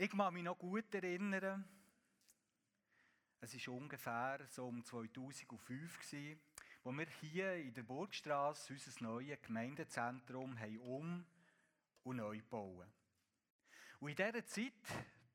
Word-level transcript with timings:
Ich 0.00 0.10
kann 0.10 0.32
mich 0.32 0.44
noch 0.44 0.56
gut 0.56 0.94
erinnern, 0.94 1.68
es 3.40 3.66
war 3.66 3.74
ungefähr 3.74 4.46
so 4.48 4.68
um 4.68 4.84
2005, 4.84 5.98
gewesen, 5.98 6.40
wo 6.84 6.92
wir 6.92 7.06
hier 7.20 7.56
in 7.56 7.74
der 7.74 7.82
Burgstraße 7.82 8.74
unser 8.74 9.02
neues 9.02 9.42
Gemeindezentrum 9.42 10.56
um- 10.82 11.26
und 12.04 12.16
neu 12.16 12.40
bauen. 12.48 12.86
Und 13.98 14.10
in 14.10 14.14
dieser 14.14 14.46
Zeit, 14.46 14.72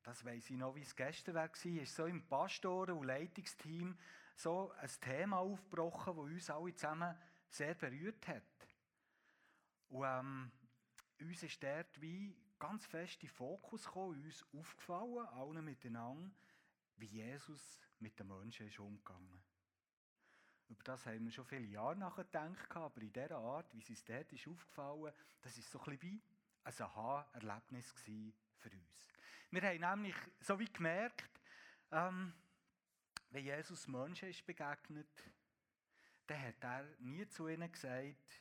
das 0.02 0.24
weiss 0.24 0.48
ich 0.48 0.56
noch, 0.56 0.74
wie 0.76 0.80
es 0.80 0.96
gestern 0.96 1.34
war, 1.34 1.50
ist 1.52 1.94
so 1.94 2.06
im 2.06 2.26
Pastoren- 2.26 2.96
und 2.96 3.06
Leitungsteam 3.06 3.98
so 4.34 4.72
ein 4.78 4.90
Thema 4.98 5.40
aufgebrochen, 5.40 6.16
das 6.16 6.24
uns 6.24 6.50
alle 6.50 6.74
zusammen 6.74 7.14
sehr 7.50 7.74
berührt 7.74 8.26
hat. 8.28 8.42
Und 9.90 10.06
ähm, 10.06 10.52
uns 11.20 11.42
ist 11.42 11.62
dort 11.62 12.00
wie 12.00 12.34
ganz 12.66 12.86
fest 12.86 13.22
in 13.22 13.28
Fokus 13.28 13.84
gekommen, 13.84 14.24
uns 14.24 14.42
aufgefallen, 14.54 15.26
allen 15.26 15.64
miteinander, 15.66 16.30
wie 16.96 17.04
Jesus 17.04 17.78
mit 17.98 18.18
den 18.18 18.26
Menschen 18.26 18.66
ist 18.66 18.78
umgegangen. 18.78 19.42
Über 20.70 20.82
das 20.82 21.04
haben 21.04 21.26
wir 21.26 21.30
schon 21.30 21.44
viele 21.44 21.66
Jahre 21.66 21.96
nachgedacht, 21.96 22.74
aber 22.74 23.02
in 23.02 23.12
dieser 23.12 23.36
Art, 23.36 23.66
wie 23.74 23.80
es 23.80 23.90
uns 23.90 24.02
dort 24.02 24.32
ist 24.32 24.48
aufgefallen, 24.48 25.12
das 25.42 25.58
ist 25.58 25.70
so 25.70 25.78
ein 25.78 25.98
bisschen 25.98 26.02
wie 26.02 26.22
ein 26.64 26.72
Aha-Erlebnis 26.80 27.92
für 27.92 28.70
uns. 28.70 29.08
Wir 29.50 29.62
haben 29.62 29.80
nämlich 29.80 30.16
so 30.40 30.58
wie 30.58 30.72
gemerkt, 30.72 31.42
ähm, 31.92 32.32
wenn 33.28 33.44
Jesus 33.44 33.86
Menschen 33.88 34.30
ist 34.30 34.46
begegnet, 34.46 35.22
dann 36.26 36.40
hat 36.40 36.64
er 36.64 36.84
nie 37.00 37.28
zu 37.28 37.46
ihnen 37.46 37.70
gesagt, 37.70 38.40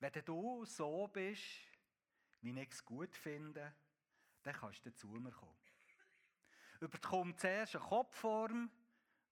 wenn 0.00 0.24
du 0.24 0.64
so 0.64 1.08
bist, 1.08 1.67
wie 2.40 2.60
es 2.60 2.84
gut 2.84 3.16
finde, 3.16 3.74
dann 4.42 4.54
kannst 4.54 4.84
du 4.86 4.94
zu 4.94 5.08
mir 5.08 5.32
kommen. 5.32 5.56
Überkommt 6.80 7.40
zuerst 7.40 7.76
eine 7.76 7.84
Kopfform, 7.84 8.70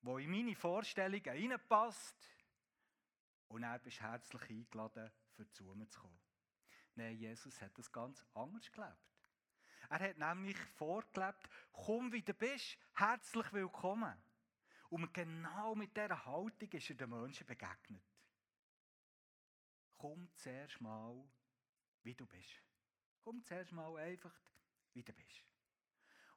die 0.02 0.24
in 0.24 0.30
meine 0.30 0.56
Vorstellungen 0.56 1.24
reinpasst, 1.24 2.16
und 3.48 3.62
dann 3.62 3.80
bist 3.80 4.00
herzlich 4.00 4.50
eingeladen, 4.50 5.10
für 5.34 5.48
zu 5.52 5.64
mir 5.74 5.88
zu 5.88 6.00
kommen. 6.00 6.18
Nein, 6.96 7.16
Jesus 7.16 7.60
hat 7.60 7.76
das 7.78 7.92
ganz 7.92 8.24
anders 8.34 8.70
gelebt. 8.72 8.96
Er 9.88 10.00
hat 10.00 10.18
nämlich 10.18 10.58
vorgelebt, 10.58 11.48
komm 11.72 12.12
wie 12.12 12.22
du 12.22 12.34
bist, 12.34 12.76
herzlich 12.94 13.52
willkommen. 13.52 14.20
Und 14.88 15.12
genau 15.12 15.74
mit 15.74 15.96
dieser 15.96 16.24
Haltung 16.24 16.70
ist 16.70 16.90
er 16.90 16.96
den 16.96 17.10
Menschen 17.10 17.46
begegnet. 17.46 18.02
Komm 19.96 20.28
zuerst 20.36 20.80
mal, 20.80 21.24
wie 22.02 22.14
du 22.14 22.26
bist. 22.26 22.65
Komm 23.26 23.42
zuerst 23.42 23.72
mal 23.72 23.96
einfach, 23.96 24.32
wie 24.92 25.02
du 25.02 25.12
bist. 25.12 25.42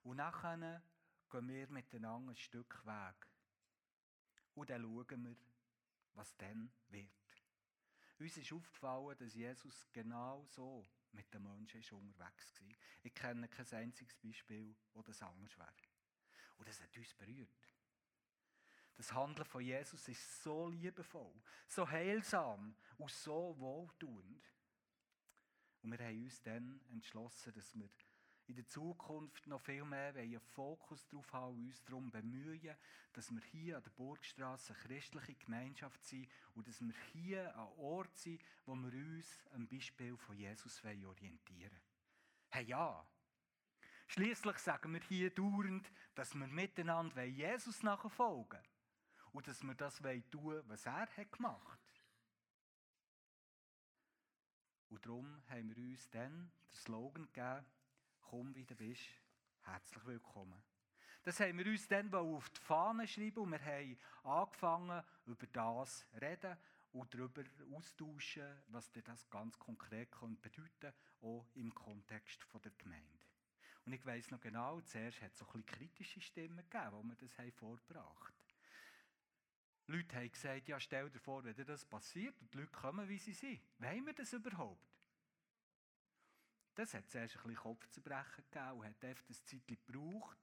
Und 0.02 0.18
nachher 0.18 0.82
gehen 1.30 1.48
wir 1.48 1.68
miteinander 1.70 2.32
ein 2.32 2.36
Stück 2.36 2.84
Weg. 2.84 3.28
Und 4.56 4.72
dann 4.72 4.82
schauen 4.82 5.24
wir, 5.24 5.36
was 6.16 6.36
dann 6.38 6.72
wird. 6.88 7.12
Uns 8.18 8.38
ist 8.38 8.52
aufgefallen, 8.52 9.16
dass 9.20 9.36
Jesus 9.36 9.88
genau 9.94 10.44
so 10.48 10.90
mit 11.12 11.32
den 11.32 11.44
Menschen 11.44 11.80
ist 11.80 11.92
unterwegs 11.92 12.60
war. 12.60 12.76
Ich 13.04 13.14
kenne 13.14 13.48
kein 13.48 13.72
einziges 13.72 14.16
Beispiel, 14.16 14.76
wo 14.96 15.04
das 15.04 15.22
anders 15.22 15.56
wäre. 15.60 15.70
Und 16.58 16.68
das 16.68 16.82
hat 16.82 16.98
uns 16.98 17.14
berührt. 17.14 17.76
Das 18.96 19.14
Handeln 19.14 19.46
von 19.46 19.62
Jesus 19.62 20.08
ist 20.08 20.42
so 20.42 20.70
liebevoll, 20.70 21.40
so 21.68 21.88
heilsam 21.88 22.76
und 22.98 23.12
so 23.12 23.56
wohltuend. 23.60 24.44
Und 25.82 25.92
wir 25.92 26.06
haben 26.06 26.24
uns 26.24 26.42
dann 26.42 26.82
entschlossen, 26.92 27.54
dass 27.54 27.74
wir 27.76 27.90
in 28.50 28.56
der 28.56 28.68
Zukunft 28.68 29.46
noch 29.46 29.62
viel 29.62 29.86
mehr 29.86 30.16
einen 30.16 30.40
Fokus 30.40 31.08
darauf 31.08 31.32
haben 31.34 31.56
und 31.56 31.66
uns 31.68 31.84
darum 31.84 32.10
bemühen, 32.10 32.76
dass 33.14 33.30
wir 33.30 33.42
hier 33.52 33.78
an 33.78 33.84
der 33.84 33.92
Burgstraße 33.92 34.74
eine 34.74 34.82
christliche 34.82 35.36
Gemeinschaft 35.36 36.04
sind 36.04 36.28
und 36.56 36.68
dass 36.68 36.82
wir 36.82 36.94
hier 37.14 37.56
ein 37.56 37.68
Ort 37.78 38.18
sind, 38.18 38.42
wo 38.66 38.74
wir 38.74 38.92
uns 38.92 39.48
am 39.54 39.68
Beispiel 39.68 40.18
von 40.18 40.36
Jesus 40.36 40.84
orientieren 40.84 41.72
wollen. 41.72 41.82
Hey 42.50 42.66
ja, 42.66 43.08
schließlich 44.08 44.58
sagen 44.58 44.94
wir 44.94 45.02
hier 45.02 45.30
dauernd, 45.30 45.92
dass 46.16 46.34
wir 46.34 46.48
miteinander 46.48 47.24
Jesus 47.24 47.84
nachfolgen 47.84 48.60
wollen 48.60 48.64
und 49.32 49.48
dass 49.48 49.62
wir 49.62 49.76
das 49.76 49.98
tun 49.98 50.24
wollen, 50.44 50.68
was 50.68 50.88
er 50.88 51.08
gemacht 51.26 51.68
hat. 51.72 51.79
Und 54.90 55.06
darum 55.06 55.42
haben 55.50 55.76
wir 55.76 55.78
uns 55.78 56.10
dann 56.10 56.52
den 56.68 56.76
Slogan 56.76 57.26
gegeben, 57.32 57.66
komm 58.22 58.56
wie 58.56 58.66
du 58.66 58.76
bist, 58.76 59.08
herzlich 59.62 60.06
willkommen. 60.06 60.62
Das 61.24 61.40
haben 61.40 61.58
wir 61.60 61.66
uns 61.68 61.88
dann 61.88 62.12
auf 62.14 62.50
die 62.50 62.60
Fahne 62.60 63.04
geschrieben 63.04 63.40
und 63.42 63.52
wir 63.52 63.64
haben 63.64 63.98
angefangen, 64.24 65.04
über 65.28 65.48
das 65.48 66.08
zu 66.12 66.18
reden 66.22 66.58
und 66.92 67.14
darüber 67.14 67.44
austauschen, 67.76 68.48
was 68.70 68.92
das 68.92 69.30
ganz 69.30 69.60
konkret 69.60 70.10
bedeuten 70.10 70.70
kann, 70.80 70.94
auch 71.22 71.46
im 71.54 71.74
Kontext 71.76 72.48
der 72.52 72.72
Gemeinde. 72.72 73.26
Und 73.86 73.94
ich 73.94 74.06
weiss 74.06 74.32
noch 74.32 74.42
genau, 74.42 74.82
zuerst 74.82 75.22
hat 75.22 75.34
es 75.34 75.38
so 75.38 75.46
ein 75.46 75.62
bisschen 75.62 75.66
kritische 75.66 76.22
Stimmen 76.22 76.68
gegeben, 76.70 76.92
wo 76.92 77.04
wir 77.04 77.16
das 77.16 77.38
haben 77.38 77.52
vorgebracht. 77.52 78.39
Leute 79.90 80.16
haben 80.18 80.32
gesagt, 80.32 80.68
ja, 80.68 80.80
stell 80.80 81.10
dir 81.10 81.20
vor, 81.20 81.44
wenn 81.44 81.66
das 81.66 81.84
passiert 81.84 82.40
und 82.42 82.54
die 82.54 82.60
Leute 82.60 82.72
kommen, 82.72 83.10
wie 83.10 83.18
sie 83.18 83.34
sind. 83.34 83.60
Wollen 83.80 84.06
wir 84.06 84.14
das 84.14 84.34
überhaupt? 84.34 84.88
Das 86.76 86.94
hat 86.94 87.10
zuerst 87.10 87.36
ein 87.36 87.42
bisschen 87.42 87.56
Kopfzerbrechen 87.56 88.44
gegeben 88.52 88.72
und 88.74 88.86
hat 88.86 89.04
einfach 89.04 89.26
das 89.28 89.44
Zeit 89.44 89.68
gebraucht, 89.68 90.38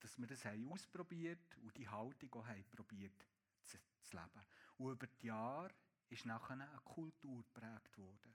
dass 0.00 0.18
wir 0.18 0.26
das 0.26 0.44
haben 0.44 0.70
ausprobiert 0.70 1.56
und 1.62 1.74
die 1.78 1.88
Haltung 1.88 2.34
auch 2.34 2.46
haben 2.46 2.64
probiert 2.70 3.26
zu, 3.64 3.78
zu 4.02 4.16
leben. 4.16 4.46
Und 4.76 4.92
über 4.92 5.06
die 5.06 5.26
Jahre 5.26 5.74
ist 6.10 6.26
nachher 6.26 6.52
eine 6.52 6.68
Kultur 6.84 7.42
geprägt 7.44 7.96
worden. 7.96 8.34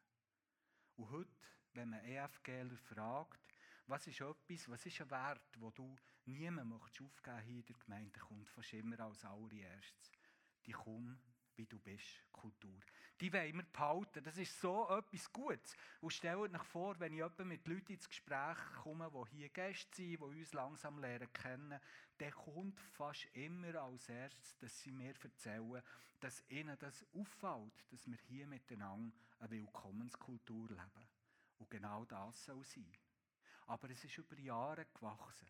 Und 0.95 1.11
heute, 1.11 1.31
wenn 1.73 1.91
man 1.91 2.03
EFGler 2.03 2.77
fragt, 2.77 3.39
was 3.85 4.07
ist 4.07 4.21
etwas, 4.21 4.67
was 4.69 4.85
ist 4.85 5.01
ein 5.01 5.11
Wert, 5.11 5.59
wo 5.59 5.69
du 5.69 5.95
niemand 6.29 6.73
aufgeben 6.73 7.41
hier 7.41 7.59
in 7.59 7.65
der 7.65 7.75
Gemeinde, 7.75 8.19
kommt 8.19 8.49
fast 8.49 8.73
immer 8.73 8.99
als 8.99 9.25
allererstes. 9.25 10.11
Die 10.65 10.71
Komm 10.71 11.19
wie 11.59 11.65
du 11.65 11.77
bist, 11.77 12.23
Kultur. 12.31 12.79
Die 13.19 13.33
wollen 13.33 13.57
wir 13.57 13.63
behalten. 13.63 14.23
Das 14.23 14.37
ist 14.37 14.59
so 14.61 14.87
etwas 14.89 15.31
Gutes. 15.31 15.75
Und 15.99 16.13
stellt 16.13 16.55
euch 16.55 16.63
vor, 16.63 16.97
wenn 17.01 17.11
ich 17.11 17.39
mit 17.39 17.67
Leuten 17.67 17.91
ins 17.91 18.07
Gespräch 18.07 18.57
komme, 18.81 19.11
die 19.11 19.35
hier 19.35 19.49
Gäste 19.49 19.89
sind, 19.93 20.11
die 20.11 20.17
uns 20.17 20.53
langsam 20.53 20.99
lernen 20.99 21.31
kennen, 21.33 21.79
dann 22.17 22.31
kommt 22.31 22.79
fast 22.79 23.25
immer 23.33 23.75
als 23.75 24.07
erstes, 24.07 24.57
dass 24.59 24.79
sie 24.79 24.91
mir 24.91 25.13
erzählen, 25.21 25.83
dass 26.21 26.43
ihnen 26.49 26.77
das 26.79 27.05
auffällt, 27.13 27.73
dass 27.91 28.07
wir 28.07 28.17
hier 28.29 28.47
miteinander 28.47 29.13
eine 29.39 29.51
Willkommenskultur 29.51 30.69
leben. 30.69 31.07
Und 31.57 31.69
genau 31.69 32.05
das 32.05 32.45
soll 32.45 32.63
sein. 32.63 32.91
Aber 33.67 33.89
es 33.89 34.03
ist 34.03 34.17
über 34.17 34.39
Jahre 34.39 34.85
gewachsen. 34.85 35.49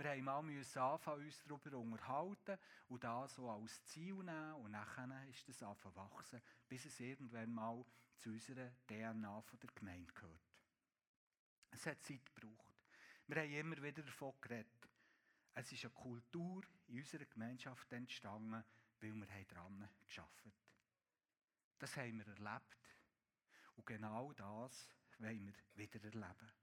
Wir 0.00 0.12
haben 0.12 0.24
mal 0.24 0.38
anfangen, 0.38 1.26
uns 1.26 1.44
darüber 1.46 1.76
unterhalten 1.76 2.58
und 2.88 3.04
das 3.04 3.34
so 3.34 3.50
als 3.50 3.84
Ziel 3.84 4.14
nehmen. 4.14 4.54
Und 4.54 4.70
nachher 4.70 5.28
ist 5.28 5.46
das 5.46 5.62
anfangen 5.62 5.94
wachsen, 5.94 6.40
bis 6.66 6.86
es 6.86 6.98
irgendwann 7.00 7.52
mal 7.52 7.84
zu 8.16 8.30
unserer 8.30 8.70
DNA 8.86 9.44
der 9.62 9.70
Gemeinde 9.74 10.10
gehört. 10.14 10.40
Es 11.70 11.84
hat 11.84 12.02
Zeit 12.02 12.24
gebraucht. 12.34 12.74
Wir 13.26 13.42
haben 13.42 13.52
immer 13.52 13.82
wieder 13.82 14.02
davon 14.02 14.32
geredet. 14.40 14.88
Es 15.52 15.70
ist 15.70 15.84
eine 15.84 15.92
Kultur 15.92 16.62
in 16.86 17.00
unserer 17.00 17.26
Gemeinschaft 17.26 17.92
entstanden, 17.92 18.64
weil 19.00 19.12
wir 19.12 19.44
daran 19.50 19.86
geschafft 20.06 20.46
haben. 20.46 20.54
Das 21.78 21.94
haben 21.98 22.16
wir 22.16 22.26
erlebt. 22.26 22.96
Und 23.76 23.84
genau 23.84 24.32
das 24.32 24.88
wollen 25.18 25.46
wir 25.46 25.54
wieder 25.74 26.02
erleben. 26.02 26.59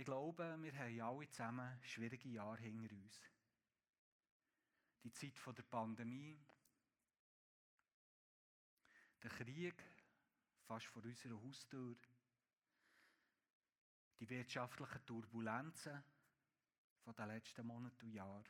Ich 0.00 0.06
glaube, 0.06 0.56
wir 0.62 0.72
haben 0.78 1.00
alle 1.02 1.28
zusammen 1.28 1.78
schwierige 1.82 2.30
Jahre 2.30 2.62
hinter 2.62 2.90
uns. 2.94 3.20
Die 5.04 5.12
Zeit 5.12 5.58
der 5.58 5.62
Pandemie, 5.64 6.40
der 9.22 9.30
Krieg 9.30 9.74
fast 10.62 10.86
vor 10.86 11.04
unserer 11.04 11.38
Haustür, 11.42 11.94
die 14.18 14.30
wirtschaftlichen 14.30 15.04
Turbulenzen 15.04 16.02
von 17.04 17.14
den 17.14 17.28
letzten 17.28 17.66
Monaten 17.66 18.06
und 18.06 18.14
Jahren, 18.14 18.48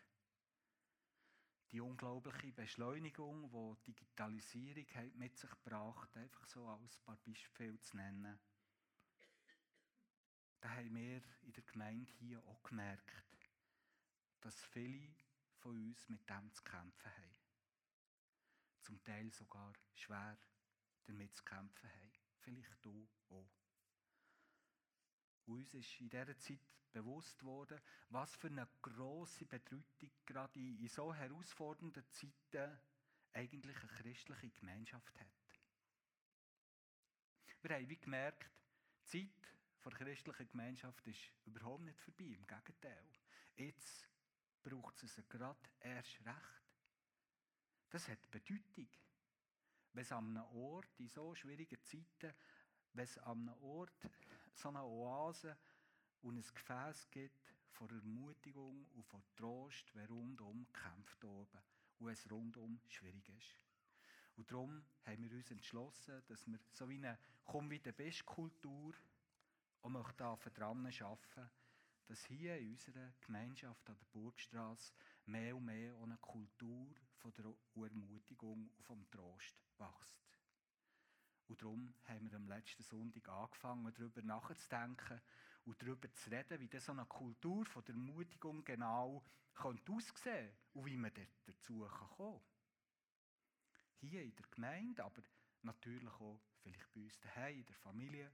die 1.73 1.81
unglaubliche 1.81 2.53
Beschleunigung, 2.53 3.51
die 3.85 3.93
Digitalisierung 3.93 5.19
mit 5.19 5.37
sich 5.37 5.51
gebracht, 5.51 6.17
einfach 6.17 6.47
so 6.47 6.69
als 6.69 6.97
ein 6.97 7.05
paar 7.05 7.19
Beispiele 7.27 7.81
zu 7.81 7.97
nennen 7.97 8.39
da 10.61 10.71
haben 10.71 10.95
wir 10.95 11.23
in 11.43 11.53
der 11.53 11.65
Gemeinde 11.65 12.13
hier 12.19 12.45
auch 12.47 12.63
gemerkt, 12.63 13.11
dass 14.41 14.65
viele 14.67 15.15
von 15.59 15.77
uns 15.77 16.09
mit 16.09 16.29
dem 16.29 16.53
zu 16.53 16.63
kämpfen 16.63 17.11
haben. 17.11 17.37
Zum 18.83 19.03
Teil 19.05 19.31
sogar 19.33 19.73
schwer 19.95 20.39
damit 21.05 21.35
zu 21.35 21.45
kämpfen 21.45 21.89
haben. 21.89 22.13
Vielleicht 22.41 22.85
du 22.85 23.09
auch. 23.29 23.51
Und 25.47 25.57
uns 25.57 25.75
ist 25.75 26.01
in 26.01 26.09
dieser 26.09 26.39
Zeit 26.39 26.61
bewusst 26.93 27.43
worden, 27.45 27.81
was 28.09 28.37
für 28.37 28.49
eine 28.49 28.69
grosse 28.83 29.45
Bedeutung 29.45 30.11
gerade 30.27 30.59
in 30.59 30.89
so 30.89 31.15
herausfordernden 31.15 32.05
Zeiten 32.11 32.79
eigentlich 33.33 33.77
eine 33.77 33.89
christliche 33.89 34.51
Gemeinschaft 34.51 35.19
hat. 35.19 35.27
Wir 37.63 37.77
haben 37.77 37.89
wie 37.89 37.99
gemerkt, 37.99 38.51
die 39.13 39.29
Zeit 39.29 39.55
der 39.85 39.93
christlichen 39.93 40.49
Gemeinschaft 40.49 41.07
ist 41.07 41.33
überhaupt 41.47 41.83
nicht 41.85 41.99
vorbei. 42.01 42.25
Im 42.25 42.47
Gegenteil. 42.47 43.05
Jetzt 43.57 44.09
braucht 44.63 45.03
es 45.03 45.21
gerade 45.29 45.71
erst 45.81 46.21
recht. 46.27 46.63
Das 47.91 48.09
hat 48.09 48.31
Bedeutung. 48.31 48.89
Wenn 49.93 50.03
es 50.03 50.13
an 50.13 50.37
einem 50.37 50.47
Ort 50.57 50.89
in 50.99 51.09
so 51.09 51.35
schwierigen 51.35 51.83
Zeiten, 51.83 52.35
wenn 52.93 53.05
es 53.05 53.19
an 53.19 53.49
einem 53.49 53.63
Ort 53.63 54.09
so 54.55 54.69
eine 54.69 54.83
Oase 54.83 55.57
und 56.23 56.37
ein 56.37 56.55
Gefäß 56.55 57.11
gibt 57.11 57.55
von 57.73 57.91
Ermutigung 57.91 58.87
und 58.95 59.07
von 59.07 59.23
Trost, 59.37 59.91
wer 59.95 60.09
rundum 60.09 60.67
kämpft 60.73 61.25
oben 61.25 61.61
und 61.99 62.11
es 62.11 62.31
rundum 62.31 62.81
schwierig 62.89 63.29
ist. 63.31 63.61
Und 64.37 64.51
darum 64.51 64.83
haben 65.05 65.23
wir 65.23 65.37
uns 65.37 65.51
entschlossen, 65.51 66.23
dass 66.27 66.47
wir 66.47 66.59
so 66.73 66.89
wie 66.89 66.97
eine 66.97 67.19
«Komm 67.45 67.71
wie 67.71 67.81
der 67.81 67.93
Best-Kultur» 67.93 68.95
und 69.83 69.93
möchten 69.93 70.17
daran 70.17 70.87
arbeiten, 70.87 71.51
dass 72.07 72.25
hier 72.25 72.59
in 72.59 72.73
unserer 72.73 73.13
Gemeinschaft 73.21 73.89
an 73.89 73.97
der 73.97 74.07
Burgstraße 74.07 74.93
mehr 75.27 75.57
und 75.57 75.65
mehr 75.65 75.97
eine 76.03 76.19
Kultur 76.19 76.89
von 77.15 77.33
der 77.33 77.55
Ermutigung 77.77 78.69
und 78.77 78.85
vom 78.85 79.09
Trost 79.11 79.57
wächst. 79.79 80.21
Und 81.47 81.63
darum 81.63 81.95
haben 82.05 82.31
wir 82.31 82.37
am 82.37 82.49
letzten 82.49 82.83
Sonntag 82.83 83.29
angefangen, 83.29 83.93
darüber 83.93 84.23
nachzudenken 84.23 85.21
und 85.65 85.83
darüber 85.83 86.13
zu 86.13 86.31
reden, 86.31 86.61
wie 86.61 86.79
so 86.79 86.93
eine 86.93 87.07
Kultur 87.07 87.65
von 87.67 87.85
der 87.85 87.95
Ermutigung 87.95 88.65
genau 88.65 89.25
könnte 89.55 89.93
aussehen 89.93 90.53
und 90.73 90.87
wie 90.87 90.97
man 90.97 91.13
dazu 91.45 91.87
kommen 91.89 92.17
kann. 92.17 92.41
Hier 94.01 94.23
in 94.23 94.35
der 94.35 94.47
Gemeinde, 94.51 95.05
aber 95.05 95.23
natürlich 95.63 96.13
auch 96.15 96.41
vielleicht 96.63 96.93
bei 96.93 97.01
uns 97.01 97.21
daheim, 97.21 97.59
in 97.59 97.67
der 97.67 97.77
Familie, 97.77 98.33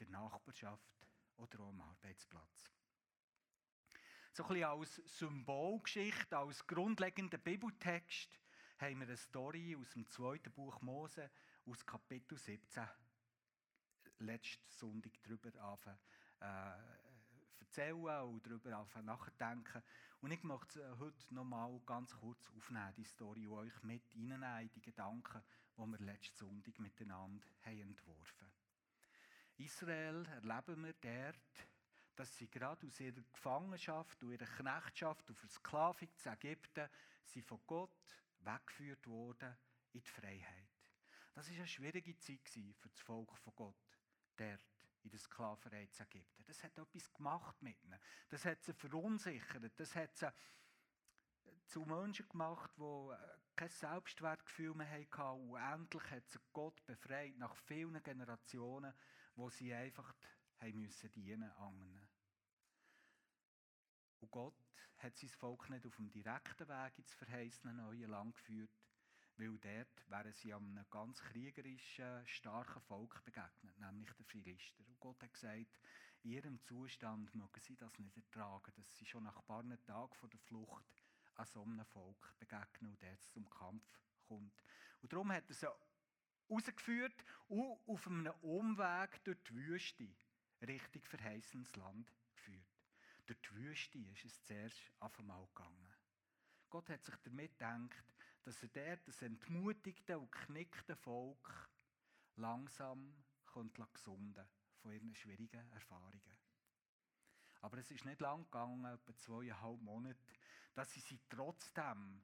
in 0.00 0.10
der 0.10 0.20
Nachbarschaft 0.20 0.94
oder 1.36 1.60
auch 1.60 1.68
am 1.68 1.80
Arbeitsplatz. 1.80 2.70
So 4.32 4.42
ein 4.44 4.48
bisschen 4.48 4.64
als 4.64 4.96
Symbolgeschichte, 5.18 6.36
als 6.36 6.66
grundlegender 6.66 7.38
Bibeltext 7.38 8.40
haben 8.78 8.98
wir 8.98 9.06
eine 9.06 9.16
Story 9.16 9.76
aus 9.76 9.90
dem 9.90 10.08
zweiten 10.10 10.52
Buch 10.52 10.80
Mose, 10.80 11.30
aus 11.66 11.86
Kapitel 11.86 12.36
17, 12.36 12.84
letzten 14.18 14.68
Sonntag 14.70 15.12
darüber 15.22 15.50
äh, 16.40 17.04
erzählen 17.60 18.22
und 18.24 18.44
darüber 18.44 18.84
nachdenken. 19.02 19.82
Und 20.20 20.32
ich 20.32 20.42
möchte 20.42 20.80
es 20.80 20.98
heute 20.98 21.34
noch 21.34 21.44
mal 21.44 21.80
ganz 21.86 22.12
kurz 22.16 22.50
aufnehmen, 22.56 22.94
die 22.96 23.04
Story, 23.04 23.46
und 23.46 23.58
euch 23.58 23.82
mit 23.82 24.02
reinnehmen 24.14 24.62
in 24.62 24.72
die 24.72 24.82
Gedanken, 24.82 25.42
die 25.76 25.86
wir 25.86 25.98
letzten 25.98 26.36
Sonntag 26.36 26.78
miteinander 26.80 27.46
haben 27.62 27.80
entworfen 27.80 28.63
Israel 29.56 30.26
erleben 30.26 30.84
wir 30.84 30.94
dort, 30.94 31.68
dass 32.16 32.36
sie 32.36 32.48
gerade 32.48 32.86
aus 32.86 33.00
ihrer 33.00 33.22
Gefangenschaft 33.32 34.22
und 34.22 34.32
ihrer 34.32 34.46
Knechtschaft 34.46 35.28
und 35.28 35.36
Versklavung 35.36 36.08
zu 36.16 36.28
Ägypten 36.28 36.88
sie 37.24 37.42
von 37.42 37.60
Gott 37.66 38.22
weggeführt 38.40 39.06
wurden 39.06 39.56
in 39.92 40.02
die 40.02 40.10
Freiheit. 40.10 40.68
Das 41.34 41.48
war 41.48 41.56
eine 41.56 41.66
schwierige 41.66 42.16
Zeit 42.18 42.48
für 42.48 42.88
das 42.88 43.00
Volk 43.00 43.36
von 43.38 43.52
Gott, 43.56 43.98
dort 44.36 44.60
in 45.02 45.10
der 45.10 45.18
Sklaverei 45.18 45.86
zu 45.86 46.02
Ägypten. 46.04 46.44
Das 46.46 46.62
hat 46.62 46.78
etwas 46.78 47.12
gemacht 47.12 47.60
mit 47.62 47.82
ihnen. 47.84 47.98
Das 48.28 48.44
hat 48.44 48.62
sie 48.62 48.72
verunsichert. 48.72 49.72
Das 49.78 49.94
hat 49.94 50.16
sie 50.16 50.32
zu 51.66 51.80
Menschen 51.80 52.28
gemacht, 52.28 52.70
die 52.76 52.82
äh, 52.82 53.16
kein 53.56 53.68
Selbstwertgefühl 53.68 54.74
mehr 54.74 54.90
hatten. 54.90 55.50
Und 55.50 55.56
endlich 55.56 56.10
hat 56.10 56.28
sie 56.28 56.38
Gott 56.52 56.84
befreit, 56.86 57.36
nach 57.36 57.54
vielen 57.56 58.02
Generationen, 58.02 58.94
wo 59.36 59.50
sie 59.50 59.74
einfach 59.74 60.14
haben 60.58 60.80
müssen 60.80 61.12
dienen 61.12 61.50
anderen. 61.52 62.08
Und 64.20 64.30
Gott 64.30 64.54
hat 64.98 65.16
sein 65.16 65.30
Volk 65.30 65.68
nicht 65.68 65.86
auf 65.86 65.96
dem 65.96 66.10
direkten 66.10 66.68
Weg 66.68 66.98
ins 66.98 67.12
verheißene 67.14 67.74
neue 67.74 68.06
Land 68.06 68.34
geführt, 68.36 68.70
weil 69.36 69.58
dort 69.58 70.10
wären 70.10 70.32
sie 70.32 70.54
einem 70.54 70.84
ganz 70.90 71.20
kriegerischen, 71.20 72.26
starken 72.26 72.80
Volk 72.82 73.22
begegnet, 73.24 73.78
nämlich 73.78 74.12
der 74.12 74.24
Philister. 74.24 74.86
Und 74.86 75.00
Gott 75.00 75.22
hat 75.22 75.34
gesagt, 75.34 75.78
in 76.22 76.30
ihrem 76.30 76.58
Zustand 76.62 77.34
mögen 77.34 77.60
sie 77.60 77.76
das 77.76 77.98
nicht 77.98 78.16
ertragen, 78.16 78.72
dass 78.76 78.96
sie 78.96 79.04
schon 79.04 79.24
nach 79.24 79.36
ein 79.36 79.44
paar 79.44 79.84
Tagen 79.84 80.14
vor 80.14 80.28
der 80.30 80.40
Flucht 80.40 80.84
an 81.34 81.46
so 81.46 81.62
einem 81.62 81.84
Volk 81.86 82.34
begegnen 82.38 82.92
und 82.92 83.02
dort 83.02 83.22
zum 83.30 83.50
Kampf 83.50 83.84
kommt. 84.26 84.62
Und 85.02 85.12
darum 85.12 85.30
hat 85.32 85.44
er 85.48 85.54
sie 85.54 85.68
rausgeführt 86.50 87.24
und 87.48 87.78
auf 87.86 88.06
einem 88.06 88.32
Umweg 88.42 89.22
durch 89.24 89.42
die 89.44 89.54
Wüste 89.54 90.08
richtig 90.62 91.06
verheißenes 91.06 91.74
Land 91.76 92.12
geführt. 92.34 92.66
Durch 93.26 93.40
die 93.40 93.54
Wüste 93.54 93.98
ist 93.98 94.24
es 94.24 94.42
zuerst 94.44 94.92
auf 95.00 95.18
einmal 95.18 95.46
gegangen. 95.46 95.94
Gott 96.70 96.88
hat 96.90 97.04
sich 97.04 97.16
damit 97.22 97.52
gedacht, 97.52 98.04
dass 98.42 98.62
er 98.62 98.68
dort 98.68 99.08
das 99.08 99.22
entmutigte 99.22 100.18
und 100.18 100.30
knickte 100.30 100.96
Volk 100.96 101.70
langsam 102.36 103.14
gesunden 103.92 104.44
von 104.78 104.92
ihren 104.92 105.14
schwierigen 105.14 105.70
Erfahrungen. 105.70 106.36
Aber 107.60 107.78
es 107.78 107.90
ist 107.90 108.04
nicht 108.04 108.20
lang 108.20 108.44
gegangen, 108.44 108.84
etwa 108.84 109.16
zweieinhalb 109.16 109.80
Monate, 109.80 110.18
dass 110.74 110.92
sie 110.92 111.00
sich 111.00 111.20
trotzdem 111.28 112.22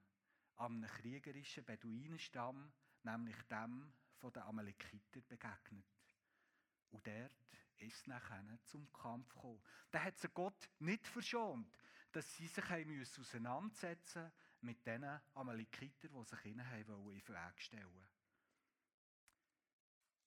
an 0.57 0.85
einem 0.85 0.91
kriegerischen 0.91 1.65
Beduinenstamm, 1.65 2.73
nämlich 3.05 3.41
dem 3.45 3.93
den 4.23 4.43
Amalekiter, 4.43 5.21
begegnet. 5.23 5.87
Und 6.91 7.07
dort 7.07 7.33
ist 7.79 8.07
nachher 8.07 8.45
zum 8.65 8.93
Kampf 8.93 9.29
gekommen. 9.35 9.63
Da 9.91 10.03
hat 10.03 10.19
sie 10.19 10.29
Gott 10.29 10.69
nicht 10.79 11.07
verschont, 11.07 11.79
dass 12.13 12.37
sie 12.37 12.47
sich 12.47 12.65
auseinandersetzen 12.65 14.23
mussten 14.23 14.33
mit 14.63 14.85
den 14.87 15.05
Amalekitern, 15.35 16.13
die 16.13 16.25
sich 16.25 16.45
ihnen 16.45 16.67
in 16.73 16.85
den 16.87 17.07
Weg 17.07 17.61
stellen 17.63 18.09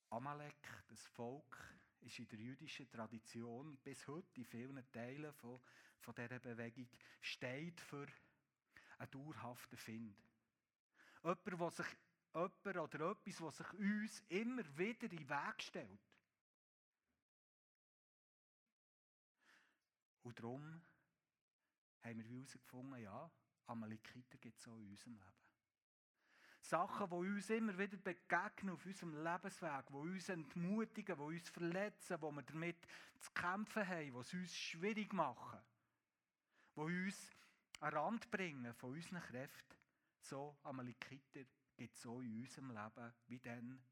Amalek, 0.10 0.86
das 0.90 1.08
Volk, 1.08 1.58
ist 2.02 2.20
in 2.20 2.28
der 2.28 2.40
jüdischen 2.40 2.90
Tradition 2.90 3.78
bis 3.78 4.08
heute 4.08 4.42
in 4.42 4.46
vielen 4.46 4.92
Teilen 4.92 5.34
von, 5.34 5.60
von 6.00 6.14
dieser 6.14 6.40
Bewegung 6.40 6.88
steht 7.22 7.80
für 7.82 8.08
einen 9.00 9.10
dauerhaften 9.10 9.78
Find. 9.78 10.16
Jemand, 11.24 11.46
der 11.48 11.72
sich, 11.72 11.86
jemand 12.34 12.78
oder 12.78 13.12
etwas, 13.12 13.42
was 13.42 13.58
sich 13.58 13.74
uns 13.74 14.24
immer 14.30 14.64
wieder 14.78 15.04
in 15.04 15.18
den 15.18 15.30
Weg 15.30 15.62
stellt. 15.62 16.00
Und 20.24 20.40
darum 20.40 20.82
haben 22.02 22.18
wir 22.18 22.26
herausgefunden, 22.26 23.02
ja, 23.02 23.30
Amalekiter 23.68 24.38
gibt 24.38 24.60
es 24.60 24.68
auch 24.68 24.78
in 24.78 24.90
unserem 24.90 25.16
Leben. 25.16 25.44
Sachen, 26.62 27.10
die 27.10 27.16
uns 27.16 27.50
immer 27.50 27.78
wieder 27.78 27.98
begegnen 27.98 28.74
auf 28.74 28.86
unserem 28.86 29.22
Lebensweg, 29.22 29.86
die 29.88 29.94
uns 29.94 30.30
entmutigen, 30.30 31.16
die 31.18 31.22
uns 31.22 31.50
verletzen, 31.50 32.22
wo 32.22 32.32
wir 32.32 32.42
damit 32.44 32.88
zu 33.20 33.32
kämpfen 33.32 33.86
haben, 33.86 34.14
die 34.14 34.18
es 34.18 34.34
uns 34.34 34.56
schwierig 34.56 35.12
machen, 35.12 35.60
die 36.76 36.82
uns 36.82 37.36
an 37.82 37.94
Rand 37.94 38.32
bringen 38.32 38.74
von 38.76 38.92
unseren 38.92 39.22
Kräften. 39.22 39.76
So 40.22 40.56
Amalekiter 40.64 41.46
gibt 41.76 41.96
es 41.96 42.06
auch 42.06 42.22
in 42.22 42.42
unserem 42.42 42.72
Leben, 42.72 43.14
wie 43.28 43.40
dann 43.40 43.84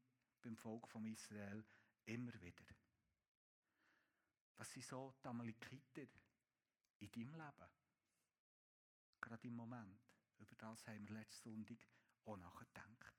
beim 0.42 0.56
Volk 0.56 0.88
von 0.88 1.04
Israel, 1.06 1.64
immer 2.04 2.32
wieder. 2.40 2.64
Was 4.56 4.72
sind 4.72 4.84
so 4.84 5.14
die 5.22 5.28
Amalekiter 5.28 6.06
in 6.98 7.10
deinem 7.10 7.34
Leben? 7.34 7.70
Gerade 9.20 9.46
im 9.46 9.56
Moment. 9.56 10.00
Über 10.38 10.56
das 10.56 10.86
haben 10.86 11.08
wir 11.08 11.16
letzten 11.16 11.50
Sonntag 11.50 11.78
auch 12.24 12.36
nachgedacht. 12.36 13.12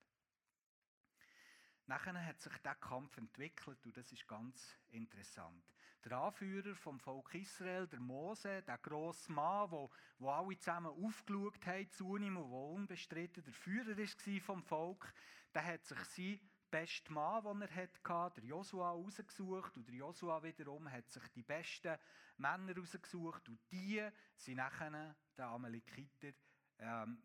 Nachher 1.86 2.26
hat 2.26 2.40
sich 2.42 2.58
der 2.60 2.76
Kampf 2.76 3.18
entwickelt 3.18 3.86
und 3.86 3.98
das 3.98 4.12
ist 4.12 4.28
ganz 4.28 4.78
interessant. 4.90 5.66
Der 6.06 6.18
Anführer 6.18 6.76
vom 6.76 7.00
Volk 7.00 7.34
Israel, 7.36 7.88
der 7.88 8.00
Mose, 8.00 8.62
der 8.64 8.78
grosse 8.78 9.32
Mann, 9.32 9.72
wo, 9.72 9.90
wo 10.20 10.30
alle 10.30 10.58
zusammen 10.58 10.92
aufgeschaut 10.92 11.66
haben 11.66 11.90
zu 11.92 12.18
ihm 12.18 12.36
und 12.36 12.52
der 12.52 12.60
unbestritten 12.60 13.44
der 13.44 13.54
Führer 13.54 13.98
war 13.98 14.42
vom 14.42 14.64
Volk, 14.64 15.14
der 15.54 15.66
hat 15.66 15.86
sich 15.86 16.00
sein 16.00 16.40
besten 16.70 17.14
Mann, 17.14 17.44
den 17.44 17.62
er 17.62 17.76
hatte, 17.76 18.42
der 18.42 18.44
Josua, 18.44 18.92
ausgesucht 18.92 19.78
und 19.78 19.88
der 19.88 19.96
Josua 19.96 20.44
wiederum 20.44 20.92
hat 20.92 21.10
sich 21.10 21.26
die 21.30 21.44
besten 21.44 21.98
Männer 22.38 22.74
ausgesucht 22.82 23.48
und 23.48 23.60
die 23.72 24.06
sind 24.36 24.56
nachher 24.56 25.16
den 25.38 25.46
Amalekiter 25.46 26.34
ähm, 26.80 27.18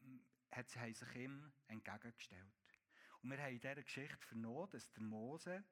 haben 0.51 0.95
sich 0.95 1.15
ihm 1.17 1.53
entgegengestellt. 1.67 2.43
Und 3.23 3.31
wir 3.31 3.39
haben 3.39 3.55
in 3.55 3.61
dieser 3.61 3.83
Geschichte 3.83 4.27
vernommen, 4.27 4.71
dass 4.71 4.93
der 4.93 5.03
Mose 5.03 5.65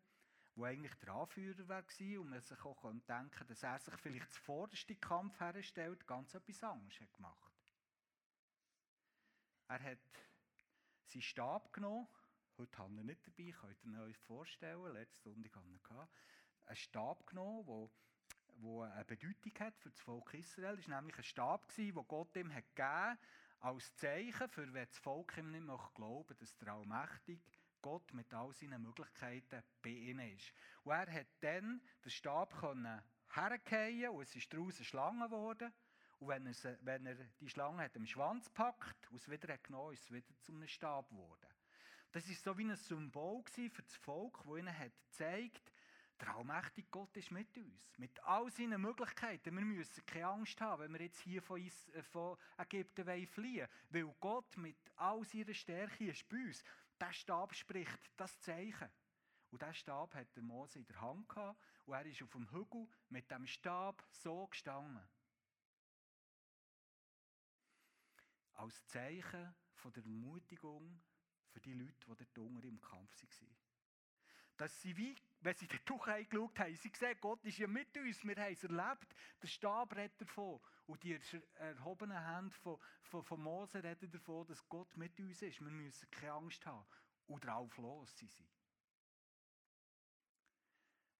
wo 0.56 0.64
eigentlich 0.64 0.94
der 0.94 1.14
Anführer 1.14 1.68
war 1.68 2.20
und 2.20 2.30
man 2.30 2.40
sich 2.40 2.64
auch 2.64 2.92
denken 3.08 3.46
dass 3.46 3.62
er 3.62 3.78
sich 3.78 3.94
vielleicht 3.94 4.32
zuvorderst 4.32 5.00
Kampf 5.00 5.38
herstellt, 5.38 6.06
ganz 6.06 6.34
etwas 6.34 6.64
anderes 6.64 6.98
hat 6.98 7.12
gemacht. 7.12 7.52
Er 9.68 9.82
hat 9.82 9.98
seinen 11.04 11.22
Stab 11.22 11.72
genommen, 11.72 12.08
heute 12.56 12.78
haben 12.78 12.96
wir 12.96 13.04
nicht 13.04 13.26
dabei, 13.26 13.52
könnt 13.52 13.84
ihr 13.84 14.02
euch 14.02 14.18
vorstellen, 14.18 14.92
letzte 14.94 15.30
Sonntag 15.30 15.54
haben 15.56 15.70
wir 15.70 15.80
gehabt, 15.80 16.12
einen 16.64 16.76
Stab 16.76 17.26
genommen, 17.26 17.66
wo 17.66 17.90
wo 18.58 18.82
eine 18.82 19.04
Bedeutung 19.04 19.52
hat 19.60 19.78
für 19.78 19.90
das 19.90 20.00
Volk 20.00 20.32
Israel. 20.32 20.78
Es 20.78 20.88
war 20.88 20.96
nämlich 20.96 21.18
ein 21.18 21.24
Stab, 21.24 21.74
den 21.74 21.94
Gott 21.94 22.34
ihm 22.36 22.50
hat 22.54 22.64
gegeben 22.74 23.18
als 23.60 23.94
Zeichen, 23.96 24.48
für 24.48 24.72
wenn 24.72 24.86
das 24.86 24.98
Volk 24.98 25.36
ihm 25.36 25.50
nicht 25.50 25.64
mehr 25.64 25.90
glauben 25.94 26.34
dass 26.38 26.56
der 26.56 26.72
Allmächtige 26.72 27.42
Gott 27.86 28.12
mit 28.14 28.34
all 28.34 28.52
seinen 28.52 28.82
Möglichkeiten 28.82 29.62
bei 29.80 29.90
ihnen 29.90 30.34
ist. 30.34 30.52
Und 30.82 30.90
er 30.90 31.12
hat 31.12 31.28
dann 31.38 31.80
den 32.04 32.10
Stab 32.10 32.52
hergehen 33.32 34.10
und 34.10 34.22
es 34.22 34.34
ist 34.34 34.52
daraus 34.52 34.74
eine 34.74 34.84
Schlange 34.84 35.26
geworden. 35.26 35.72
Und 36.18 36.26
wenn 36.26 36.46
er, 36.46 36.78
wenn 36.80 37.06
er 37.06 37.14
die 37.40 37.48
Schlange 37.48 37.84
hat 37.84 37.96
am 37.96 38.04
Schwanz 38.04 38.48
packt 38.48 39.08
und 39.12 39.18
es 39.18 39.30
wieder 39.30 39.52
hat 39.54 39.62
genommen, 39.62 39.92
ist 39.92 40.02
es 40.02 40.10
wieder 40.10 40.26
zu 40.40 40.50
einem 40.50 40.66
Stab 40.66 41.10
geworden. 41.10 41.46
Das 42.10 42.28
ist 42.28 42.42
so 42.42 42.58
wie 42.58 42.64
ein 42.64 42.74
Symbol 42.74 43.44
für 43.44 43.82
das 43.82 43.94
Volk, 43.94 44.36
das 44.44 44.58
ihnen 44.58 44.76
hat 44.76 44.92
gezeigt, 45.04 45.72
der 46.20 46.34
allmächtige 46.34 46.88
Gott 46.90 47.16
ist 47.16 47.30
mit 47.30 47.56
uns. 47.56 47.98
Mit 47.98 48.18
all 48.24 48.50
seinen 48.50 48.80
Möglichkeiten. 48.80 49.54
Wir 49.54 49.64
müssen 49.64 50.06
keine 50.06 50.26
Angst 50.26 50.60
haben, 50.60 50.82
wenn 50.82 50.92
wir 50.92 51.02
jetzt 51.02 51.20
hier 51.20 51.40
von, 51.40 51.60
äh, 51.60 52.02
von 52.02 52.36
Ägypten 52.58 53.04
fliehen 53.28 53.68
wollen. 53.92 54.06
Weil 54.08 54.14
Gott 54.18 54.56
mit 54.56 54.78
all 54.96 55.24
seiner 55.24 55.54
Stärke 55.54 56.06
ist 56.10 56.28
bei 56.28 56.38
uns. 56.38 56.64
Der 57.00 57.12
Stab 57.12 57.54
spricht 57.54 58.10
das 58.16 58.38
Zeichen. 58.40 58.90
Und 59.50 59.62
diesen 59.62 59.74
Stab 59.74 60.14
hat 60.14 60.34
der 60.34 60.42
Mose 60.42 60.78
in 60.78 60.86
der 60.86 61.00
Hand 61.00 61.28
gehabt. 61.28 61.60
Und 61.84 61.94
er 61.94 62.06
ist 62.06 62.22
auf 62.22 62.32
dem 62.32 62.50
Hügel 62.50 62.88
mit 63.08 63.30
dem 63.30 63.46
Stab 63.46 64.04
so 64.10 64.46
gestanden. 64.46 65.06
Als 68.54 68.86
Zeichen 68.86 69.54
von 69.74 69.92
der 69.92 70.02
Ermutigung 70.02 71.02
für 71.50 71.60
die 71.60 71.74
Leute, 71.74 72.16
die 72.18 72.26
dort 72.34 72.64
im 72.64 72.80
Kampf 72.80 73.22
waren. 73.22 73.56
Dass 74.56 74.80
sie 74.80 74.96
wie 74.96 75.14
wenn 75.40 75.54
sie 75.54 75.68
dort 75.68 75.88
durchgeschaut 75.88 76.58
haben, 76.58 76.74
sie 76.74 76.90
sehen, 76.94 77.16
Gott 77.20 77.44
ist 77.44 77.58
ja 77.58 77.66
mit 77.66 77.96
uns, 77.96 78.24
wir 78.24 78.36
haben 78.36 78.52
es 78.52 78.64
erlebt. 78.64 79.14
Der 79.42 79.46
Stab 79.46 79.94
redet 79.94 80.20
davon. 80.20 80.60
Und 80.86 81.02
die 81.02 81.18
erhobenen 81.54 82.24
Hände 82.24 82.54
von, 82.54 82.78
von, 83.02 83.24
von 83.24 83.42
Mose 83.42 83.82
reden 83.82 84.10
davon, 84.10 84.46
dass 84.46 84.68
Gott 84.68 84.96
mit 84.96 85.18
uns 85.18 85.42
ist. 85.42 85.60
Wir 85.60 85.70
müssen 85.70 86.10
keine 86.10 86.32
Angst 86.32 86.64
haben. 86.64 86.86
Und 87.26 87.44
drauf 87.44 87.76
los 87.78 88.16
sind 88.16 88.30
sie. 88.32 88.48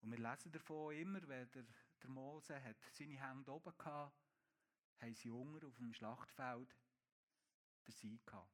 Und 0.00 0.12
wir 0.12 0.18
lesen 0.18 0.52
davon 0.52 0.94
immer, 0.94 1.26
wenn 1.26 1.50
der, 1.50 1.64
der 2.02 2.10
Mose 2.10 2.62
hat 2.62 2.76
seine 2.92 3.20
Hände 3.20 3.52
oben 3.52 3.74
hatte, 3.78 4.12
haben 5.00 5.14
sie 5.14 5.30
Hunger 5.30 5.66
auf 5.66 5.76
dem 5.76 5.92
Schlachtfeld 5.92 6.76
den 7.86 7.92
Sieg 7.92 8.24
gehabt. 8.24 8.52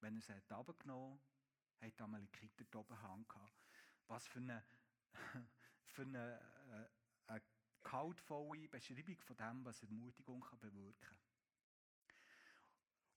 Wenn 0.00 0.16
er 0.16 0.22
sie 0.22 0.52
runtergenommen 0.52 1.20
hat, 1.80 1.92
hat 1.92 2.00
Amalekiter 2.00 2.64
die 2.64 2.76
Oberhand 2.76 3.28
gehabt. 3.28 3.54
Was 4.08 4.26
für 4.26 4.40
eine 4.40 4.64
für 5.84 6.02
eine, 6.02 6.40
äh, 7.84 7.88
eine 7.88 8.14
kaltvolle 8.14 8.68
Beschreibung 8.68 9.18
von 9.18 9.36
dem, 9.36 9.64
was 9.64 9.82
Ermutigung 9.82 10.40
kann 10.40 10.58
bewirken 10.58 11.00
kann. 11.00 11.16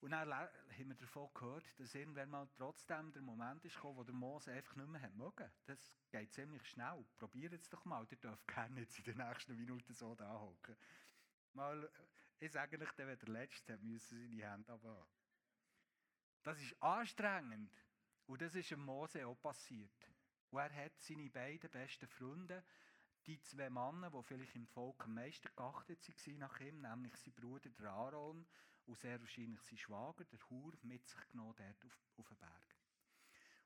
Und 0.03 0.11
dann 0.11 0.33
haben 0.33 0.89
wir 0.89 0.95
davon 0.95 1.29
gehört, 1.33 1.79
dass 1.79 1.95
irgendwann 1.95 2.29
mal 2.29 2.49
trotzdem 2.57 3.13
der 3.13 3.21
Moment 3.21 3.63
ist 3.63 3.75
gekommen, 3.75 3.97
wo 3.97 4.03
der 4.03 4.13
Mose 4.13 4.51
einfach 4.51 4.75
nicht 4.75 4.89
mehr 4.89 5.01
hat 5.01 5.15
mögen. 5.15 5.49
Das 5.65 5.97
geht 6.11 6.33
ziemlich 6.33 6.65
schnell. 6.67 7.05
Probiert 7.15 7.53
es 7.53 7.69
doch 7.69 7.85
mal. 7.85 8.05
Ihr 8.11 8.17
dürft 8.17 8.45
gerne 8.47 8.81
jetzt 8.81 8.99
in 8.99 9.05
den 9.05 9.17
nächsten 9.17 9.55
Minuten 9.55 9.93
so 9.93 10.13
da 10.13 10.41
hocken. 10.41 10.75
Mal, 11.53 11.89
ich 12.37 12.51
sage 12.51 12.77
euch, 12.77 12.97
wenn 12.97 13.17
der 13.17 13.29
Letzte 13.29 13.77
müssen 13.77 14.19
seine 14.19 14.51
Hände 14.51 14.73
abhaben. 14.73 15.07
Das 16.43 16.61
ist 16.61 16.83
anstrengend. 16.83 17.71
Und 18.25 18.41
das 18.41 18.55
ist 18.55 18.71
dem 18.71 18.83
Mose 18.83 19.25
auch 19.25 19.39
passiert. 19.39 20.11
Und 20.49 20.59
er 20.59 20.85
hat 20.85 20.99
seine 20.99 21.29
beiden 21.29 21.69
besten 21.69 22.07
Freunde, 22.07 22.61
die 23.25 23.41
zwei 23.41 23.69
Männer, 23.69 24.11
die 24.11 24.23
vielleicht 24.23 24.55
im 24.55 24.67
Volk 24.67 25.03
am 25.05 25.13
meisten 25.13 25.49
geachtet 25.55 26.07
waren 26.07 26.37
nach 26.39 26.59
ihm, 26.59 26.81
nämlich 26.81 27.15
sein 27.15 27.33
Bruder 27.33 27.69
der 27.69 27.91
Aaron 27.91 28.45
und 28.85 28.97
sehr 28.97 29.19
wahrscheinlich 29.19 29.61
sein 29.61 29.77
Schwager, 29.77 30.25
der 30.25 30.39
Hur, 30.49 30.73
mit 30.83 31.07
sich 31.07 31.27
genommen 31.29 31.55
dort 31.57 31.85
auf, 31.85 31.99
auf 32.17 32.27
den 32.27 32.37
Berg. 32.37 32.77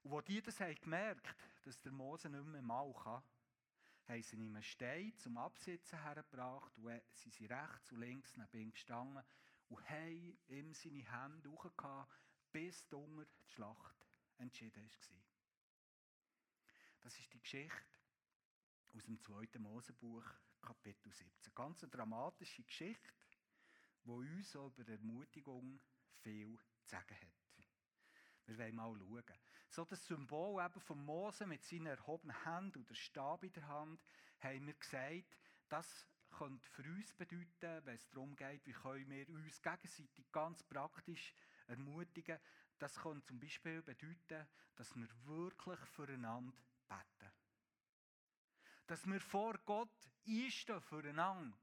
Und 0.03 0.13
als 0.13 0.25
die 0.25 0.41
das 0.41 0.59
haben 0.59 0.75
gemerkt 0.75 1.35
dass 1.63 1.81
der 1.81 1.91
Mose 1.91 2.29
nicht 2.29 2.45
mehr 2.45 2.61
mal 2.61 2.93
kann, 2.93 3.21
haben 4.07 4.23
sie 4.23 4.37
ihm 4.37 4.55
einen 4.55 4.63
Stein 4.63 5.13
zum 5.17 5.37
Absitzen 5.37 6.01
hergebracht 6.01 6.77
und 6.77 7.01
sie 7.11 7.29
sind 7.29 7.51
rechts 7.51 7.91
und 7.91 7.99
links 7.99 8.37
neben 8.37 8.57
ihm 8.57 8.71
gestanden 8.71 9.21
und 9.67 9.89
haben 9.89 10.37
ihm 10.47 10.73
seine 10.73 11.11
Hände 11.11 11.51
hochgehauen, 11.51 12.07
bis 12.53 12.87
die 12.87 13.27
Schlacht 13.47 14.07
entschieden 14.37 14.89
war. 14.89 15.25
Das 17.01 17.19
ist 17.19 17.33
die 17.33 17.39
Geschichte 17.39 17.96
aus 18.97 19.05
dem 19.05 19.19
2. 19.19 19.59
Mosebuch, 19.59 20.23
Kapitel 20.59 21.11
17. 21.13 21.53
Ganz 21.53 21.83
eine 21.83 21.91
dramatische 21.91 22.63
Geschichte, 22.63 23.13
die 24.03 24.09
uns 24.09 24.55
über 24.55 24.87
Ermutigung 24.87 25.79
viel 26.23 26.57
zu 26.81 26.89
sagen 26.89 27.15
hat. 27.15 27.67
Wir 28.47 28.57
wollen 28.57 28.75
mal 28.75 28.97
schauen. 28.97 29.39
So 29.69 29.85
das 29.85 30.03
Symbol 30.03 30.65
eben 30.65 30.79
von 30.79 31.05
Mose 31.05 31.45
mit 31.45 31.63
seiner 31.63 31.91
erhobenen 31.91 32.43
Hand 32.43 32.75
und 32.75 32.89
der 32.89 32.95
Stab 32.95 33.43
in 33.43 33.53
der 33.53 33.67
Hand, 33.67 34.01
haben 34.39 34.65
wir 34.65 34.73
gesagt, 34.73 35.37
das 35.69 36.07
könnte 36.31 36.67
für 36.71 36.83
uns 36.83 37.13
bedeuten, 37.13 37.85
wenn 37.85 37.95
es 37.95 38.09
darum 38.09 38.35
geht, 38.35 38.65
wie 38.65 38.73
können 38.73 39.09
wir 39.11 39.29
uns 39.29 39.61
gegenseitig 39.61 40.31
ganz 40.31 40.63
praktisch 40.63 41.35
ermutigen. 41.67 42.39
Das 42.79 42.95
könnte 42.95 43.27
zum 43.27 43.39
Beispiel 43.39 43.83
bedeuten, 43.83 44.47
dass 44.75 44.95
wir 44.95 45.07
wirklich 45.25 45.79
füreinander. 45.81 46.57
Dass 48.87 49.05
wir 49.05 49.19
vor 49.19 49.57
Gott 49.65 49.89
einstehen 50.27 50.81
füreinander 50.81 51.57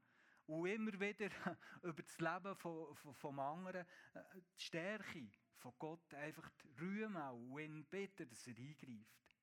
und 0.47 0.67
immer 0.67 0.99
wieder 0.99 1.29
über 1.83 2.03
das 2.03 2.19
Leben 2.19 2.55
vom 2.55 3.39
anderen 3.39 3.85
äh, 4.13 4.21
die 4.57 4.63
Stärke 4.63 5.27
von 5.57 5.73
Gott 5.79 6.13
einfach 6.13 6.49
rühmen 6.79 7.17
und 7.17 7.59
ihn 7.59 7.85
bitten, 7.85 8.29
dass 8.29 8.47
er 8.47 8.57
eingreift. 8.57 9.37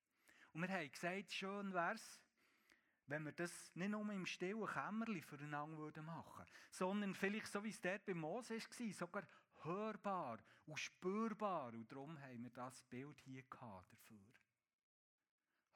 Und 0.52 0.62
wir 0.62 0.68
haben 0.68 0.92
gesagt, 0.92 1.32
schön 1.32 1.72
wäre 1.72 1.94
es, 1.94 2.22
wenn 3.06 3.24
wir 3.24 3.32
das 3.32 3.74
nicht 3.74 3.90
nur 3.90 4.08
im 4.12 4.26
stillen 4.26 4.66
Kämmerchen 4.66 5.22
füreinander 5.22 6.02
machen 6.02 6.36
würden, 6.36 6.46
sondern 6.70 7.14
vielleicht 7.14 7.48
so 7.48 7.64
wie 7.64 7.70
es 7.70 7.80
dort 7.80 8.04
bei 8.06 8.14
Moses 8.14 8.68
war, 8.68 8.92
sogar 8.92 9.26
hörbar 9.62 10.38
und 10.66 10.78
spürbar. 10.78 11.72
Und 11.72 11.90
darum 11.90 12.20
haben 12.20 12.44
wir 12.44 12.50
das 12.50 12.82
Bild 12.84 13.20
hier 13.22 13.42
dafür 13.50 14.41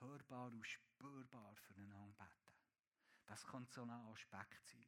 hörbar 0.01 0.53
und 0.53 0.67
spürbar 0.67 1.55
füreinander 1.57 2.13
beten. 2.15 2.55
Das 3.27 3.45
könnte 3.47 3.73
so 3.73 3.83
ein 3.83 3.91
Aspekt 3.91 4.67
sein. 4.67 4.87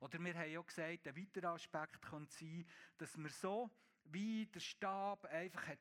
Oder 0.00 0.18
wir 0.18 0.34
haben 0.34 0.50
ja 0.50 0.60
gesagt, 0.60 1.06
ein 1.06 1.16
weiterer 1.16 1.52
Aspekt 1.52 2.02
könnte 2.02 2.34
sein, 2.34 2.66
dass 2.98 3.16
wir 3.16 3.30
so 3.30 3.70
wie 4.04 4.46
der 4.46 4.60
Stab 4.60 5.24
einfach 5.26 5.66
hat 5.66 5.80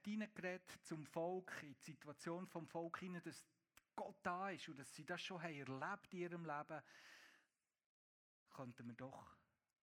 zum 0.83 1.05
Volk, 1.05 1.51
in 1.61 1.75
die 1.75 1.83
Situation 1.83 2.47
vom 2.47 2.67
Volk 2.67 2.99
hinein, 2.99 3.21
dass 3.21 3.45
Gott 3.95 4.17
da 4.23 4.49
ist 4.49 4.67
und 4.67 4.79
dass 4.79 4.93
sie 4.93 5.05
das 5.05 5.21
schon 5.21 5.41
haben 5.41 5.53
erlebt 5.53 6.13
in 6.13 6.19
ihrem 6.19 6.45
Leben, 6.45 6.81
könnten 8.49 8.87
wir 8.87 8.95
doch 8.95 9.37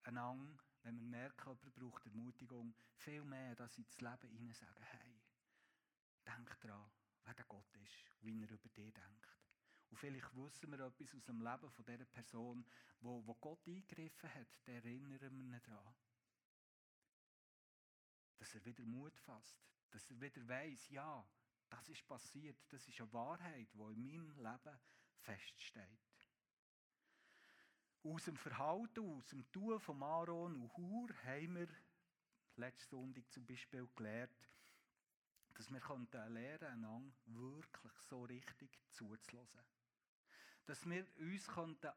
einander, 0.04 0.64
wenn 0.84 0.96
wir 1.00 1.08
merken, 1.08 1.50
jemand 1.50 1.76
braucht 1.76 2.06
Ermutigung, 2.06 2.74
viel 2.96 3.24
mehr 3.24 3.56
das 3.56 3.78
ins 3.78 4.00
Leben 4.00 4.30
hinein 4.30 4.54
sagen, 4.54 4.84
hey, 4.84 5.22
denk 6.26 6.60
dran, 6.62 6.90
wer 7.26 7.34
der 7.34 7.46
Gott 7.46 7.76
ist 7.78 8.10
wie 8.22 8.42
er 8.42 8.50
über 8.50 8.70
dich 8.70 8.94
denkt. 8.94 9.38
Und 9.90 9.98
vielleicht 9.98 10.36
wissen 10.36 10.72
wir 10.72 10.80
etwas 10.80 11.16
aus 11.16 11.26
dem 11.26 11.42
Leben 11.42 11.72
von 11.72 11.86
dieser 11.86 12.06
Person, 12.06 12.66
wo, 13.02 13.26
wo 13.26 13.34
Gott 13.36 13.66
eingegriffen 13.68 14.34
hat, 14.34 14.68
der 14.68 14.76
erinnern 14.76 15.20
wir 15.20 15.32
ihn 15.32 15.62
daran. 15.64 15.96
Dass 18.38 18.54
er 18.54 18.64
wieder 18.66 18.86
Mut 18.86 19.18
fasst, 19.20 19.60
dass 19.90 20.10
er 20.12 20.22
wieder 20.22 20.48
weiß, 20.48 20.90
ja, 20.90 21.28
das 21.70 21.90
ist 21.90 22.08
passiert, 22.08 22.58
das 22.70 22.88
ist 22.88 23.00
eine 23.02 23.12
Wahrheit, 23.14 23.68
die 23.74 23.94
in 23.94 24.02
meinem 24.02 24.38
Leben 24.38 24.80
feststeht. 25.20 26.00
Aus 28.04 28.26
dem 28.26 28.38
Verhalten, 28.38 29.18
aus 29.18 29.28
dem 29.28 29.52
Tun 29.52 29.80
von 29.80 30.02
Aaron 30.02 30.56
und 30.56 30.78
Hur 30.78 31.10
haben 31.24 31.56
wir 31.56 31.68
letzte 32.56 32.90
Sonntag 32.90 33.30
zum 33.30 33.46
Beispiel 33.46 33.88
gelernt, 33.96 34.50
dass 35.60 35.70
wir 35.70 35.82
lernen 36.30 36.64
einander 36.64 37.14
wirklich 37.26 37.92
so 38.08 38.24
richtig 38.24 38.80
zuzulassen. 38.92 39.60
Dass 40.66 40.90
wir 40.90 41.06
uns 41.18 41.50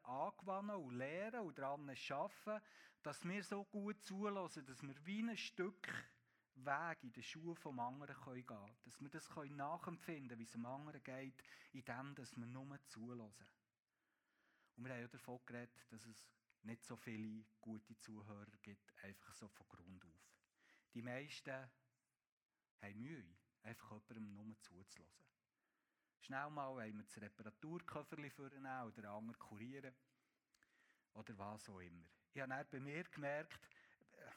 angewöhnen 0.03 0.75
und 0.75 0.97
lernen 0.97 1.39
und 1.39 1.57
daran 1.57 1.89
arbeiten, 1.89 2.65
dass 3.03 3.23
wir 3.23 3.41
so 3.41 3.63
gut 3.63 4.03
zulassen, 4.03 4.65
dass 4.65 4.83
wir 4.83 4.93
wie 5.05 5.21
ein 5.21 5.37
Stück 5.37 5.87
Weg 6.55 7.03
in 7.03 7.13
den 7.13 7.23
Schuhen 7.23 7.55
vom 7.55 7.79
anderen 7.79 8.17
gehen 8.25 8.45
können. 8.45 8.75
Dass 8.83 8.99
wir 8.99 9.09
das 9.09 9.29
nachempfinden 9.29 10.27
können, 10.27 10.39
wie 10.39 10.43
es 10.43 10.51
dem 10.51 10.65
anderen 10.65 11.01
geht, 11.01 11.41
indem 11.71 12.17
wir 12.17 12.45
nur 12.45 12.85
zulassen. 12.87 13.47
Und 14.75 14.83
wir 14.83 14.91
haben 14.93 15.01
ja 15.01 15.07
davon 15.07 15.39
geredet, 15.45 15.85
dass 15.89 16.05
es 16.05 16.27
nicht 16.63 16.83
so 16.83 16.97
viele 16.97 17.45
gute 17.61 17.97
Zuhörer 17.97 18.57
gibt, 18.61 18.93
einfach 19.03 19.33
so 19.33 19.47
von 19.47 19.69
Grund 19.69 20.03
auf. 20.03 20.35
Die 20.93 21.01
meisten 21.01 21.71
haben 22.81 23.01
Mühe, 23.01 23.23
einfach 23.63 23.91
jemandem 24.09 24.35
nur 24.35 24.61
zuzulassen. 24.61 25.23
Schnell 26.21 26.49
mal 26.51 26.69
wollen 26.73 26.97
wir 26.97 27.03
das 27.03 27.21
Reparaturköfferchen 27.21 28.31
vornehmen 28.31 28.83
oder 28.83 29.09
andere 29.09 29.37
kurieren. 29.37 29.93
Oder 31.13 31.37
was 31.37 31.69
auch 31.69 31.79
immer. 31.79 32.05
Ich 32.33 32.41
habe 32.41 32.49
dann 32.49 32.67
bei 32.71 32.79
mir 32.79 33.03
gemerkt, 33.03 33.59
äh, 34.13 34.31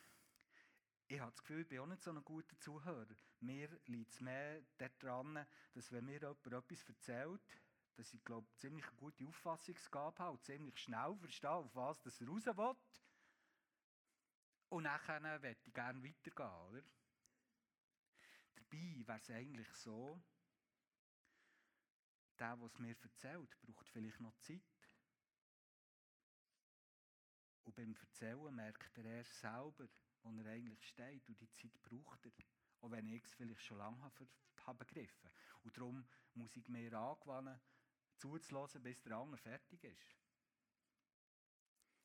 ich 1.14 1.20
habe 1.20 1.30
das 1.30 1.40
Gefühl, 1.40 1.62
ich 1.62 1.68
bin 1.68 1.78
auch 1.78 1.86
nicht 1.86 2.02
so 2.02 2.10
ein 2.10 2.24
guter 2.24 2.58
Zuhörer. 2.58 3.14
Mir 3.40 3.68
liegt 3.86 4.12
es 4.12 4.20
mehr 4.20 4.62
daran, 4.78 5.46
dass 5.74 5.92
wenn 5.92 6.04
mir 6.04 6.20
jemand 6.20 6.44
etwas 6.46 6.88
erzählt, 6.88 7.60
dass 7.94 8.12
ich 8.12 8.22
glaube, 8.24 8.46
ziemlich 8.56 8.86
eine 8.86 8.96
gute 8.96 9.26
Auffassungsgabe 9.26 10.18
habe 10.18 10.32
und 10.32 10.44
ziemlich 10.44 10.78
schnell 10.78 11.16
verstehe, 11.16 11.50
auf 11.50 11.74
was 11.74 12.00
das 12.02 12.20
raus 12.20 12.46
will. 12.46 12.76
Und 14.68 14.82
nachher 14.82 15.20
möchte 15.20 15.68
ich 15.68 15.74
gerne 15.74 16.02
weitergehen, 16.02 16.68
oder? 16.68 16.82
Dabei 18.68 19.06
wäre 19.06 19.18
es 19.18 19.30
eigentlich 19.30 19.72
so, 19.74 20.20
der, 22.38 22.58
es 22.60 22.78
mir 22.78 22.96
erzählt, 23.00 23.56
braucht 23.60 23.88
vielleicht 23.88 24.20
noch 24.20 24.36
Zeit. 24.38 24.62
Und 27.64 27.74
beim 27.74 27.94
Erzählen 27.94 28.54
merkt 28.54 28.98
er 28.98 29.04
erst 29.04 29.40
selber, 29.40 29.88
wo 30.22 30.30
er 30.30 30.46
eigentlich 30.46 30.86
steht 30.86 31.28
und 31.28 31.40
die 31.40 31.50
Zeit 31.52 31.82
braucht 31.82 32.26
er. 32.26 32.32
Auch 32.80 32.90
wenn 32.90 33.08
ich 33.08 33.24
es 33.24 33.34
vielleicht 33.34 33.62
schon 33.62 33.78
lange 33.78 34.00
habe 34.02 34.78
begriffen. 34.78 35.30
Und 35.62 35.76
darum 35.76 36.06
muss 36.34 36.56
ich 36.56 36.68
mir 36.68 36.92
angewöhnen, 36.92 37.60
zuzulassen, 38.16 38.82
bis 38.82 39.00
der 39.02 39.16
andere 39.16 39.38
fertig 39.38 39.82
ist. 39.84 40.16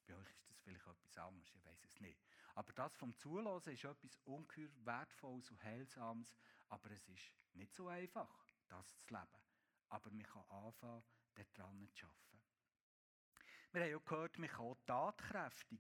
Bei 0.06 0.16
euch 0.16 0.32
ist 0.32 0.50
das 0.50 0.60
vielleicht 0.62 0.88
etwas 0.88 1.18
anderes, 1.18 1.54
ich 1.56 1.64
weiß 1.66 1.84
es 1.84 2.00
nicht. 2.00 2.31
Aber 2.56 2.74
das 2.74 2.96
vom 2.98 3.16
Zulassen 3.18 3.74
ist 3.74 3.84
etwas 3.84 4.18
ungeheuer 4.26 4.70
Wertvolles 4.84 5.50
und 5.52 5.64
Heilsames, 5.64 6.36
aber 6.70 6.92
es 6.92 7.08
ist 7.10 7.32
nicht 7.54 7.74
so 7.74 7.88
einfach, 7.88 8.46
das 8.68 8.98
zu 9.04 9.14
leben. 9.14 9.44
Aber 9.90 10.10
man 10.12 10.24
kann 10.24 10.44
anfangen, 10.50 11.04
daran 11.54 11.90
zu 11.94 12.06
arbeiten. 12.06 12.42
Wir 13.72 13.82
haben 13.84 13.92
ja 13.92 13.98
gehört, 14.00 14.38
man 14.38 14.50
kann 14.50 14.66
auch 14.66 14.78
tatkräftig 14.86 15.80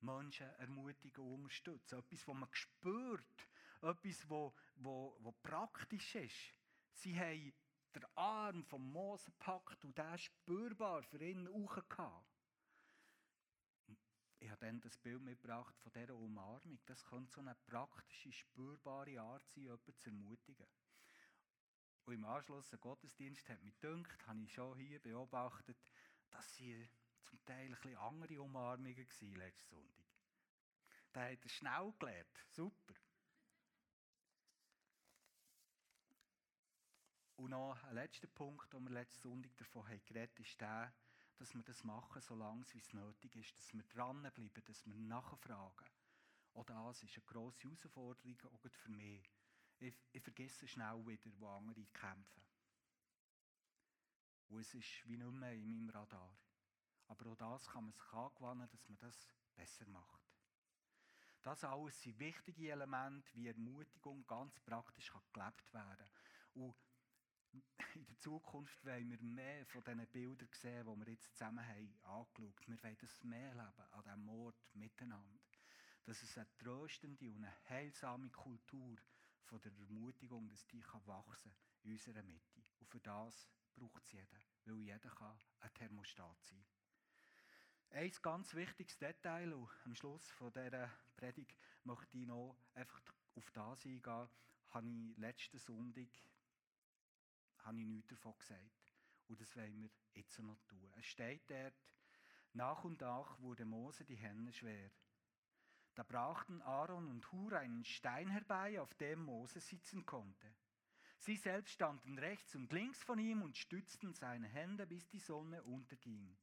Menschen 0.00 0.46
ermutigen 0.58 1.24
und 1.24 1.34
unterstützen. 1.42 1.98
Etwas, 1.98 2.26
was 2.26 2.34
man 2.34 2.48
spürt, 2.52 3.48
etwas, 3.82 4.28
was, 4.28 4.52
was, 4.76 5.12
was 5.20 5.34
praktisch 5.42 6.14
ist. 6.16 6.54
Sie 6.92 7.18
haben 7.18 7.52
den 7.94 8.04
Arm 8.14 8.64
vom 8.64 8.90
Mose 8.92 9.30
gepackt 9.30 9.84
und 9.84 9.96
der 9.96 10.18
spürbar 10.18 11.02
für 11.02 11.22
ihn 11.22 11.48
hochgehauen. 11.48 12.24
Ich 14.40 14.50
habe 14.50 14.64
dann 14.64 14.80
das 14.80 14.96
Bild 14.96 15.22
mitgebracht 15.22 15.76
von 15.78 15.92
dieser 15.92 16.16
Umarmung. 16.16 16.80
Das 16.86 17.04
könnte 17.04 17.30
so 17.30 17.40
eine 17.40 17.54
praktische, 17.66 18.32
spürbare 18.32 19.20
Art 19.20 19.46
sein, 19.48 19.64
jemanden 19.64 19.94
zu 19.96 20.08
ermutigen. 20.08 20.66
Und 22.06 22.14
im 22.14 22.24
Anschluss 22.24 22.72
an 22.72 22.80
Gottesdienst 22.80 23.48
hat 23.50 23.62
mich 23.62 23.78
gedacht, 23.78 24.26
habe 24.26 24.42
ich 24.42 24.52
schon 24.52 24.78
hier 24.78 24.98
beobachtet, 24.98 25.76
dass 26.30 26.54
sie 26.54 26.88
zum 27.24 27.44
Teil 27.44 27.66
ein 27.66 27.70
bisschen 27.70 27.96
andere 27.98 28.40
Umarmungen 28.40 28.96
waren 28.96 29.36
letzten 29.36 29.68
Sonntag. 29.68 30.04
Da 31.12 31.24
hat 31.24 31.44
er 31.44 31.48
schnell 31.50 31.92
gelernt. 31.98 32.46
Super. 32.48 32.94
Und 37.36 37.50
noch 37.50 37.82
ein 37.84 37.94
letzter 37.94 38.28
Punkt, 38.28 38.72
den 38.72 38.84
wir 38.84 38.90
letzten 38.90 39.20
Sonntag 39.20 39.56
davon 39.58 39.84
geredet 40.06 40.30
haben, 40.34 40.44
ist 40.44 40.60
der, 40.60 40.92
dass 41.40 41.54
wir 41.54 41.62
das 41.62 41.82
machen, 41.84 42.20
solange 42.20 42.66
es 42.76 42.92
nötig 42.92 43.34
ist, 43.34 43.56
dass 43.56 43.72
wir 43.72 43.82
dranbleiben, 43.84 44.50
dass 44.66 44.86
wir 44.86 44.94
nachfragen. 44.94 45.86
Auch 46.52 46.66
das 46.66 47.02
ist 47.02 47.16
eine 47.16 47.24
grosse 47.24 47.62
Herausforderung, 47.62 48.36
auch 48.52 48.70
für 48.70 48.90
mich. 48.90 49.22
Ich, 49.78 49.94
ich 50.12 50.22
vergesse 50.22 50.68
schnell 50.68 51.06
wieder, 51.06 51.30
wo 51.38 51.48
andere 51.48 51.86
kämpfen. 51.94 52.42
Und 54.48 54.60
es 54.60 54.74
ist 54.74 55.08
wie 55.08 55.16
nicht 55.16 55.32
mehr 55.32 55.54
in 55.54 55.66
meinem 55.66 55.88
Radar. 55.88 56.36
Aber 57.08 57.30
auch 57.30 57.36
das 57.36 57.66
kann 57.68 57.84
man 57.84 57.92
sich 57.94 58.12
angewöhnen, 58.12 58.68
dass 58.68 58.88
man 58.88 58.98
das 58.98 59.32
besser 59.54 59.88
macht. 59.88 60.20
Das 61.42 61.64
alles 61.64 62.02
sind 62.02 62.18
wichtige 62.18 62.70
Elemente, 62.70 63.34
wie 63.34 63.48
Ermutigung 63.48 64.26
ganz 64.26 64.60
praktisch 64.60 65.10
gelebt 65.32 65.72
werden 65.72 65.96
kann. 65.96 66.62
Und 66.62 66.74
in 67.94 68.04
der 68.06 68.18
Zukunft 68.18 68.84
wollen 68.84 69.10
wir 69.10 69.20
mehr 69.22 69.66
von 69.66 69.82
diesen 69.82 70.06
Bildern 70.06 70.48
sehen, 70.52 70.86
die 70.86 71.06
wir 71.06 71.12
jetzt 71.12 71.32
zusammen 71.32 71.66
haben 71.66 71.94
angeschaut. 72.02 72.68
Wir 72.68 72.82
wollen 72.82 72.96
das 73.00 73.24
mehr 73.24 73.54
leben 73.54 73.92
an 73.92 74.02
diesem 74.04 74.28
Ort 74.28 74.74
miteinander. 74.74 75.40
Dass 76.04 76.22
es 76.22 76.38
eine 76.38 76.46
tröstende 76.58 77.30
und 77.30 77.44
eine 77.44 77.54
heilsame 77.68 78.30
Kultur 78.30 78.96
von 79.44 79.60
der 79.60 79.72
Ermutigung, 79.72 80.48
dass 80.48 80.66
die 80.68 80.80
kann 80.80 81.06
wachsen 81.06 81.52
in 81.82 81.92
unserer 81.92 82.22
Mitte. 82.22 82.62
Und 82.78 82.88
für 82.88 83.00
das 83.00 83.48
braucht 83.74 84.02
es 84.04 84.12
jeden, 84.12 84.40
weil 84.64 84.78
jeder 84.78 85.10
kann 85.10 85.38
ein 85.60 85.74
Thermostat 85.74 86.36
sein 86.44 86.64
Ein 87.90 88.12
ganz 88.22 88.54
wichtiges 88.54 88.98
Detail 88.98 89.52
und 89.52 89.68
am 89.84 89.94
Schluss 89.94 90.30
von 90.30 90.52
dieser 90.52 90.90
Predigt 91.16 91.56
möchte 91.84 92.18
ich 92.18 92.26
noch 92.26 92.56
einfach 92.74 93.02
auf 93.34 93.50
das 93.50 93.84
eingehen, 93.84 94.28
habe 94.70 94.88
ich 94.88 95.16
letzten 95.18 95.58
Sonntag 95.58 96.08
habe 97.64 97.80
ich 97.80 97.86
nichts 97.86 98.08
davon 98.08 98.36
gesagt. 98.38 98.94
Und 99.28 99.40
das 99.40 99.54
wollen 99.56 99.82
wir 99.82 99.90
jetzt 100.14 100.38
noch 100.40 100.60
tun. 100.66 100.92
Es 100.98 101.06
steht 101.06 101.48
dort, 101.50 101.74
nach 102.52 102.82
und 102.84 103.00
nach 103.00 103.38
wurde 103.40 103.64
Mose 103.64 104.04
die 104.04 104.16
Hände 104.16 104.52
schwer. 104.52 104.90
Da 105.94 106.02
brachten 106.02 106.62
Aaron 106.62 107.08
und 107.08 107.30
Hur 107.32 107.52
einen 107.52 107.84
Stein 107.84 108.30
herbei, 108.30 108.80
auf 108.80 108.94
dem 108.94 109.24
Mose 109.24 109.60
sitzen 109.60 110.04
konnte. 110.06 110.54
Sie 111.18 111.36
selbst 111.36 111.72
standen 111.72 112.18
rechts 112.18 112.54
und 112.54 112.72
links 112.72 113.02
von 113.02 113.18
ihm 113.18 113.42
und 113.42 113.56
stützten 113.56 114.14
seine 114.14 114.48
Hände, 114.48 114.86
bis 114.86 115.06
die 115.08 115.18
Sonne 115.18 115.62
unterging. 115.64 116.36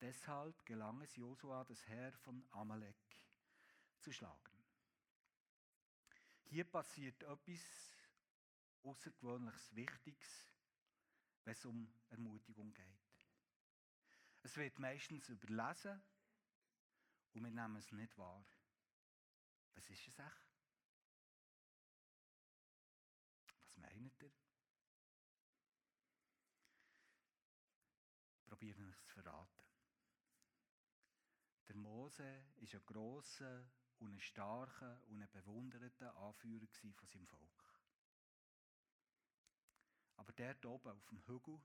Deshalb 0.00 0.66
gelang 0.66 1.00
es 1.02 1.14
Josua, 1.16 1.64
das 1.64 1.86
Heer 1.86 2.12
von 2.18 2.44
Amalek 2.50 2.96
zu 4.00 4.12
schlagen. 4.12 4.64
Hier 6.44 6.64
passiert 6.64 7.22
etwas 7.22 7.60
Außergewöhnliches 8.82 9.74
Wichtiges, 9.74 10.47
wenn 11.44 11.52
es 11.52 11.64
um 11.64 11.92
Ermutigung 12.10 12.72
geht. 12.74 13.08
Es 14.42 14.56
wird 14.56 14.78
meistens 14.78 15.28
überlesen 15.28 16.02
und 17.34 17.44
wir 17.44 17.50
nehmen 17.50 17.76
es 17.76 17.92
nicht 17.92 18.16
wahr. 18.16 18.44
Was 19.74 19.88
ist 19.90 20.08
es 20.08 20.18
echt? 20.18 20.48
Was 23.64 23.76
meint 23.76 24.22
ihr? 24.22 24.32
Probieren 28.46 28.88
es 28.88 29.04
zu 29.04 29.14
verraten. 29.14 29.62
Der 31.68 31.76
Mose 31.76 32.44
ist 32.56 32.74
ein 32.74 32.84
grosser 32.86 33.70
und 33.98 34.14
ein 34.14 34.20
starker 34.20 35.02
und 35.08 35.22
ein 35.22 35.30
bewunderter 35.30 36.16
Anführer 36.16 36.66
von 36.66 37.08
seinem 37.08 37.26
Volk. 37.26 37.67
Aber 40.18 40.32
der 40.32 40.56
oben 40.66 40.90
auf 40.90 41.06
dem 41.06 41.26
Hügel, 41.26 41.60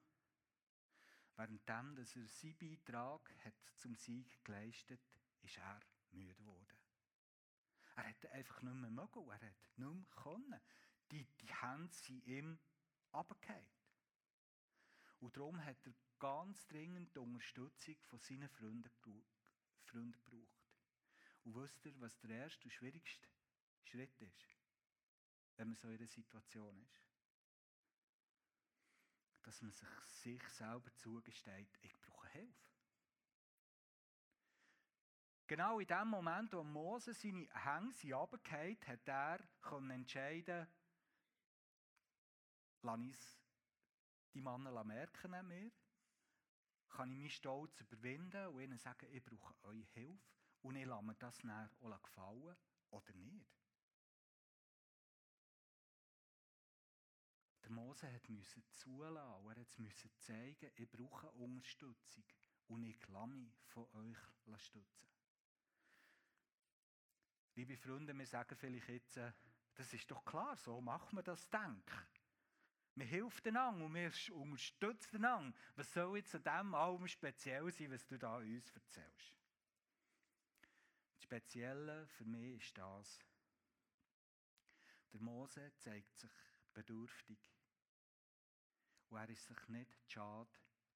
währenddem 1.36 1.96
dass 1.96 2.16
er 2.16 2.28
seinen 2.28 2.58
Beitrag 2.58 3.36
hat 3.44 3.54
zum 3.76 3.96
Sieg 3.96 4.44
geleistet 4.46 5.02
ist 5.42 5.58
er 5.58 5.82
müde 6.12 6.36
geworden. 6.36 6.78
Er 7.96 8.10
hat 8.10 8.26
einfach 8.28 8.62
nicht 8.62 8.76
mehr 8.76 8.89
mögen, 8.89 9.28
er 9.30 9.42
hat 9.42 9.78
nicht 9.78 9.78
mehr 9.78 10.06
können. 10.16 10.62
Die, 11.12 11.26
die 11.42 11.54
Hände 11.62 11.94
sind 11.94 12.26
ihm 12.26 12.60
runtergefallen. 13.12 13.68
Und 15.20 15.36
darum 15.36 15.63
hat 15.63 15.86
er 15.86 15.94
ganz 16.20 16.68
dringend 16.68 17.13
die 17.16 17.20
Unterstützung 17.20 17.96
von 18.04 18.20
seinen 18.20 18.50
Freunden, 18.50 18.89
Freunden 19.84 20.12
gebraucht. 20.12 20.63
Und 21.44 21.56
wisst 21.56 21.86
ihr, 21.86 22.00
was 22.00 22.18
der 22.20 22.30
erste 22.30 22.63
und 22.63 22.72
schwierigste 22.72 23.28
Schritt 23.84 24.22
ist, 24.22 24.56
wenn 25.58 25.70
man 25.70 25.76
so 25.76 25.88
in 25.89 25.98
einer 25.98 26.08
Situation 26.08 26.78
ist? 26.84 27.12
Dass 29.44 29.62
man 29.62 29.72
sich, 29.72 29.88
sich 30.08 30.50
selber 30.50 30.94
zugesteht, 30.96 31.78
ich 31.82 32.00
brauche 32.02 32.28
Hilfe. 32.30 32.54
Genau 35.48 35.80
in 35.80 35.88
dem 35.88 36.08
Moment, 36.08 36.54
wo 36.54 36.64
Mose 36.64 37.14
seine 37.14 37.48
Hänge 37.54 38.16
runtergefallen 38.16 38.78
hat 38.88 39.08
er 39.08 39.40
entscheiden 39.92 40.68
lasse 42.84 43.04
ich 43.04 43.18
die 44.34 44.42
Männer 44.42 44.84
merken 44.84 45.34
an 45.34 45.48
mir, 45.48 45.72
kann 46.90 47.12
ich 47.12 47.18
meinen 47.18 47.30
Stolz 47.30 47.80
überwinden 47.82 48.48
und 48.48 48.62
ihnen 48.62 48.78
sagen, 48.78 49.08
ich 49.12 49.24
brauche 49.24 49.56
eure 49.64 49.86
Hilfe 49.94 50.20
und 50.62 50.76
ich 50.76 50.86
lasse 50.86 51.06
mir 51.06 51.16
das 51.16 51.38
dann 51.38 51.70
auch 51.82 52.02
gefallen 52.02 52.56
oder 52.90 53.14
nicht. 53.14 53.62
Mose 57.74 58.12
hat 58.12 58.30
müssen 58.30 58.64
zulassen, 58.72 59.18
er 59.18 59.82
müssen 59.82 60.12
zeigen, 60.20 60.72
ich 60.76 60.90
brauche 60.90 61.30
Unterstützung 61.32 62.24
und 62.68 62.84
ich 62.84 63.08
lasse 63.08 63.28
mich 63.28 63.54
von 63.66 63.88
euch 63.94 64.62
stützen. 64.62 65.10
Liebe 67.56 67.78
Freunde, 67.78 68.18
wir 68.18 68.26
sagen 68.26 68.56
vielleicht 68.56 68.90
jetzt, 68.90 69.18
äh, 69.18 69.32
das 69.76 69.94
ist 69.94 70.10
doch 70.10 70.24
klar, 70.26 70.56
so 70.56 70.82
macht 70.82 71.14
man 71.14 71.24
das 71.24 71.50
Denk. 71.50 72.08
Wir 72.96 73.06
helfen 73.06 73.48
einander 73.50 73.86
und 73.86 73.94
wir 73.94 74.12
unterstützen 74.36 75.18
einander. 75.18 75.58
Was 75.76 75.92
soll 75.92 76.18
jetzt 76.18 76.36
an 76.36 76.44
dem 76.44 76.76
allem 76.76 77.08
speziell 77.08 77.72
sein, 77.72 77.92
was 77.92 78.06
du 78.06 78.18
da 78.18 78.38
uns 78.38 78.70
erzählst? 78.72 79.38
Das 81.16 81.24
Spezielle 81.24 82.08
für 82.08 82.26
mich 82.26 82.64
ist 82.64 82.78
das. 82.78 83.20
Der 85.12 85.22
Mose 85.22 85.72
zeigt 85.78 86.16
sich 86.18 86.32
bedürftig. 86.74 87.53
Und 89.13 89.19
er 89.19 89.30
ist 89.30 89.45
sich 89.45 89.67
nicht 89.67 90.12
schade, 90.12 90.49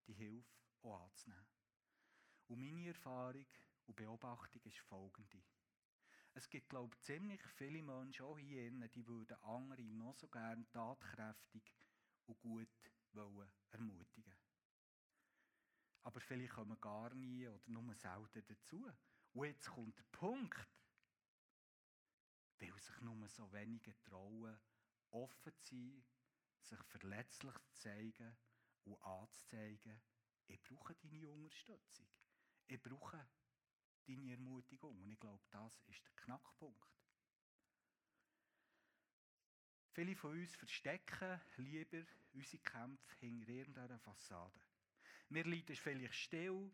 die 0.07 0.13
Hilfe 0.13 0.49
auch 0.81 1.01
anzunehmen. 1.01 1.45
Und 2.47 2.59
meine 2.59 2.87
Erfahrung 2.87 3.45
und 3.85 3.95
Beobachtung 3.95 4.59
ist 4.63 4.79
folgende. 4.79 5.43
Es 6.33 6.49
gibt, 6.49 6.67
glaube 6.67 6.95
ich, 6.95 7.01
ziemlich 7.01 7.43
viele 7.43 7.83
Menschen 7.83 8.25
auch 8.25 8.39
hier 8.39 8.71
die 8.71 9.05
würden 9.05 9.37
andere 9.43 9.83
noch 9.83 10.15
so 10.15 10.27
gerne 10.29 10.67
tatkräftig 10.71 11.61
und 12.25 12.39
gut 12.39 12.91
wollen 13.13 13.51
ermutigen. 13.69 14.35
Aber 16.01 16.19
vielleicht 16.19 16.53
kommen 16.53 16.81
gar 16.81 17.13
nie 17.13 17.47
oder 17.47 17.69
nur 17.69 17.93
selten 17.93 18.43
dazu. 18.47 18.91
Und 19.33 19.45
jetzt 19.45 19.69
kommt 19.69 19.95
der 19.95 20.05
Punkt, 20.05 20.67
weil 22.57 22.79
sich 22.79 22.99
nur 23.01 23.27
so 23.27 23.51
wenige 23.53 23.93
trauen, 24.01 24.57
offen 25.11 25.53
zu 25.61 25.75
sein, 25.75 26.03
sich 26.67 26.83
verletzlich 26.83 27.53
zu 27.53 27.73
zeigen 27.75 28.37
und 28.85 29.01
anzuzeigen, 29.03 30.01
ich 30.47 30.61
brauche 30.63 30.95
deine 30.95 31.29
Unterstützung. 31.29 32.07
Ich 32.67 32.81
brauche 32.81 33.27
deine 34.05 34.31
Ermutigung. 34.31 34.97
Und 35.01 35.11
ich 35.11 35.19
glaube, 35.19 35.43
das 35.51 35.81
ist 35.87 36.03
der 36.05 36.13
Knackpunkt. 36.23 36.87
Viele 39.91 40.15
von 40.15 40.39
uns 40.39 40.55
verstecken 40.55 41.41
lieber 41.57 42.03
unsere 42.33 42.61
Kämpfe 42.63 43.15
hinter 43.17 43.49
irgendeiner 43.49 43.99
Fassade. 43.99 44.61
Wir 45.29 45.43
leiden 45.43 45.75
vielleicht 45.75 46.13
still, 46.13 46.71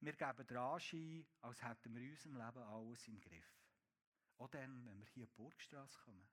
wir 0.00 0.12
geben 0.12 0.46
den 0.46 0.56
Anschein, 0.56 1.26
als 1.40 1.62
hätten 1.62 1.94
wir 1.94 2.00
in 2.00 2.10
unserem 2.10 2.36
Leben 2.36 2.62
alles 2.62 3.08
im 3.08 3.20
Griff. 3.20 3.60
Auch 4.38 4.48
dann, 4.48 4.86
wenn 4.86 4.98
wir 4.98 5.06
hier 5.06 5.24
in 5.24 5.28
die 5.28 5.36
Burgstrasse 5.36 5.98
kommen. 5.98 6.28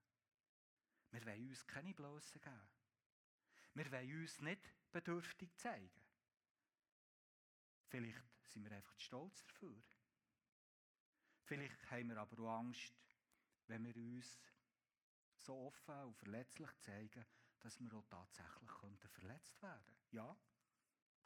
Wir 1.11 1.25
wollen 1.25 1.49
uns 1.49 1.65
keine 1.65 1.93
Blöße 1.93 2.39
geben. 2.39 2.76
Wir 3.77 3.91
wollen 3.91 4.21
uns 4.21 4.41
nicht 4.41 4.73
bedürftig 4.91 5.55
zeigen. 5.55 6.01
Vielleicht 7.89 8.25
sind 8.47 8.63
wir 8.63 8.75
einfach 8.75 8.99
stolz 8.99 9.45
dafür. 9.45 9.79
Vielleicht 11.43 11.91
haben 11.91 12.09
wir 12.09 12.17
aber 12.17 12.39
auch 12.39 12.57
Angst, 12.57 12.95
wenn 13.67 13.85
wir 13.85 13.95
uns 13.95 14.41
so 15.35 15.67
offen 15.67 16.05
und 16.05 16.17
verletzlich 16.17 16.75
zeigen, 16.79 17.23
dass 17.59 17.79
wir 17.79 17.93
auch 17.93 18.07
tatsächlich 18.07 18.71
verletzt 19.11 19.61
werden 19.61 19.85
könnten. 19.85 20.15
Ja, 20.15 20.35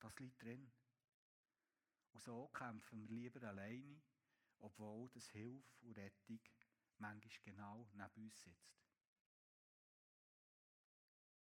das 0.01 0.19
liegt 0.19 0.43
drin. 0.43 0.69
Und 2.11 2.21
so 2.21 2.49
kämpfen 2.49 2.99
wir 2.99 3.07
lieber 3.07 3.47
alleine, 3.47 4.01
obwohl 4.59 5.07
das 5.11 5.29
Hilfe 5.29 5.85
und 5.85 5.97
Rettung 5.97 6.41
manchmal 6.97 7.31
genau 7.45 7.87
neben 7.93 8.25
uns 8.25 8.43
sitzt. 8.43 8.83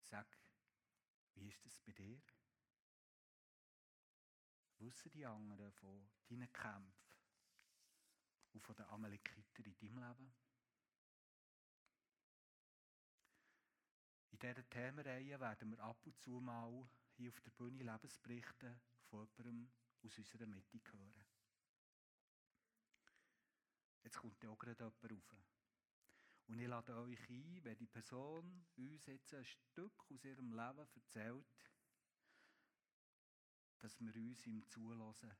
Sag, 0.00 0.45
wie 1.36 1.48
ist 1.48 1.64
es 1.66 1.78
bei 1.80 1.92
dir? 1.92 2.20
Wissen 4.78 5.10
die 5.12 5.24
anderen 5.24 5.72
von 5.72 6.08
deinen 6.28 6.52
Kämpfen 6.52 6.94
und 8.52 8.60
von 8.60 8.74
den 8.74 8.86
Amalekiter 8.86 9.64
in 9.64 9.74
deinem 9.74 9.98
Leben? 9.98 10.34
In 14.30 14.38
dieser 14.38 14.68
Themenreihe 14.68 15.40
werden 15.40 15.70
wir 15.70 15.80
ab 15.80 16.04
und 16.04 16.18
zu 16.18 16.40
mal 16.40 16.88
hier 17.16 17.30
auf 17.30 17.40
der 17.40 17.50
Bühne 17.52 17.84
Lebensberichte 17.84 18.80
von 19.08 19.26
jemandem 19.38 19.70
aus 20.02 20.18
unserer 20.18 20.46
Mitte 20.46 20.92
hören. 20.92 21.26
Jetzt 24.02 24.18
kommt 24.18 24.44
auch 24.44 24.58
gerade 24.58 24.84
jemand 24.84 25.32
rauf. 25.32 25.55
Und 26.48 26.60
ich 26.60 26.68
lade 26.68 26.96
euch 26.96 27.28
ein, 27.28 27.64
wenn 27.64 27.76
die 27.76 27.86
Person 27.86 28.66
uns 28.76 29.06
jetzt 29.06 29.34
ein 29.34 29.44
Stück 29.44 30.06
aus 30.12 30.24
ihrem 30.24 30.52
Leben 30.52 30.86
erzählt, 30.94 31.70
dass 33.78 34.00
wir 34.00 34.14
uns 34.14 34.46
im 34.46 34.66
Zulassen 34.68 35.32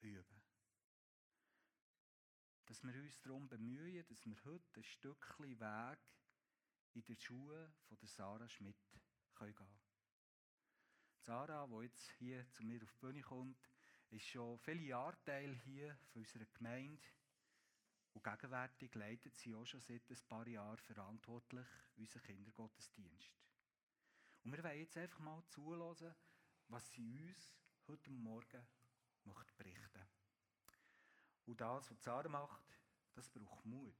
üben. 0.00 0.42
Dass 2.66 2.82
wir 2.82 2.94
uns 2.94 3.20
darum 3.20 3.48
bemühen, 3.48 4.06
dass 4.06 4.24
wir 4.24 4.44
heute 4.44 4.80
ein 4.80 4.84
Stückchen 4.84 5.60
Weg 5.60 5.98
in 6.94 7.04
den 7.04 7.16
Schuhen 7.16 7.72
von 7.86 7.98
der 7.98 8.08
Sarah 8.08 8.48
Schmidt 8.48 8.76
gehen 9.38 9.54
können. 9.54 9.80
Sarah, 11.18 11.66
die 11.66 11.84
jetzt 11.84 12.10
hier 12.18 12.50
zu 12.52 12.64
mir 12.64 12.82
auf 12.82 12.92
die 12.92 13.00
Bühne 13.00 13.20
kommt, 13.22 13.70
ist 14.10 14.26
schon 14.26 14.58
viele 14.58 14.82
Jahre 14.82 15.16
Teil 15.24 15.54
hier 15.64 15.96
von 16.12 16.22
unserer 16.22 16.44
Gemeinde. 16.46 17.02
Und 18.14 18.22
gegenwärtig 18.22 18.94
leitet 18.94 19.36
sie 19.36 19.54
auch 19.54 19.66
schon 19.66 19.80
seit 19.80 20.08
ein 20.08 20.28
paar 20.28 20.46
Jahren 20.46 20.78
verantwortlich 20.78 21.66
unseren 21.96 22.22
Kindergottesdienst. 22.22 23.30
Und 24.44 24.52
wir 24.52 24.62
wollen 24.62 24.78
jetzt 24.78 24.96
einfach 24.96 25.18
mal 25.18 25.42
zulassen, 25.48 26.14
was 26.68 26.90
sie 26.92 27.02
uns 27.02 27.54
heute 27.88 28.10
Morgen 28.10 28.66
möchte 29.24 29.52
berichten 29.56 30.06
Und 31.46 31.60
das, 31.60 31.90
was 31.90 32.02
Sarah 32.02 32.28
macht, 32.28 32.64
das 33.14 33.28
braucht 33.30 33.64
Mut. 33.66 33.94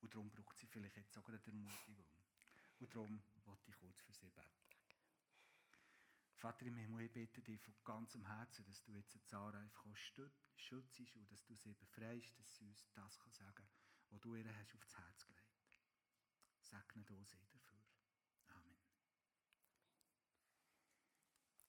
Und 0.00 0.14
darum 0.14 0.30
braucht 0.30 0.56
sie 0.56 0.66
vielleicht 0.66 0.96
jetzt 0.96 1.14
sogar 1.14 1.34
eine 1.34 1.46
Ermutigung. 1.46 2.06
Und 2.78 2.94
darum 2.94 3.22
wollte 3.44 3.70
ich 3.70 3.76
kurz 3.76 4.00
für 4.02 4.12
sie 4.12 4.28
beten. 4.30 4.65
Vater 6.36 6.66
im 6.66 6.76
Himmel, 6.76 7.06
ich 7.06 7.12
bitte 7.12 7.40
dich 7.42 7.62
von 7.62 7.74
ganzem 7.84 8.26
Herzen, 8.26 8.64
dass 8.66 8.82
du 8.82 8.92
jetzt 8.92 9.18
Sarah 9.26 9.58
einfach 9.58 9.84
schützt 9.96 11.16
und 11.16 11.30
dass 11.30 11.44
du 11.44 11.54
sie 11.56 11.72
befreist, 11.72 12.38
dass 12.38 12.54
sie 12.56 12.66
uns 12.66 12.86
das 12.94 13.18
kann 13.18 13.32
sagen 13.32 13.54
kann, 13.54 13.68
was 14.10 14.20
du 14.20 14.34
ihr 14.34 14.44
hast 14.54 14.74
aufs 14.74 14.98
Herz 14.98 15.26
gelegt. 15.26 15.46
Segne 16.60 17.04
du 17.04 17.24
sie 17.24 17.38
dafür. 17.38 17.80
Amen. 18.48 18.76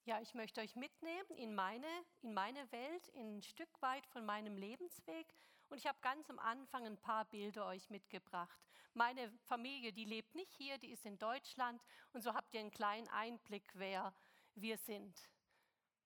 Ja, 0.03 0.19
ich 0.21 0.33
möchte 0.33 0.59
euch 0.59 0.75
mitnehmen 0.75 1.29
in 1.37 1.55
meine, 1.55 1.87
in 2.21 2.33
meine 2.33 2.69
Welt, 2.71 3.07
in 3.09 3.37
ein 3.37 3.43
Stück 3.43 3.81
weit 3.81 4.05
von 4.07 4.25
meinem 4.25 4.57
Lebensweg. 4.57 5.33
Und 5.69 5.77
ich 5.77 5.87
habe 5.87 5.99
ganz 6.01 6.29
am 6.29 6.39
Anfang 6.39 6.85
ein 6.85 6.97
paar 6.97 7.25
Bilder 7.25 7.67
euch 7.67 7.89
mitgebracht. 7.89 8.61
Meine 8.93 9.31
Familie, 9.43 9.93
die 9.93 10.05
lebt 10.05 10.33
nicht 10.35 10.51
hier, 10.53 10.77
die 10.77 10.91
ist 10.91 11.05
in 11.05 11.17
Deutschland. 11.19 11.81
Und 12.13 12.21
so 12.21 12.33
habt 12.33 12.53
ihr 12.53 12.61
einen 12.61 12.71
kleinen 12.71 13.07
Einblick, 13.09 13.69
wer 13.75 14.13
wir 14.61 14.77
sind. 14.77 15.29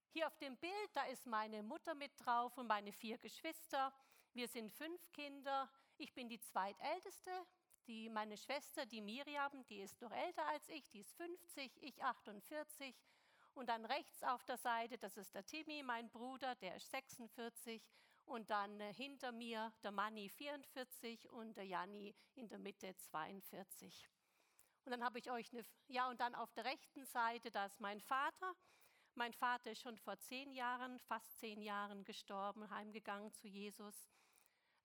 Hier 0.09 0.27
auf 0.27 0.37
dem 0.37 0.57
Bild, 0.57 0.89
da 0.93 1.03
ist 1.05 1.25
meine 1.25 1.63
Mutter 1.63 1.95
mit 1.95 2.11
drauf 2.17 2.57
und 2.57 2.67
meine 2.67 2.91
vier 2.91 3.17
Geschwister. 3.17 3.93
Wir 4.33 4.47
sind 4.47 4.71
fünf 4.73 5.11
Kinder. 5.13 5.69
Ich 5.97 6.13
bin 6.13 6.27
die 6.27 6.39
zweitälteste. 6.39 7.31
Die, 7.87 8.09
meine 8.09 8.37
Schwester, 8.37 8.85
die 8.85 9.01
Miriam, 9.01 9.65
die 9.67 9.81
ist 9.81 10.01
noch 10.01 10.11
älter 10.11 10.45
als 10.47 10.67
ich, 10.69 10.87
die 10.89 10.99
ist 10.99 11.13
50, 11.15 11.81
ich 11.81 12.03
48. 12.03 12.95
Und 13.53 13.67
dann 13.67 13.85
rechts 13.85 14.21
auf 14.23 14.43
der 14.43 14.57
Seite, 14.57 14.97
das 14.97 15.17
ist 15.17 15.33
der 15.33 15.45
Timmy, 15.45 15.81
mein 15.81 16.09
Bruder, 16.09 16.55
der 16.55 16.75
ist 16.75 16.91
46. 16.91 17.81
Und 18.25 18.49
dann 18.49 18.79
äh, 18.79 18.93
hinter 18.93 19.31
mir 19.31 19.73
der 19.83 19.91
Manni 19.91 20.29
44 20.29 21.29
und 21.31 21.57
der 21.57 21.65
Janni 21.65 22.13
in 22.35 22.47
der 22.47 22.59
Mitte 22.59 22.95
42. 22.95 24.09
Und 24.83 24.91
dann 24.91 25.03
habe 25.03 25.19
ich 25.19 25.29
euch 25.29 25.51
eine, 25.53 25.63
ja, 25.87 26.09
und 26.09 26.19
dann 26.19 26.35
auf 26.35 26.51
der 26.53 26.65
rechten 26.65 27.05
Seite, 27.05 27.51
da 27.51 27.65
ist 27.65 27.79
mein 27.79 28.01
Vater. 28.01 28.55
Mein 29.15 29.33
Vater 29.33 29.71
ist 29.71 29.81
schon 29.81 29.97
vor 29.97 30.17
zehn 30.19 30.51
Jahren, 30.51 30.99
fast 30.99 31.37
zehn 31.39 31.61
Jahren 31.61 32.03
gestorben, 32.03 32.69
heimgegangen 32.69 33.31
zu 33.33 33.47
Jesus. 33.47 34.09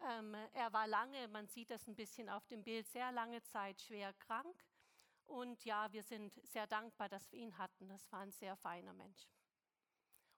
Ähm, 0.00 0.34
er 0.52 0.72
war 0.72 0.86
lange, 0.86 1.28
man 1.28 1.46
sieht 1.48 1.70
das 1.70 1.86
ein 1.86 1.94
bisschen 1.94 2.28
auf 2.28 2.46
dem 2.46 2.62
Bild, 2.62 2.86
sehr 2.88 3.12
lange 3.12 3.42
Zeit 3.42 3.80
schwer 3.80 4.12
krank. 4.14 4.64
Und 5.26 5.64
ja, 5.64 5.90
wir 5.92 6.02
sind 6.02 6.34
sehr 6.44 6.66
dankbar, 6.66 7.08
dass 7.08 7.30
wir 7.32 7.40
ihn 7.40 7.56
hatten. 7.58 7.88
Das 7.88 8.10
war 8.12 8.20
ein 8.20 8.32
sehr 8.32 8.56
feiner 8.56 8.92
Mensch. 8.92 9.28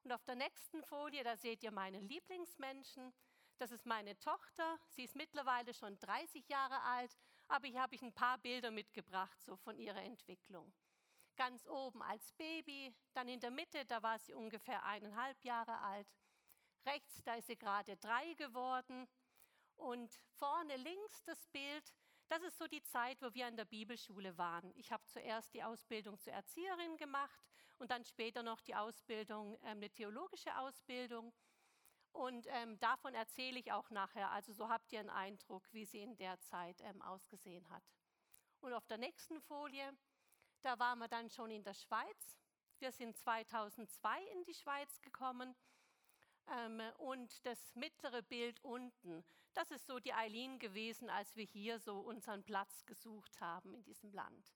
Und 0.05 0.13
auf 0.13 0.25
der 0.25 0.37
nächsten 0.37 0.83
Folie, 0.85 1.25
da 1.25 1.37
seht 1.37 1.63
ihr 1.63 1.73
meine 1.73 2.01
Lieblingsmenschen. 2.01 3.13
Das 3.59 3.73
ist 3.73 3.85
meine 3.85 4.19
Tochter. 4.19 4.79
Sie 4.89 5.05
ist 5.05 5.17
mittlerweile 5.17 5.75
schon 5.75 5.99
30 5.99 6.49
Jahre 6.49 6.81
alt, 6.83 7.17
aber 7.49 7.67
hier 7.67 7.81
habe 7.81 7.95
ich 7.95 8.03
ein 8.03 8.13
paar 8.13 8.39
Bilder 8.39 8.71
mitgebracht, 8.71 9.41
so 9.43 9.57
von 9.57 9.79
ihrer 9.79 10.03
Entwicklung. 10.03 10.73
Ganz 11.37 11.67
oben 11.67 12.03
als 12.03 12.33
Baby, 12.33 12.95
dann 13.13 13.29
in 13.29 13.41
der 13.41 13.51
Mitte, 13.51 13.85
da 13.87 14.03
war 14.03 14.19
sie 14.19 14.35
ungefähr 14.35 14.85
eineinhalb 14.85 15.43
Jahre 15.45 15.79
alt. 15.81 16.09
Rechts, 16.87 17.23
da 17.23 17.35
ist 17.35 17.47
sie 17.47 17.57
gerade 17.57 17.97
drei 17.97 18.35
geworden. 18.35 19.09
Und 19.77 20.13
vorne 20.37 20.77
links 20.77 21.23
das 21.25 21.47
Bild, 21.49 21.93
Das 22.29 22.43
ist 22.43 22.59
so 22.59 22.67
die 22.67 22.83
Zeit, 22.83 23.23
wo 23.23 23.33
wir 23.33 23.47
an 23.47 23.57
der 23.57 23.65
Bibelschule 23.65 24.37
waren. 24.37 24.71
Ich 24.77 24.93
habe 24.93 25.03
zuerst 25.07 25.55
die 25.55 25.63
Ausbildung 25.63 26.19
zur 26.19 26.35
Erzieherin 26.35 26.99
gemacht 26.99 27.43
und 27.79 27.91
dann 27.91 28.05
später 28.05 28.43
noch 28.43 28.61
die 28.61 28.75
Ausbildung, 28.75 29.55
ähm, 29.63 29.79
eine 29.79 29.89
theologische 29.89 30.55
Ausbildung. 30.59 31.33
Und 32.13 32.47
ähm, 32.49 32.79
davon 32.81 33.15
erzähle 33.15 33.59
ich 33.59 33.73
auch 33.73 33.91
nachher. 33.91 34.31
Also 34.31 34.53
so 34.53 34.69
habt 34.69 34.93
ihr 34.93 35.01
einen 35.01 35.11
Eindruck, 35.11 35.69
wie 35.73 35.85
sie 35.85 36.01
in 36.01 36.17
der 36.17 36.41
Zeit 36.41 36.81
ähm, 36.83 37.01
ausgesehen 37.03 37.69
hat. 37.71 37.85
Und 38.61 38.73
auf 38.73 38.87
der 38.87 38.99
nächsten 38.99 39.41
Folie, 39.43 39.97
da 40.63 40.79
waren 40.79 40.99
wir 40.99 41.09
dann 41.09 41.31
schon 41.31 41.51
in 41.51 41.63
der 41.63 41.75
Schweiz. 41.75 42.39
Wir 42.79 42.93
sind 42.93 43.17
2002 43.17 44.23
in 44.33 44.45
die 44.45 44.55
Schweiz 44.55 45.01
gekommen. 45.01 45.55
Ähm, 46.49 46.81
und 46.99 47.45
das 47.45 47.59
mittlere 47.75 48.23
Bild 48.23 48.63
unten, 48.65 49.25
das 49.55 49.71
ist 49.71 49.87
so 49.87 49.99
die 49.99 50.13
Eileen 50.13 50.59
gewesen, 50.59 51.11
als 51.11 51.35
wir 51.37 51.45
hier 51.45 51.79
so 51.79 51.99
unseren 52.01 52.43
Platz 52.43 52.87
gesucht 52.87 53.41
haben 53.41 53.75
in 53.75 53.83
diesem 53.83 54.13
Land. 54.13 54.53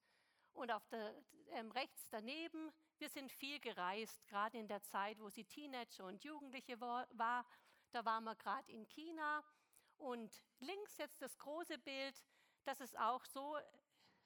Und 0.53 0.71
auf 0.71 0.87
der, 0.89 1.15
ähm, 1.51 1.71
rechts 1.73 2.09
daneben, 2.11 2.73
wir 3.03 3.09
sind 3.09 3.33
viel 3.33 3.59
gereist, 3.59 4.25
gerade 4.29 4.57
in 4.57 4.69
der 4.69 4.81
Zeit, 4.85 5.19
wo 5.19 5.29
sie 5.29 5.45
Teenager 5.45 6.07
und 6.07 6.23
Jugendliche 6.23 6.81
war. 6.81 7.45
Da 7.91 8.05
waren 8.05 8.23
wir 8.23 8.37
gerade 8.37 8.71
in 8.71 8.87
China. 8.87 9.43
Und 9.97 10.33
links 10.61 10.99
jetzt 10.99 11.21
das 11.21 11.37
große 11.37 11.79
Bild, 11.79 12.23
das 12.65 12.81
ist 12.81 12.97
auch 12.97 13.25
so 13.25 13.59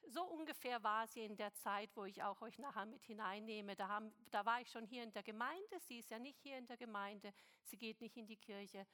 so 0.09 0.23
ungefähr 0.25 0.83
war 0.85 1.09
sie 1.09 1.25
in 1.25 1.37
der 1.37 1.53
Zeit, 1.55 1.91
wo 1.97 2.05
ich 2.05 2.23
auch 2.23 2.41
euch 2.43 2.59
nachher 2.59 2.87
mit 2.87 3.03
hineinnehme. 3.03 3.75
Da, 3.75 3.89
haben, 3.89 4.13
da 4.31 4.45
war 4.45 4.61
ich 4.61 4.71
schon 4.71 4.87
hier 4.87 5.03
in 5.03 5.11
der 5.11 5.25
Gemeinde. 5.25 5.81
Sie 5.81 5.99
ist 5.99 6.11
ja 6.11 6.19
nicht 6.19 6.39
hier 6.43 6.59
in 6.59 6.67
der 6.67 6.77
Gemeinde. 6.77 7.33
Sie 7.65 7.77
geht 7.77 8.01
nicht 8.01 8.17
in 8.17 8.27
die 8.27 8.37
Kirche. 8.37 8.87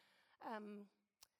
Ähm, 0.54 0.88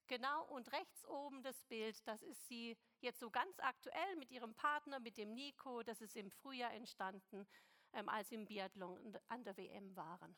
genau, 0.09 0.45
und 0.49 0.71
rechts 0.73 1.07
oben 1.07 1.43
das 1.43 1.65
Bild, 1.65 2.07
das 2.07 2.23
ist 2.23 2.47
sie 2.49 2.77
jetzt 3.01 3.21
so 3.21 3.31
ganz 3.31 3.59
aktuell 3.61 4.17
mit 4.17 4.31
ihrem 4.31 4.53
Partner, 4.53 5.01
mit 5.01 5.17
dem 5.17 5.33
Nico. 5.33 5.83
Das 5.83 6.03
ist 6.03 6.17
im 6.17 6.31
Frühjahr 6.31 6.75
entstanden, 6.75 7.47
ähm, 7.93 8.09
als 8.09 8.33
im 8.33 8.47
Biathlon 8.47 9.19
an 9.29 9.45
der 9.45 9.57
WM 9.57 9.95
waren. 9.97 10.37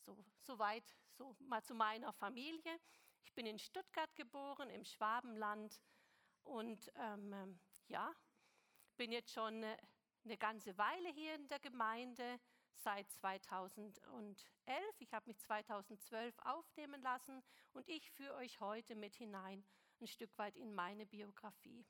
So, 0.00 0.16
soweit 0.40 0.84
so 1.10 1.34
mal 1.40 1.62
zu 1.62 1.74
meiner 1.74 2.12
Familie. 2.12 2.80
Ich 3.24 3.32
bin 3.34 3.46
in 3.46 3.58
Stuttgart 3.58 4.14
geboren, 4.14 4.70
im 4.70 4.84
Schwabenland. 4.84 5.80
Und 6.44 6.92
ähm, 6.94 7.58
ja, 7.88 8.14
bin 8.96 9.10
jetzt 9.10 9.32
schon 9.32 9.64
eine 9.64 10.38
ganze 10.38 10.76
Weile 10.78 11.08
hier 11.08 11.34
in 11.34 11.48
der 11.48 11.58
Gemeinde, 11.58 12.40
seit 12.76 13.10
2011. 13.10 14.40
Ich 14.98 15.12
habe 15.12 15.28
mich 15.28 15.38
2012 15.38 16.38
aufnehmen 16.38 17.00
lassen 17.02 17.42
und 17.72 17.88
ich 17.88 18.10
führe 18.10 18.34
euch 18.36 18.60
heute 18.60 18.94
mit 18.94 19.14
hinein, 19.16 19.64
ein 20.00 20.06
Stück 20.06 20.36
weit 20.38 20.56
in 20.56 20.74
meine 20.74 21.06
Biografie. 21.06 21.84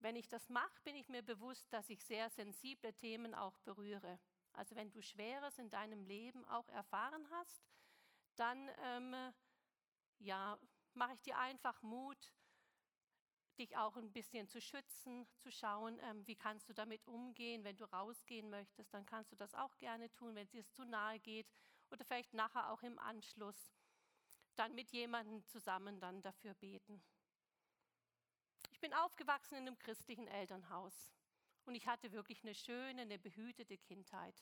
Wenn 0.00 0.16
ich 0.16 0.28
das 0.28 0.48
mache, 0.48 0.80
bin 0.84 0.94
ich 0.96 1.08
mir 1.08 1.22
bewusst, 1.22 1.72
dass 1.72 1.90
ich 1.90 2.04
sehr 2.04 2.30
sensible 2.30 2.92
Themen 2.94 3.34
auch 3.34 3.58
berühre. 3.60 4.18
Also 4.52 4.76
wenn 4.76 4.90
du 4.90 5.02
Schweres 5.02 5.58
in 5.58 5.70
deinem 5.70 6.04
Leben 6.04 6.44
auch 6.46 6.68
erfahren 6.68 7.28
hast, 7.30 7.68
dann 8.36 8.70
ähm, 8.84 9.34
ja, 10.18 10.58
mache 10.94 11.14
ich 11.14 11.22
dir 11.22 11.38
einfach 11.38 11.82
Mut, 11.82 12.32
dich 13.58 13.76
auch 13.76 13.96
ein 13.96 14.12
bisschen 14.12 14.48
zu 14.48 14.60
schützen, 14.60 15.26
zu 15.38 15.50
schauen, 15.50 15.98
ähm, 16.02 16.26
wie 16.26 16.36
kannst 16.36 16.68
du 16.68 16.72
damit 16.72 17.06
umgehen. 17.06 17.64
Wenn 17.64 17.76
du 17.76 17.84
rausgehen 17.84 18.50
möchtest, 18.50 18.94
dann 18.94 19.04
kannst 19.04 19.32
du 19.32 19.36
das 19.36 19.54
auch 19.54 19.76
gerne 19.78 20.10
tun, 20.12 20.34
wenn 20.34 20.44
es 20.44 20.50
dir 20.50 20.66
zu 20.68 20.84
nahe 20.84 21.18
geht 21.18 21.50
oder 21.90 22.04
vielleicht 22.04 22.34
nachher 22.34 22.70
auch 22.70 22.82
im 22.82 22.98
Anschluss 23.00 23.72
dann 24.54 24.74
mit 24.74 24.90
jemandem 24.90 25.44
zusammen 25.46 26.00
dann 26.00 26.22
dafür 26.22 26.54
beten. 26.54 27.02
Ich 28.78 28.80
bin 28.80 28.94
aufgewachsen 28.94 29.56
in 29.56 29.66
einem 29.66 29.76
christlichen 29.76 30.28
Elternhaus 30.28 31.10
und 31.64 31.74
ich 31.74 31.88
hatte 31.88 32.12
wirklich 32.12 32.44
eine 32.44 32.54
schöne, 32.54 33.02
eine 33.02 33.18
behütete 33.18 33.76
Kindheit. 33.76 34.40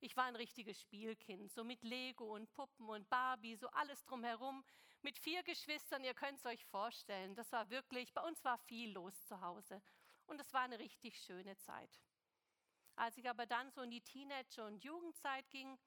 Ich 0.00 0.16
war 0.16 0.24
ein 0.24 0.34
richtiges 0.34 0.80
Spielkind, 0.80 1.52
so 1.52 1.62
mit 1.62 1.84
Lego 1.84 2.34
und 2.34 2.52
Puppen 2.54 2.88
und 2.88 3.08
Barbie, 3.08 3.54
so 3.54 3.68
alles 3.68 4.02
drumherum. 4.02 4.64
Mit 5.02 5.16
vier 5.16 5.44
Geschwistern, 5.44 6.02
ihr 6.02 6.12
könnt 6.12 6.40
es 6.40 6.44
euch 6.44 6.64
vorstellen. 6.64 7.36
Das 7.36 7.52
war 7.52 7.70
wirklich, 7.70 8.12
bei 8.12 8.22
uns 8.22 8.42
war 8.42 8.58
viel 8.58 8.90
los 8.90 9.14
zu 9.26 9.40
Hause. 9.40 9.80
Und 10.26 10.40
es 10.40 10.52
war 10.52 10.62
eine 10.62 10.80
richtig 10.80 11.20
schöne 11.20 11.56
Zeit. 11.58 12.02
Als 12.96 13.16
ich 13.16 13.30
aber 13.30 13.46
dann 13.46 13.70
so 13.70 13.82
in 13.82 13.92
die 13.92 14.02
Teenager- 14.02 14.66
und 14.66 14.82
Jugendzeit 14.82 15.48
ging, 15.50 15.78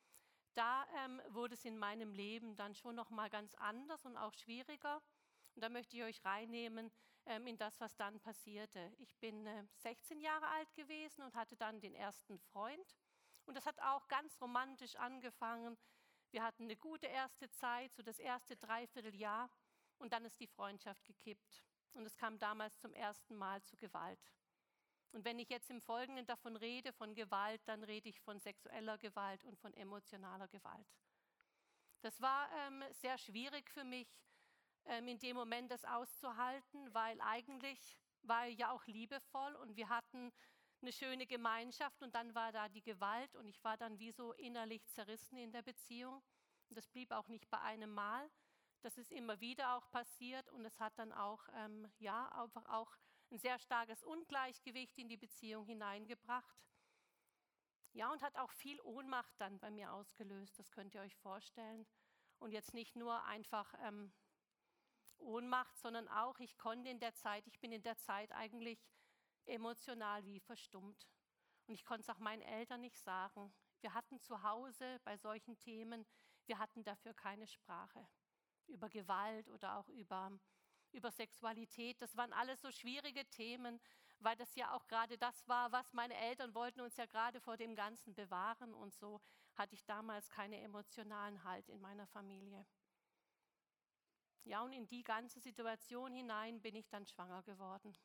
da 0.54 0.88
ähm, 1.04 1.22
wurde 1.28 1.56
es 1.56 1.66
in 1.66 1.78
meinem 1.78 2.14
Leben 2.14 2.56
dann 2.56 2.74
schon 2.74 2.96
noch 2.96 3.10
mal 3.10 3.30
ganz 3.30 3.54
anders 3.56 4.06
und 4.06 4.16
auch 4.16 4.34
schwieriger. 4.34 5.04
Und 5.56 5.62
da 5.62 5.70
möchte 5.70 5.96
ich 5.96 6.04
euch 6.04 6.24
reinnehmen 6.24 6.92
ähm, 7.26 7.48
in 7.48 7.58
das, 7.58 7.80
was 7.80 7.96
dann 7.96 8.20
passierte. 8.20 8.92
Ich 8.98 9.16
bin 9.18 9.48
äh, 9.48 9.66
16 9.78 10.20
Jahre 10.22 10.48
alt 10.48 10.74
gewesen 10.76 11.24
und 11.24 11.34
hatte 11.34 11.56
dann 11.56 11.80
den 11.80 11.96
ersten 11.96 12.38
Freund. 12.40 12.96
Und 13.46 13.56
das 13.56 13.66
hat 13.66 13.80
auch 13.82 14.08
ganz 14.08 14.40
romantisch 14.42 14.96
angefangen. 14.96 15.78
Wir 16.32 16.44
hatten 16.44 16.64
eine 16.64 16.76
gute 16.76 17.08
erste 17.08 17.50
Zeit, 17.50 17.94
so 17.94 18.04
das 18.04 18.20
erste 18.20 18.58
Dreivierteljahr. 18.58 19.50
Und 19.98 20.12
dann 20.12 20.26
ist 20.26 20.40
die 20.40 20.48
Freundschaft 20.48 21.04
gekippt. 21.06 21.64
Und 21.94 22.06
es 22.06 22.18
kam 22.18 22.38
damals 22.38 22.78
zum 22.80 22.94
ersten 22.94 23.36
Mal 23.36 23.64
zu 23.64 23.78
Gewalt. 23.78 24.34
Und 25.14 25.24
wenn 25.24 25.40
ich 25.40 25.48
jetzt 25.48 25.70
im 25.70 25.80
Folgenden 25.80 26.26
davon 26.26 26.58
rede, 26.58 26.92
von 26.92 27.16
Gewalt, 27.16 27.62
dann 27.66 27.84
rede 27.84 28.10
ich 28.10 28.20
von 28.20 28.42
sexueller 28.42 28.98
Gewalt 28.98 29.46
und 29.46 29.58
von 29.58 29.74
emotionaler 29.74 30.50
Gewalt. 30.50 30.94
Das 32.02 32.20
war 32.20 32.50
ähm, 32.52 32.84
sehr 32.92 33.18
schwierig 33.18 33.70
für 33.70 33.86
mich, 33.86 34.10
in 34.86 35.20
dem 35.20 35.36
Moment 35.36 35.72
das 35.72 35.86
auszuhalten, 35.86 36.94
weil 36.94 37.20
eigentlich 37.22 37.98
war 38.24 38.46
er 38.46 38.52
ja 38.52 38.72
auch 38.72 38.86
liebevoll 38.86 39.56
und 39.56 39.76
wir 39.76 39.90
hatten 39.90 40.32
eine 40.82 40.92
schöne 40.92 41.26
Gemeinschaft 41.26 42.02
und 42.04 42.14
dann 42.14 42.36
war 42.36 42.52
da 42.52 42.70
die 42.70 42.84
Gewalt 42.84 43.36
und 43.36 43.48
ich 43.48 43.64
war 43.64 43.78
dann 43.78 43.98
wie 44.00 44.12
so 44.12 44.34
innerlich 44.34 44.88
zerrissen 44.90 45.38
in 45.38 45.52
der 45.52 45.62
Beziehung. 45.62 46.22
Und 46.70 46.78
das 46.78 46.88
blieb 46.88 47.12
auch 47.12 47.28
nicht 47.28 47.50
bei 47.50 47.60
einem 47.62 47.94
Mal. 47.94 48.30
Das 48.82 48.98
ist 48.98 49.12
immer 49.12 49.40
wieder 49.40 49.76
auch 49.76 49.90
passiert 49.90 50.48
und 50.50 50.66
es 50.66 50.80
hat 50.80 50.98
dann 51.00 51.12
auch, 51.12 51.48
ähm, 51.56 51.92
ja, 51.98 52.28
einfach 52.44 52.66
auch 52.66 52.96
ein 53.32 53.40
sehr 53.40 53.58
starkes 53.58 54.04
Ungleichgewicht 54.04 54.98
in 55.00 55.08
die 55.08 55.18
Beziehung 55.18 55.66
hineingebracht. 55.66 56.56
Ja, 57.94 58.12
und 58.12 58.22
hat 58.22 58.36
auch 58.36 58.52
viel 58.52 58.80
Ohnmacht 58.82 59.34
dann 59.40 59.58
bei 59.60 59.72
mir 59.72 59.94
ausgelöst, 59.94 60.60
das 60.60 60.72
könnt 60.72 60.94
ihr 60.94 61.02
euch 61.02 61.16
vorstellen. 61.16 61.88
Und 62.40 62.52
jetzt 62.52 62.74
nicht 62.74 62.96
nur 62.96 63.24
einfach 63.24 63.74
ähm, 63.82 64.12
Ohnmacht, 65.20 65.78
sondern 65.78 66.08
auch, 66.08 66.40
ich 66.40 66.58
konnte 66.58 66.90
in 66.90 67.00
der 67.00 67.14
Zeit, 67.16 67.46
ich 67.48 67.60
bin 67.60 67.72
in 67.72 67.84
der 67.84 67.98
Zeit 67.98 68.32
eigentlich 68.32 68.86
emotional 69.46 70.26
wie 70.26 70.40
verstummt. 70.40 71.08
Und 71.68 71.74
ich 71.74 71.84
konnte 71.84 72.02
es 72.02 72.10
auch 72.10 72.20
meinen 72.20 72.42
Eltern 72.42 72.82
nicht 72.82 72.98
sagen. 72.98 73.54
Wir 73.82 73.94
hatten 73.94 74.20
zu 74.20 74.44
Hause 74.44 75.00
bei 75.04 75.18
solchen 75.18 75.58
Themen, 75.58 76.06
wir 76.46 76.60
hatten 76.60 76.84
dafür 76.84 77.14
keine 77.14 77.48
Sprache. 77.48 78.08
Über 78.68 78.90
Gewalt 78.90 79.50
oder 79.50 79.78
auch 79.78 79.88
über, 79.90 80.32
über 80.92 81.12
Sexualität. 81.12 82.02
Das 82.02 82.16
waren 82.18 82.34
alles 82.34 82.62
so 82.62 82.72
schwierige 82.72 83.26
Themen, 83.30 83.80
weil 84.20 84.36
das 84.36 84.56
ja 84.56 84.74
auch 84.74 84.88
gerade 84.88 85.18
das 85.18 85.48
war, 85.48 85.72
was 85.72 85.94
meine 85.94 86.16
Eltern 86.16 86.54
wollten 86.54 86.82
uns 86.82 86.98
ja 86.98 87.06
gerade 87.06 87.40
vor 87.42 87.58
dem 87.58 87.76
Ganzen 87.76 88.14
bewahren. 88.14 88.74
Und 88.74 88.96
so 88.96 89.22
hatte 89.56 89.76
ich 89.76 89.86
damals 89.86 90.30
keine 90.30 90.60
emotionalen 90.62 91.44
Halt 91.44 91.70
in 91.70 91.82
meiner 91.82 92.08
Familie. 92.08 92.66
Ja, 94.46 94.62
und 94.62 94.74
in 94.74 94.88
die 94.88 95.04
ganze 95.04 95.40
Situation 95.40 96.14
hinein 96.14 96.62
bin 96.62 96.76
ich 96.76 96.88
dann 96.88 97.06
schwanger 97.08 97.42
geworden. 97.44 97.98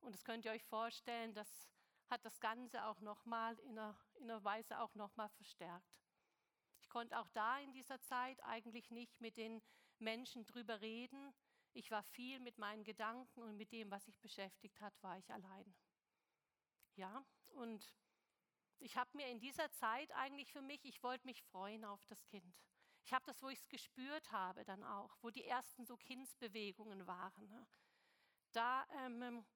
Und 0.00 0.12
das 0.14 0.24
könnt 0.24 0.44
ihr 0.44 0.50
euch 0.50 0.64
vorstellen, 0.64 1.32
das 1.32 1.70
hat 2.08 2.24
das 2.24 2.40
Ganze 2.40 2.84
auch 2.84 3.00
nochmal 3.00 3.56
in 3.60 3.78
einer, 3.78 3.96
in 4.16 4.30
einer 4.30 4.42
Weise 4.42 4.80
auch 4.80 4.94
nochmal 4.94 5.28
verstärkt. 5.30 5.96
Ich 6.80 6.88
konnte 6.88 7.18
auch 7.18 7.28
da 7.28 7.58
in 7.58 7.72
dieser 7.72 8.00
Zeit 8.00 8.42
eigentlich 8.42 8.90
nicht 8.90 9.20
mit 9.20 9.36
den 9.36 9.62
Menschen 9.98 10.44
drüber 10.44 10.80
reden. 10.80 11.32
Ich 11.72 11.90
war 11.90 12.02
viel 12.02 12.40
mit 12.40 12.58
meinen 12.58 12.82
Gedanken 12.82 13.42
und 13.42 13.56
mit 13.56 13.70
dem, 13.72 13.90
was 13.90 14.06
sich 14.06 14.18
beschäftigt 14.20 14.80
hat, 14.80 14.94
war 15.02 15.18
ich 15.18 15.30
allein. 15.30 15.74
Ja, 16.96 17.24
und 17.50 17.94
ich 18.80 18.96
habe 18.96 19.16
mir 19.16 19.28
in 19.28 19.38
dieser 19.38 19.70
Zeit 19.70 20.10
eigentlich 20.12 20.52
für 20.52 20.62
mich, 20.62 20.84
ich 20.84 21.02
wollte 21.02 21.26
mich 21.26 21.42
freuen 21.44 21.84
auf 21.84 22.04
das 22.06 22.24
Kind. 22.26 22.56
Ich 23.08 23.14
habe 23.14 23.24
das, 23.24 23.40
wo 23.40 23.48
ich 23.48 23.58
es 23.58 23.68
gespürt 23.70 24.30
habe, 24.32 24.66
dann 24.66 24.84
auch, 24.84 25.16
wo 25.22 25.30
die 25.30 25.46
ersten 25.46 25.86
so 25.86 25.96
Kindsbewegungen 25.96 27.06
waren. 27.06 27.48
Ne? 27.48 27.66
Da 28.52 28.86
ähm, 28.98 29.46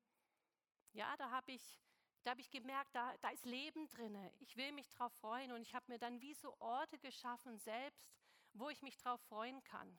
ja, 0.95 1.15
da 1.19 1.31
habe 1.31 1.53
ich, 1.53 1.79
hab 2.25 2.39
ich 2.39 2.51
gemerkt, 2.51 2.95
da, 2.95 3.15
da 3.19 3.29
ist 3.29 3.45
Leben 3.45 3.87
drin. 3.89 4.17
Ich 4.41 4.57
will 4.57 4.73
mich 4.73 4.89
darauf 4.89 5.13
freuen 5.13 5.53
und 5.53 5.61
ich 5.61 5.75
habe 5.75 5.85
mir 5.89 5.99
dann 5.99 6.23
wie 6.23 6.33
so 6.33 6.59
Orte 6.61 6.99
geschaffen 6.99 7.59
selbst, 7.59 8.17
wo 8.55 8.71
ich 8.71 8.81
mich 8.81 8.97
darauf 8.97 9.21
freuen 9.21 9.63
kann. 9.65 9.99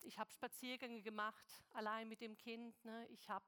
Ich 0.00 0.18
habe 0.18 0.32
Spaziergänge 0.32 1.02
gemacht, 1.02 1.46
allein 1.70 2.08
mit 2.08 2.20
dem 2.20 2.36
Kind. 2.36 2.84
Ne? 2.84 3.06
Ich 3.10 3.30
habe 3.30 3.46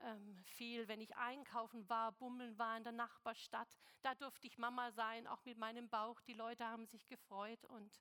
ähm, 0.00 0.36
viel, 0.44 0.88
wenn 0.88 1.00
ich 1.00 1.16
einkaufen 1.16 1.88
war, 1.88 2.12
bummeln 2.12 2.58
war 2.58 2.76
in 2.76 2.84
der 2.84 2.92
Nachbarstadt. 2.92 3.74
Da 4.02 4.14
durfte 4.14 4.46
ich 4.46 4.58
Mama 4.58 4.92
sein, 4.92 5.26
auch 5.26 5.42
mit 5.46 5.56
meinem 5.56 5.88
Bauch. 5.88 6.20
Die 6.20 6.34
Leute 6.34 6.66
haben 6.66 6.84
sich 6.84 7.06
gefreut 7.06 7.64
und, 7.64 7.98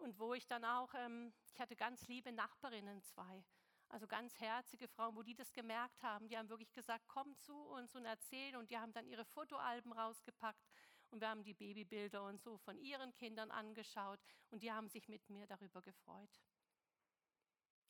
und 0.00 0.18
wo 0.18 0.34
ich 0.34 0.46
dann 0.46 0.64
auch, 0.64 0.92
ähm, 0.94 1.32
ich 1.52 1.60
hatte 1.60 1.76
ganz 1.76 2.06
liebe 2.08 2.32
Nachbarinnen, 2.32 3.02
zwei. 3.02 3.44
Also 3.88 4.06
ganz 4.06 4.38
herzige 4.38 4.86
Frauen, 4.88 5.16
wo 5.16 5.22
die 5.22 5.34
das 5.34 5.52
gemerkt 5.52 6.02
haben, 6.02 6.28
die 6.28 6.38
haben 6.38 6.48
wirklich 6.48 6.72
gesagt, 6.72 7.06
komm 7.08 7.36
zu 7.38 7.54
uns 7.54 7.94
und 7.96 8.04
erzähl. 8.04 8.56
Und 8.56 8.70
die 8.70 8.78
haben 8.78 8.92
dann 8.92 9.06
ihre 9.06 9.24
Fotoalben 9.24 9.92
rausgepackt 9.92 10.70
und 11.10 11.20
wir 11.20 11.28
haben 11.28 11.42
die 11.42 11.54
Babybilder 11.54 12.24
und 12.24 12.40
so 12.40 12.56
von 12.58 12.78
ihren 12.78 13.12
Kindern 13.14 13.50
angeschaut 13.50 14.20
und 14.50 14.62
die 14.62 14.72
haben 14.72 14.88
sich 14.88 15.08
mit 15.08 15.28
mir 15.28 15.46
darüber 15.46 15.82
gefreut. 15.82 16.40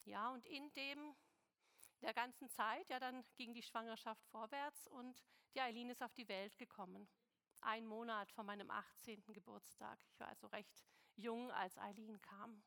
Ja, 0.04 0.30
und 0.30 0.46
in 0.46 0.72
dem 0.72 1.14
der 2.00 2.14
ganzen 2.14 2.48
Zeit, 2.48 2.88
ja, 2.88 2.98
dann 2.98 3.22
ging 3.36 3.52
die 3.52 3.62
Schwangerschaft 3.62 4.24
vorwärts 4.28 4.88
und 4.88 5.22
die 5.54 5.60
Eileen 5.60 5.90
ist 5.90 6.02
auf 6.02 6.14
die 6.14 6.28
Welt 6.28 6.56
gekommen. 6.56 7.06
Ein 7.60 7.86
Monat 7.86 8.32
vor 8.32 8.44
meinem 8.44 8.70
18. 8.70 9.22
Geburtstag. 9.34 10.02
Ich 10.08 10.18
war 10.18 10.28
also 10.28 10.46
recht 10.46 10.89
jung, 11.16 11.50
als 11.52 11.78
Eileen 11.78 12.20
kam. 12.20 12.62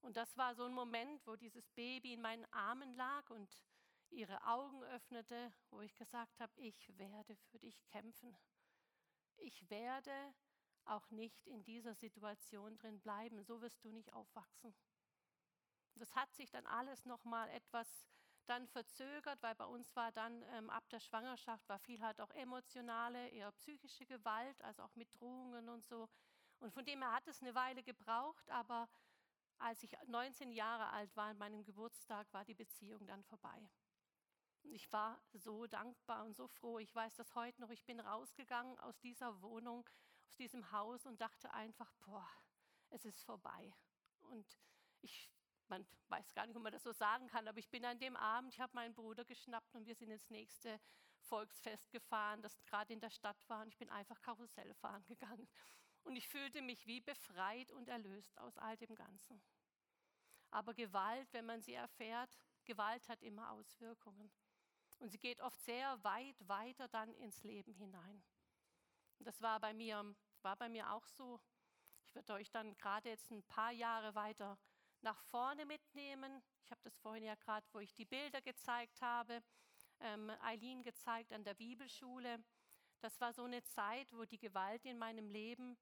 Und 0.00 0.16
das 0.16 0.36
war 0.36 0.54
so 0.54 0.64
ein 0.64 0.72
Moment, 0.72 1.26
wo 1.26 1.36
dieses 1.36 1.68
Baby 1.70 2.14
in 2.14 2.22
meinen 2.22 2.44
Armen 2.52 2.94
lag 2.94 3.28
und 3.30 3.64
ihre 4.10 4.46
Augen 4.46 4.82
öffnete, 4.84 5.52
wo 5.70 5.80
ich 5.80 5.94
gesagt 5.96 6.38
habe, 6.38 6.52
ich 6.56 6.96
werde 6.98 7.36
für 7.36 7.58
dich 7.58 7.84
kämpfen. 7.86 8.36
Ich 9.36 9.68
werde 9.68 10.34
auch 10.84 11.10
nicht 11.10 11.46
in 11.46 11.64
dieser 11.64 11.94
Situation 11.94 12.76
drin 12.76 13.00
bleiben. 13.00 13.42
So 13.42 13.60
wirst 13.60 13.84
du 13.84 13.90
nicht 13.90 14.12
aufwachsen. 14.12 14.74
Das 15.96 16.14
hat 16.14 16.32
sich 16.34 16.50
dann 16.50 16.66
alles 16.66 17.04
noch 17.04 17.24
mal 17.24 17.48
etwas 17.50 17.88
dann 18.46 18.66
verzögert, 18.68 19.42
weil 19.42 19.54
bei 19.54 19.64
uns 19.64 19.94
war 19.96 20.12
dann 20.12 20.42
ähm, 20.52 20.70
ab 20.70 20.88
der 20.90 21.00
Schwangerschaft 21.00 21.68
war 21.68 21.78
viel 21.80 22.00
halt 22.00 22.20
auch 22.20 22.30
emotionale, 22.30 23.28
eher 23.30 23.50
psychische 23.52 24.06
Gewalt, 24.06 24.60
also 24.62 24.82
auch 24.82 24.94
mit 24.94 25.12
Drohungen 25.18 25.68
und 25.68 25.84
so. 25.84 26.08
Und 26.58 26.72
von 26.72 26.84
dem 26.84 27.02
her 27.02 27.12
hat 27.12 27.26
es 27.28 27.42
eine 27.42 27.54
Weile 27.54 27.82
gebraucht, 27.82 28.48
aber 28.50 28.88
als 29.58 29.82
ich 29.82 29.96
19 30.06 30.52
Jahre 30.52 30.88
alt 30.90 31.14
war, 31.16 31.26
an 31.26 31.38
meinem 31.38 31.64
Geburtstag, 31.64 32.32
war 32.32 32.44
die 32.44 32.54
Beziehung 32.54 33.06
dann 33.06 33.22
vorbei. 33.24 33.68
Und 34.62 34.72
ich 34.72 34.90
war 34.92 35.20
so 35.32 35.66
dankbar 35.66 36.24
und 36.24 36.34
so 36.34 36.48
froh. 36.48 36.78
Ich 36.78 36.94
weiß 36.94 37.14
das 37.16 37.34
heute 37.34 37.60
noch. 37.60 37.70
Ich 37.70 37.84
bin 37.84 38.00
rausgegangen 38.00 38.78
aus 38.80 38.98
dieser 38.98 39.40
Wohnung, 39.40 39.88
aus 40.26 40.36
diesem 40.36 40.70
Haus 40.72 41.06
und 41.06 41.20
dachte 41.20 41.52
einfach, 41.54 41.92
boah, 42.04 42.28
es 42.90 43.04
ist 43.04 43.22
vorbei. 43.22 43.72
Und 44.22 44.58
ich, 45.02 45.30
man 45.68 45.86
weiß 46.08 46.34
gar 46.34 46.46
nicht, 46.46 46.56
ob 46.56 46.62
man 46.62 46.72
das 46.72 46.82
so 46.82 46.92
sagen 46.92 47.28
kann, 47.28 47.46
aber 47.46 47.58
ich 47.58 47.70
bin 47.70 47.84
an 47.84 47.98
dem 47.98 48.16
Abend, 48.16 48.52
ich 48.52 48.60
habe 48.60 48.74
meinen 48.74 48.94
Bruder 48.94 49.24
geschnappt 49.24 49.74
und 49.76 49.86
wir 49.86 49.94
sind 49.94 50.10
ins 50.10 50.28
nächste 50.30 50.80
Volksfest 51.20 51.90
gefahren, 51.90 52.42
das 52.42 52.60
gerade 52.64 52.92
in 52.92 53.00
der 53.00 53.10
Stadt 53.10 53.48
war. 53.48 53.62
Und 53.62 53.68
ich 53.68 53.78
bin 53.78 53.90
einfach 53.90 54.20
Karussell 54.20 54.74
fahren 54.74 55.04
gegangen. 55.06 55.48
Und 56.06 56.14
ich 56.14 56.28
fühlte 56.28 56.62
mich 56.62 56.86
wie 56.86 57.00
befreit 57.00 57.72
und 57.72 57.88
erlöst 57.88 58.38
aus 58.38 58.56
all 58.58 58.76
dem 58.76 58.94
Ganzen. 58.94 59.42
Aber 60.52 60.72
Gewalt, 60.72 61.32
wenn 61.32 61.46
man 61.46 61.60
sie 61.60 61.74
erfährt, 61.74 62.38
Gewalt 62.64 63.08
hat 63.08 63.20
immer 63.24 63.50
Auswirkungen. 63.50 64.30
Und 65.00 65.10
sie 65.10 65.18
geht 65.18 65.40
oft 65.40 65.60
sehr 65.62 66.02
weit 66.04 66.36
weiter 66.48 66.86
dann 66.86 67.12
ins 67.14 67.42
Leben 67.42 67.74
hinein. 67.74 68.22
Und 69.18 69.26
das 69.26 69.42
war 69.42 69.58
bei 69.58 69.74
mir, 69.74 70.14
war 70.42 70.54
bei 70.54 70.68
mir 70.68 70.92
auch 70.92 71.08
so. 71.08 71.40
Ich 72.04 72.14
werde 72.14 72.34
euch 72.34 72.52
dann 72.52 72.76
gerade 72.76 73.08
jetzt 73.08 73.32
ein 73.32 73.42
paar 73.42 73.72
Jahre 73.72 74.14
weiter 74.14 74.56
nach 75.00 75.20
vorne 75.22 75.66
mitnehmen. 75.66 76.40
Ich 76.62 76.70
habe 76.70 76.80
das 76.84 76.96
vorhin 76.98 77.24
ja 77.24 77.34
gerade, 77.34 77.66
wo 77.72 77.80
ich 77.80 77.92
die 77.94 78.04
Bilder 78.04 78.40
gezeigt 78.42 79.02
habe, 79.02 79.42
ähm, 79.98 80.30
Eileen 80.40 80.84
gezeigt 80.84 81.32
an 81.32 81.42
der 81.42 81.54
Bibelschule. 81.54 82.44
Das 83.00 83.20
war 83.20 83.32
so 83.32 83.42
eine 83.42 83.64
Zeit, 83.64 84.12
wo 84.12 84.24
die 84.24 84.38
Gewalt 84.38 84.84
in 84.84 84.98
meinem 84.98 85.28
Leben 85.28 85.76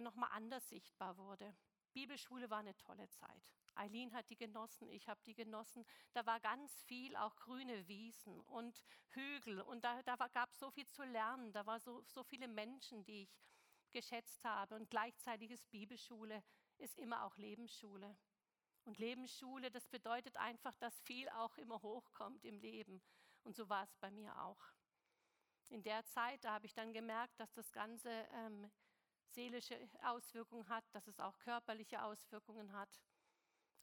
nochmal 0.00 0.30
anders 0.32 0.68
sichtbar 0.68 1.16
wurde. 1.16 1.54
Bibelschule 1.92 2.50
war 2.50 2.58
eine 2.58 2.76
tolle 2.76 3.08
Zeit. 3.08 3.42
Eileen 3.74 4.12
hat 4.12 4.28
die 4.28 4.36
genossen, 4.36 4.88
ich 4.90 5.08
habe 5.08 5.20
die 5.24 5.34
genossen. 5.34 5.84
Da 6.12 6.26
war 6.26 6.40
ganz 6.40 6.82
viel, 6.82 7.16
auch 7.16 7.36
grüne 7.36 7.86
Wiesen 7.86 8.40
und 8.40 8.82
Hügel. 9.10 9.60
Und 9.60 9.84
da, 9.84 10.02
da 10.02 10.16
gab 10.16 10.50
es 10.50 10.58
so 10.58 10.70
viel 10.70 10.86
zu 10.86 11.04
lernen. 11.04 11.52
Da 11.52 11.64
waren 11.64 11.80
so, 11.80 12.02
so 12.06 12.24
viele 12.24 12.48
Menschen, 12.48 13.04
die 13.04 13.22
ich 13.22 13.40
geschätzt 13.90 14.44
habe. 14.44 14.74
Und 14.74 14.90
gleichzeitig 14.90 15.50
ist 15.50 15.70
Bibelschule 15.70 16.42
ist 16.78 16.98
immer 16.98 17.24
auch 17.24 17.36
Lebensschule. 17.36 18.16
Und 18.84 18.98
Lebensschule, 18.98 19.70
das 19.70 19.86
bedeutet 19.88 20.36
einfach, 20.36 20.74
dass 20.76 21.00
viel 21.00 21.28
auch 21.30 21.56
immer 21.58 21.82
hochkommt 21.82 22.44
im 22.44 22.58
Leben. 22.58 23.02
Und 23.44 23.54
so 23.54 23.68
war 23.68 23.84
es 23.84 23.94
bei 23.96 24.10
mir 24.10 24.40
auch. 24.42 24.60
In 25.68 25.82
der 25.82 26.04
Zeit, 26.06 26.42
da 26.44 26.54
habe 26.54 26.66
ich 26.66 26.74
dann 26.74 26.92
gemerkt, 26.92 27.38
dass 27.38 27.52
das 27.52 27.70
Ganze 27.72 28.10
ähm, 28.32 28.70
seelische 29.32 29.78
Auswirkungen 30.02 30.68
hat, 30.68 30.84
dass 30.92 31.06
es 31.06 31.20
auch 31.20 31.38
körperliche 31.38 32.02
Auswirkungen 32.02 32.72
hat. 32.72 33.00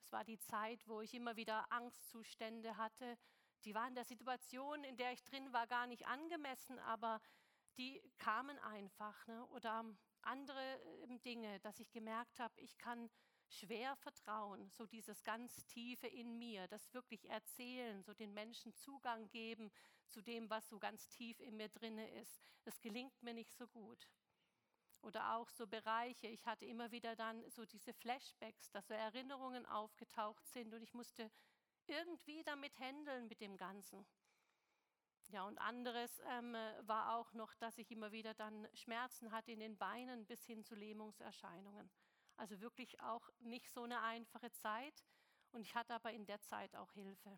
Es 0.02 0.12
war 0.12 0.24
die 0.24 0.40
Zeit, 0.40 0.88
wo 0.88 1.02
ich 1.02 1.14
immer 1.14 1.36
wieder 1.36 1.72
Angstzustände 1.72 2.78
hatte. 2.78 3.18
Die 3.64 3.74
waren 3.74 3.96
der 3.96 4.06
Situation, 4.06 4.84
in 4.84 4.98
der 4.98 5.12
ich 5.14 5.24
drin 5.24 5.52
war, 5.52 5.66
gar 5.68 5.88
nicht 5.88 6.06
angemessen, 6.06 6.78
aber 6.80 7.20
die 7.78 8.02
kamen 8.18 8.60
einfach. 8.60 9.26
Ne? 9.28 9.46
Oder 9.48 9.84
andere 10.22 10.80
ähm, 11.04 11.20
Dinge, 11.22 11.60
dass 11.62 11.80
ich 11.80 11.92
gemerkt 11.92 12.40
habe, 12.40 12.54
ich 12.62 12.78
kann 12.78 13.10
schwer 13.48 13.96
vertrauen, 13.96 14.70
so 14.72 14.86
dieses 14.86 15.24
ganz 15.24 15.66
Tiefe 15.68 16.08
in 16.08 16.38
mir, 16.38 16.68
das 16.68 16.94
wirklich 16.94 17.30
erzählen, 17.30 18.02
so 18.04 18.14
den 18.14 18.34
Menschen 18.34 18.74
Zugang 18.74 19.30
geben 19.30 19.72
zu 20.08 20.22
dem, 20.22 20.50
was 20.50 20.68
so 20.68 20.80
ganz 20.80 21.08
tief 21.10 21.40
in 21.40 21.56
mir 21.56 21.70
drinne 21.70 22.10
ist. 22.22 22.40
Das 22.64 22.82
gelingt 22.82 23.22
mir 23.22 23.34
nicht 23.34 23.56
so 23.56 23.68
gut. 23.68 24.10
Oder 25.06 25.36
auch 25.36 25.52
so 25.52 25.68
Bereiche, 25.68 26.26
ich 26.26 26.48
hatte 26.48 26.65
immer 26.65 26.89
wieder 26.89 27.15
dann 27.15 27.48
so 27.52 27.63
diese 27.63 27.94
Flashbacks, 27.94 28.72
dass 28.72 28.88
so 28.88 28.96
Erinnerungen 28.96 29.68
aufgetaucht 29.68 30.48
sind 30.48 30.74
und 30.74 30.82
ich 30.82 30.96
musste 30.96 31.30
irgendwie 31.86 32.44
damit 32.44 32.76
handeln 32.80 33.28
mit 33.28 33.39
dem 33.39 33.56
Ganzen. 33.56 34.04
Ja, 35.28 35.44
und 35.44 35.60
anderes 35.60 36.20
ähm, 36.26 36.54
war 36.82 37.15
auch 37.18 37.34
noch, 37.34 37.54
dass 37.54 37.78
ich 37.78 37.91
immer 37.91 38.12
wieder 38.12 38.34
dann 38.34 38.68
Schmerzen 38.74 39.32
hatte 39.32 39.52
in 39.52 39.60
den 39.60 39.78
Beinen 39.78 40.26
bis 40.26 40.44
hin 40.44 40.63
zu 40.63 40.74
Lähmungserscheinungen. 40.74 41.91
Also 42.36 42.60
wirklich 42.60 43.00
auch 43.00 43.30
nicht 43.41 43.70
so 43.72 43.84
eine 43.84 44.02
einfache 44.02 44.52
Zeit. 44.54 45.06
Und 45.52 45.62
ich 45.62 45.76
hatte 45.76 45.94
aber 45.94 46.13
in 46.13 46.26
der 46.26 46.41
Zeit 46.41 46.76
auch 46.76 46.91
Hilfe. 46.94 47.38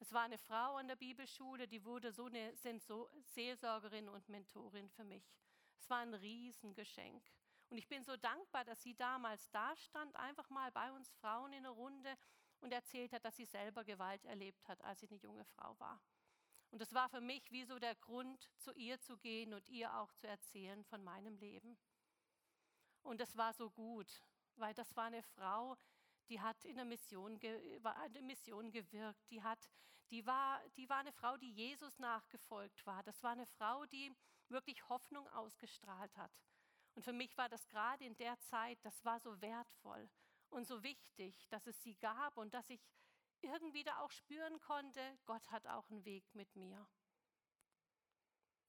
Es 0.00 0.12
war 0.12 0.22
eine 0.22 0.38
Frau 0.38 0.74
an 0.78 0.88
der 0.88 0.96
Bibelschule, 0.96 1.68
die 1.68 1.84
wurde 1.84 2.10
so 2.12 2.26
eine 2.26 2.52
Seelsorgerin 2.56 4.08
und 4.08 4.28
Mentorin 4.28 4.90
für 4.90 5.04
mich. 5.04 5.32
Es 5.82 5.90
war 5.90 5.98
ein 5.98 6.14
Riesengeschenk. 6.14 7.24
Und 7.68 7.76
ich 7.76 7.88
bin 7.88 8.04
so 8.04 8.16
dankbar, 8.16 8.64
dass 8.64 8.80
sie 8.82 8.94
damals 8.94 9.50
da 9.50 9.74
stand, 9.74 10.14
einfach 10.14 10.48
mal 10.48 10.70
bei 10.70 10.92
uns 10.92 11.10
Frauen 11.10 11.52
in 11.52 11.64
der 11.64 11.72
Runde 11.72 12.16
und 12.60 12.72
erzählt 12.72 13.12
hat, 13.12 13.24
dass 13.24 13.34
sie 13.34 13.46
selber 13.46 13.82
Gewalt 13.82 14.24
erlebt 14.24 14.68
hat, 14.68 14.80
als 14.84 15.00
sie 15.00 15.08
eine 15.08 15.18
junge 15.18 15.44
Frau 15.44 15.76
war. 15.80 16.00
Und 16.70 16.80
das 16.80 16.94
war 16.94 17.08
für 17.08 17.20
mich 17.20 17.50
wie 17.50 17.64
so 17.64 17.80
der 17.80 17.96
Grund, 17.96 18.48
zu 18.58 18.72
ihr 18.74 19.00
zu 19.00 19.18
gehen 19.18 19.54
und 19.54 19.68
ihr 19.68 19.92
auch 19.96 20.12
zu 20.12 20.28
erzählen 20.28 20.84
von 20.84 21.02
meinem 21.02 21.36
Leben. 21.36 21.76
Und 23.02 23.20
das 23.20 23.36
war 23.36 23.52
so 23.52 23.68
gut, 23.68 24.22
weil 24.54 24.74
das 24.74 24.94
war 24.94 25.06
eine 25.06 25.24
Frau, 25.24 25.76
die 26.28 26.40
hat 26.40 26.64
in 26.64 26.76
der 26.76 26.84
Mission, 26.84 27.40
in 27.40 27.82
der 28.12 28.22
Mission 28.22 28.70
gewirkt, 28.70 29.28
die, 29.32 29.42
hat, 29.42 29.68
die, 30.10 30.24
war, 30.26 30.62
die 30.76 30.88
war 30.88 30.98
eine 30.98 31.12
Frau, 31.12 31.36
die 31.38 31.50
Jesus 31.50 31.98
nachgefolgt 31.98 32.86
war. 32.86 33.02
Das 33.02 33.20
war 33.24 33.32
eine 33.32 33.46
Frau, 33.46 33.84
die 33.86 34.14
wirklich 34.52 34.88
Hoffnung 34.88 35.26
ausgestrahlt 35.28 36.16
hat. 36.16 36.32
Und 36.94 37.02
für 37.02 37.12
mich 37.12 37.36
war 37.36 37.48
das 37.48 37.66
gerade 37.68 38.04
in 38.04 38.16
der 38.16 38.38
Zeit, 38.40 38.78
das 38.82 39.04
war 39.04 39.18
so 39.20 39.40
wertvoll 39.40 40.08
und 40.50 40.66
so 40.66 40.82
wichtig, 40.82 41.48
dass 41.48 41.66
es 41.66 41.82
sie 41.82 41.94
gab 41.96 42.36
und 42.36 42.52
dass 42.54 42.68
ich 42.68 42.86
irgendwie 43.40 43.82
da 43.82 43.98
auch 43.98 44.10
spüren 44.10 44.60
konnte, 44.60 45.18
Gott 45.24 45.50
hat 45.50 45.66
auch 45.66 45.88
einen 45.90 46.04
Weg 46.04 46.34
mit 46.34 46.54
mir. 46.54 46.86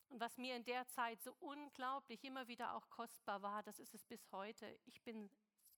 Und 0.09 0.19
was 0.19 0.37
mir 0.37 0.55
in 0.55 0.63
der 0.63 0.87
Zeit 0.87 1.21
so 1.21 1.35
unglaublich 1.39 2.23
immer 2.23 2.47
wieder 2.47 2.75
auch 2.75 2.89
kostbar 2.89 3.41
war, 3.41 3.63
das 3.63 3.79
ist 3.79 3.93
es 3.93 4.05
bis 4.05 4.31
heute. 4.31 4.79
Ich 4.85 5.01
bin 5.01 5.29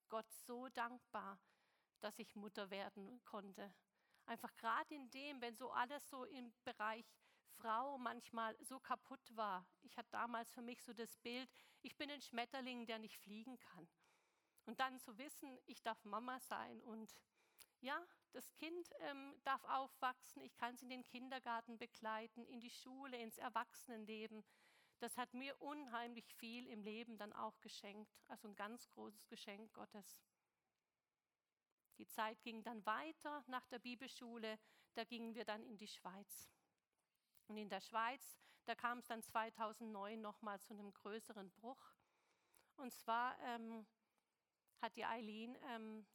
Gott 0.09 0.29
so 0.45 0.67
dankbar, 0.69 1.39
dass 2.01 2.19
ich 2.19 2.35
Mutter 2.35 2.69
werden 2.69 3.23
konnte. 3.23 3.73
Einfach 4.25 4.55
gerade 4.57 4.93
in 4.93 5.09
dem, 5.11 5.41
wenn 5.41 5.55
so 5.55 5.71
alles 5.71 6.07
so 6.09 6.25
im 6.25 6.53
Bereich 6.63 7.05
Frau 7.57 7.97
manchmal 7.97 8.55
so 8.61 8.79
kaputt 8.79 9.35
war. 9.35 9.65
Ich 9.83 9.97
hatte 9.97 10.09
damals 10.11 10.51
für 10.53 10.61
mich 10.61 10.81
so 10.83 10.93
das 10.93 11.17
Bild, 11.17 11.49
ich 11.81 11.95
bin 11.97 12.09
ein 12.09 12.21
Schmetterling, 12.21 12.85
der 12.85 12.99
nicht 12.99 13.17
fliegen 13.17 13.57
kann. 13.59 13.87
Und 14.65 14.79
dann 14.79 14.99
zu 14.99 15.17
wissen, 15.17 15.57
ich 15.65 15.81
darf 15.83 16.03
Mama 16.05 16.39
sein 16.39 16.81
und 16.83 17.13
ja, 17.81 18.03
das 18.31 18.51
Kind 18.53 18.89
ähm, 18.99 19.35
darf 19.43 19.63
aufwachsen, 19.65 20.41
ich 20.41 20.55
kann 20.55 20.73
es 20.75 20.81
in 20.81 20.89
den 20.89 21.03
Kindergarten 21.03 21.77
begleiten, 21.77 22.45
in 22.45 22.59
die 22.59 22.69
Schule, 22.69 23.17
ins 23.17 23.37
Erwachsenenleben. 23.37 24.43
Das 24.99 25.17
hat 25.17 25.33
mir 25.33 25.61
unheimlich 25.61 26.33
viel 26.33 26.67
im 26.67 26.81
Leben 26.81 27.17
dann 27.17 27.33
auch 27.33 27.59
geschenkt. 27.61 28.11
Also 28.27 28.47
ein 28.47 28.55
ganz 28.55 28.89
großes 28.89 29.27
Geschenk 29.27 29.73
Gottes. 29.73 30.19
Die 31.97 32.07
Zeit 32.07 32.41
ging 32.43 32.63
dann 32.63 32.85
weiter 32.85 33.43
nach 33.47 33.65
der 33.67 33.79
Bibelschule, 33.79 34.59
da 34.95 35.03
gingen 35.03 35.35
wir 35.35 35.45
dann 35.45 35.63
in 35.63 35.77
die 35.77 35.87
Schweiz. 35.87 36.49
Und 37.47 37.57
in 37.57 37.69
der 37.69 37.81
Schweiz, 37.81 38.37
da 38.65 38.75
kam 38.75 38.99
es 38.99 39.07
dann 39.07 39.21
2009 39.21 40.19
nochmal 40.19 40.59
zu 40.59 40.73
einem 40.73 40.93
größeren 40.93 41.51
Bruch. 41.51 41.93
Und 42.77 42.93
zwar 42.93 43.39
ähm, 43.41 43.85
hat 44.81 44.95
die 44.95 45.05
Eileen 45.05 45.57
ähm, 45.69 46.05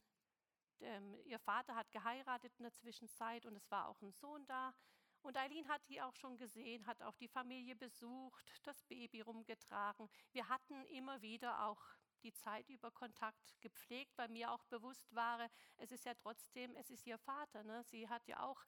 ähm, 0.82 1.20
ihr 1.24 1.38
Vater 1.38 1.74
hat 1.74 1.90
geheiratet 1.92 2.52
in 2.56 2.62
der 2.62 2.72
Zwischenzeit 2.72 3.46
und 3.46 3.56
es 3.56 3.70
war 3.70 3.88
auch 3.88 4.00
ein 4.02 4.12
Sohn 4.12 4.46
da. 4.46 4.74
Und 5.22 5.36
Eileen 5.36 5.68
hat 5.68 5.86
die 5.88 6.00
auch 6.00 6.14
schon 6.14 6.38
gesehen, 6.38 6.86
hat 6.86 7.02
auch 7.02 7.16
die 7.16 7.28
Familie 7.28 7.76
besucht, 7.76 8.60
das 8.62 8.82
Baby 8.84 9.20
rumgetragen. 9.20 10.08
Wir 10.32 10.48
hatten 10.48 10.84
immer 10.86 11.20
wieder 11.20 11.66
auch 11.66 11.82
die 12.22 12.32
Zeit 12.32 12.68
über 12.70 12.90
Kontakt 12.90 13.60
gepflegt, 13.60 14.16
weil 14.16 14.28
mir 14.28 14.50
auch 14.50 14.64
bewusst 14.64 15.14
war, 15.14 15.48
es 15.76 15.90
ist 15.90 16.04
ja 16.04 16.14
trotzdem, 16.14 16.74
es 16.76 16.90
ist 16.90 17.06
ihr 17.06 17.18
Vater. 17.18 17.62
Ne? 17.64 17.82
Sie 17.84 18.08
hat 18.08 18.26
ja 18.26 18.42
auch 18.42 18.64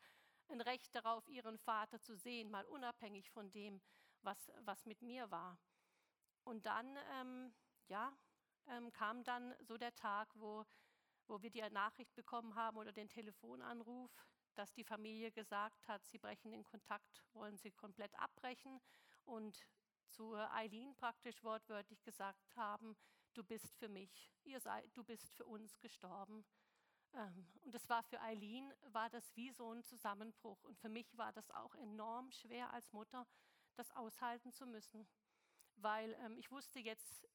ein 0.48 0.60
Recht 0.60 0.94
darauf, 0.94 1.28
ihren 1.28 1.58
Vater 1.58 2.00
zu 2.00 2.16
sehen, 2.16 2.50
mal 2.50 2.64
unabhängig 2.66 3.30
von 3.30 3.50
dem, 3.50 3.80
was, 4.22 4.52
was 4.60 4.84
mit 4.86 5.02
mir 5.02 5.30
war. 5.30 5.58
Und 6.44 6.66
dann, 6.66 6.96
ähm, 7.12 7.54
ja, 7.88 8.16
ähm, 8.66 8.92
kam 8.92 9.24
dann 9.24 9.54
so 9.60 9.76
der 9.76 9.94
Tag, 9.94 10.28
wo, 10.34 10.64
wo 11.26 11.42
wir 11.42 11.50
die 11.50 11.62
Nachricht 11.70 12.14
bekommen 12.14 12.54
haben 12.54 12.76
oder 12.76 12.92
den 12.92 13.08
Telefonanruf, 13.08 14.10
dass 14.54 14.72
die 14.72 14.84
Familie 14.84 15.32
gesagt 15.32 15.88
hat, 15.88 16.04
sie 16.06 16.18
brechen 16.18 16.50
den 16.50 16.64
Kontakt, 16.64 17.24
wollen 17.32 17.56
sie 17.56 17.72
komplett 17.72 18.14
abbrechen 18.18 18.80
und 19.24 19.66
zu 20.08 20.34
Eileen 20.34 20.94
praktisch 20.94 21.42
wortwörtlich 21.42 22.02
gesagt 22.02 22.54
haben, 22.54 22.96
du 23.34 23.42
bist 23.42 23.74
für 23.76 23.88
mich, 23.88 24.30
ihr 24.44 24.60
seid, 24.60 24.84
du 24.94 25.02
bist 25.02 25.32
für 25.32 25.46
uns 25.46 25.80
gestorben. 25.80 26.44
Ähm, 27.14 27.46
und 27.64 27.74
es 27.74 27.88
war 27.88 28.02
für 28.02 28.20
Eileen, 28.20 28.72
war 28.92 29.10
das 29.10 29.34
wie 29.36 29.50
so 29.50 29.72
ein 29.72 29.82
Zusammenbruch. 29.84 30.62
Und 30.64 30.78
für 30.78 30.88
mich 30.88 31.16
war 31.16 31.32
das 31.32 31.50
auch 31.50 31.74
enorm 31.74 32.30
schwer 32.30 32.72
als 32.72 32.92
Mutter, 32.92 33.26
das 33.74 33.90
aushalten 33.92 34.52
zu 34.52 34.66
müssen. 34.66 35.06
Weil 35.76 36.14
ähm, 36.24 36.36
ich 36.38 36.50
wusste, 36.50 36.80
jetzt 36.80 37.26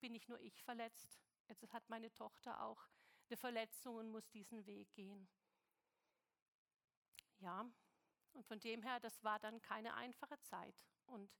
bin 0.00 0.12
nicht 0.12 0.28
nur 0.28 0.40
ich 0.40 0.62
verletzt, 0.62 1.20
jetzt 1.48 1.72
hat 1.72 1.88
meine 1.88 2.12
Tochter 2.12 2.62
auch 2.62 2.88
eine 3.28 3.36
Verletzung 3.36 3.96
und 3.96 4.10
muss 4.10 4.28
diesen 4.30 4.66
Weg 4.66 4.92
gehen. 4.92 5.28
Ja, 7.38 7.66
und 8.32 8.46
von 8.46 8.60
dem 8.60 8.82
her, 8.82 9.00
das 9.00 9.22
war 9.22 9.38
dann 9.38 9.60
keine 9.60 9.94
einfache 9.94 10.38
Zeit 10.40 10.74
und 11.06 11.30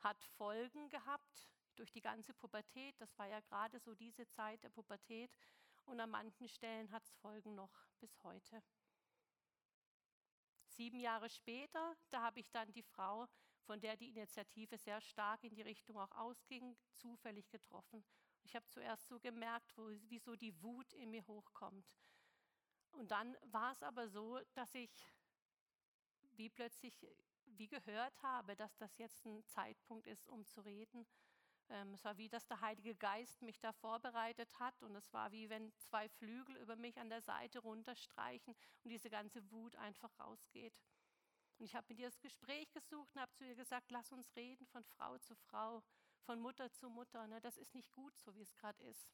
hat 0.00 0.22
Folgen 0.22 0.88
gehabt 0.88 1.50
durch 1.76 1.90
die 1.90 2.00
ganze 2.00 2.32
Pubertät. 2.34 3.00
Das 3.00 3.16
war 3.18 3.26
ja 3.26 3.40
gerade 3.40 3.78
so 3.80 3.94
diese 3.94 4.28
Zeit 4.28 4.62
der 4.62 4.68
Pubertät 4.68 5.36
und 5.86 6.00
an 6.00 6.10
manchen 6.10 6.48
Stellen 6.48 6.90
hat 6.90 7.04
es 7.04 7.12
Folgen 7.14 7.54
noch 7.54 7.72
bis 7.98 8.22
heute. 8.22 8.62
Sieben 10.66 10.98
Jahre 10.98 11.30
später, 11.30 11.96
da 12.10 12.22
habe 12.22 12.40
ich 12.40 12.50
dann 12.50 12.72
die 12.72 12.82
Frau, 12.82 13.28
von 13.64 13.80
der 13.80 13.96
die 13.96 14.08
Initiative 14.08 14.76
sehr 14.76 15.00
stark 15.00 15.44
in 15.44 15.54
die 15.54 15.62
Richtung 15.62 15.98
auch 15.98 16.10
ausging, 16.12 16.76
zufällig 16.92 17.48
getroffen. 17.50 18.04
Ich 18.42 18.54
habe 18.54 18.66
zuerst 18.66 19.08
so 19.08 19.18
gemerkt, 19.20 19.76
wo, 19.76 19.88
wie 19.88 20.20
die 20.36 20.62
Wut 20.62 20.92
in 20.94 21.10
mir 21.10 21.26
hochkommt. 21.26 21.96
Und 22.90 23.10
dann 23.10 23.36
war 23.44 23.72
es 23.72 23.82
aber 23.82 24.08
so, 24.08 24.40
dass 24.52 24.74
ich 24.74 24.90
wie 26.36 26.50
plötzlich 26.50 27.06
wie 27.46 27.68
gehört 27.68 28.22
habe, 28.22 28.56
dass 28.56 28.76
das 28.76 28.96
jetzt 28.98 29.24
ein 29.24 29.44
Zeitpunkt 29.46 30.06
ist, 30.06 30.28
um 30.28 30.44
zu 30.44 30.60
reden. 30.60 31.06
Ähm, 31.70 31.94
es 31.94 32.04
war 32.04 32.16
wie, 32.16 32.28
dass 32.28 32.46
der 32.46 32.60
Heilige 32.60 32.94
Geist 32.94 33.42
mich 33.42 33.58
da 33.60 33.72
vorbereitet 33.72 34.58
hat 34.58 34.82
und 34.82 34.94
es 34.96 35.12
war 35.12 35.32
wie, 35.32 35.48
wenn 35.48 35.72
zwei 35.78 36.08
Flügel 36.08 36.56
über 36.56 36.76
mich 36.76 36.98
an 36.98 37.08
der 37.08 37.22
Seite 37.22 37.60
runterstreichen 37.60 38.54
und 38.82 38.90
diese 38.90 39.10
ganze 39.10 39.50
Wut 39.50 39.76
einfach 39.76 40.10
rausgeht. 40.18 40.74
Und 41.58 41.66
ich 41.66 41.74
habe 41.74 41.86
mit 41.88 41.98
ihr 41.98 42.08
das 42.08 42.20
Gespräch 42.20 42.72
gesucht 42.72 43.14
und 43.14 43.20
habe 43.20 43.32
zu 43.32 43.44
ihr 43.44 43.54
gesagt, 43.54 43.90
lass 43.90 44.12
uns 44.12 44.34
reden 44.36 44.66
von 44.66 44.84
Frau 44.84 45.18
zu 45.18 45.34
Frau, 45.36 45.82
von 46.24 46.40
Mutter 46.40 46.70
zu 46.72 46.88
Mutter. 46.90 47.26
Ne? 47.26 47.40
Das 47.40 47.56
ist 47.56 47.74
nicht 47.74 47.92
gut, 47.92 48.18
so 48.18 48.34
wie 48.34 48.42
es 48.42 48.54
gerade 48.54 48.82
ist. 48.84 49.08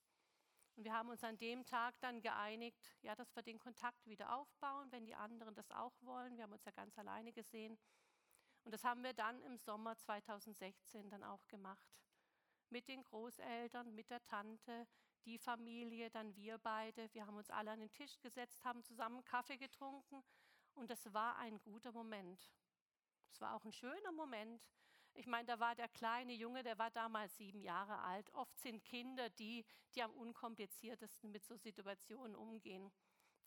Und 0.76 0.84
wir 0.84 0.94
haben 0.94 1.10
uns 1.10 1.22
an 1.24 1.36
dem 1.38 1.64
Tag 1.66 1.98
dann 2.00 2.22
geeinigt, 2.22 2.80
ja, 3.02 3.14
dass 3.14 3.34
wir 3.36 3.42
den 3.42 3.58
Kontakt 3.58 4.06
wieder 4.06 4.34
aufbauen, 4.34 4.90
wenn 4.92 5.04
die 5.04 5.14
anderen 5.14 5.54
das 5.54 5.70
auch 5.72 5.92
wollen. 6.00 6.36
Wir 6.36 6.44
haben 6.44 6.52
uns 6.52 6.64
ja 6.64 6.72
ganz 6.72 6.96
alleine 6.98 7.32
gesehen. 7.32 7.78
Und 8.64 8.72
das 8.72 8.84
haben 8.84 9.02
wir 9.02 9.12
dann 9.12 9.42
im 9.42 9.58
Sommer 9.58 9.96
2016 9.96 11.10
dann 11.10 11.22
auch 11.22 11.46
gemacht. 11.48 11.86
Mit 12.70 12.88
den 12.88 13.02
Großeltern, 13.04 13.94
mit 13.94 14.10
der 14.10 14.22
Tante, 14.22 14.86
die 15.24 15.38
Familie, 15.38 16.10
dann 16.10 16.34
wir 16.36 16.58
beide. 16.58 17.12
Wir 17.12 17.26
haben 17.26 17.36
uns 17.36 17.50
alle 17.50 17.72
an 17.72 17.80
den 17.80 17.92
Tisch 17.92 18.18
gesetzt, 18.20 18.64
haben 18.64 18.82
zusammen 18.82 19.22
Kaffee 19.24 19.58
getrunken 19.58 20.22
und 20.74 20.90
das 20.90 21.12
war 21.12 21.36
ein 21.36 21.60
guter 21.60 21.92
Moment. 21.92 22.50
Es 23.32 23.40
war 23.40 23.54
auch 23.54 23.64
ein 23.64 23.72
schöner 23.72 24.12
Moment, 24.12 24.62
ich 25.14 25.26
meine, 25.26 25.46
da 25.46 25.58
war 25.58 25.74
der 25.74 25.88
kleine 25.88 26.32
Junge, 26.32 26.62
der 26.62 26.78
war 26.78 26.90
damals 26.90 27.36
sieben 27.36 27.60
Jahre 27.60 27.98
alt. 27.98 28.32
Oft 28.32 28.56
sind 28.58 28.84
Kinder 28.84 29.28
die, 29.30 29.64
die 29.94 30.02
am 30.02 30.12
unkompliziertesten 30.12 31.30
mit 31.30 31.44
so 31.44 31.56
Situationen 31.56 32.36
umgehen. 32.36 32.90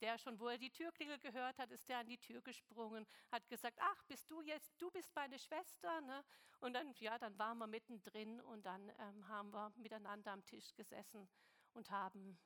Der 0.04 0.18
schon, 0.18 0.38
wo 0.38 0.50
er 0.50 0.58
die 0.58 0.70
Türklingel 0.70 1.18
gehört 1.18 1.58
hat, 1.60 1.72
ist 1.72 1.88
der 1.88 2.00
an 2.00 2.08
die 2.08 2.18
Tür 2.18 2.42
gesprungen, 2.42 3.08
hat 3.32 3.48
gesagt, 3.48 3.80
ach, 3.80 4.04
bist 4.04 4.30
du 4.30 4.42
jetzt, 4.42 4.74
du 4.82 4.92
bist 4.92 5.16
meine 5.16 5.40
Schwester. 5.40 6.02
Ne? 6.02 6.26
Und 6.60 6.74
dann, 6.74 6.94
ja, 7.00 7.18
dann 7.18 7.40
waren 7.40 7.58
wir 7.58 7.68
mittendrin 7.68 8.42
und 8.42 8.66
dann 8.66 8.92
ähm, 9.00 9.26
haben 9.30 9.54
wir 9.54 9.72
miteinander 9.78 10.34
am 10.34 10.44
Tisch 10.44 10.76
gesessen 10.76 11.30
und 11.72 11.90
haben, 11.90 12.38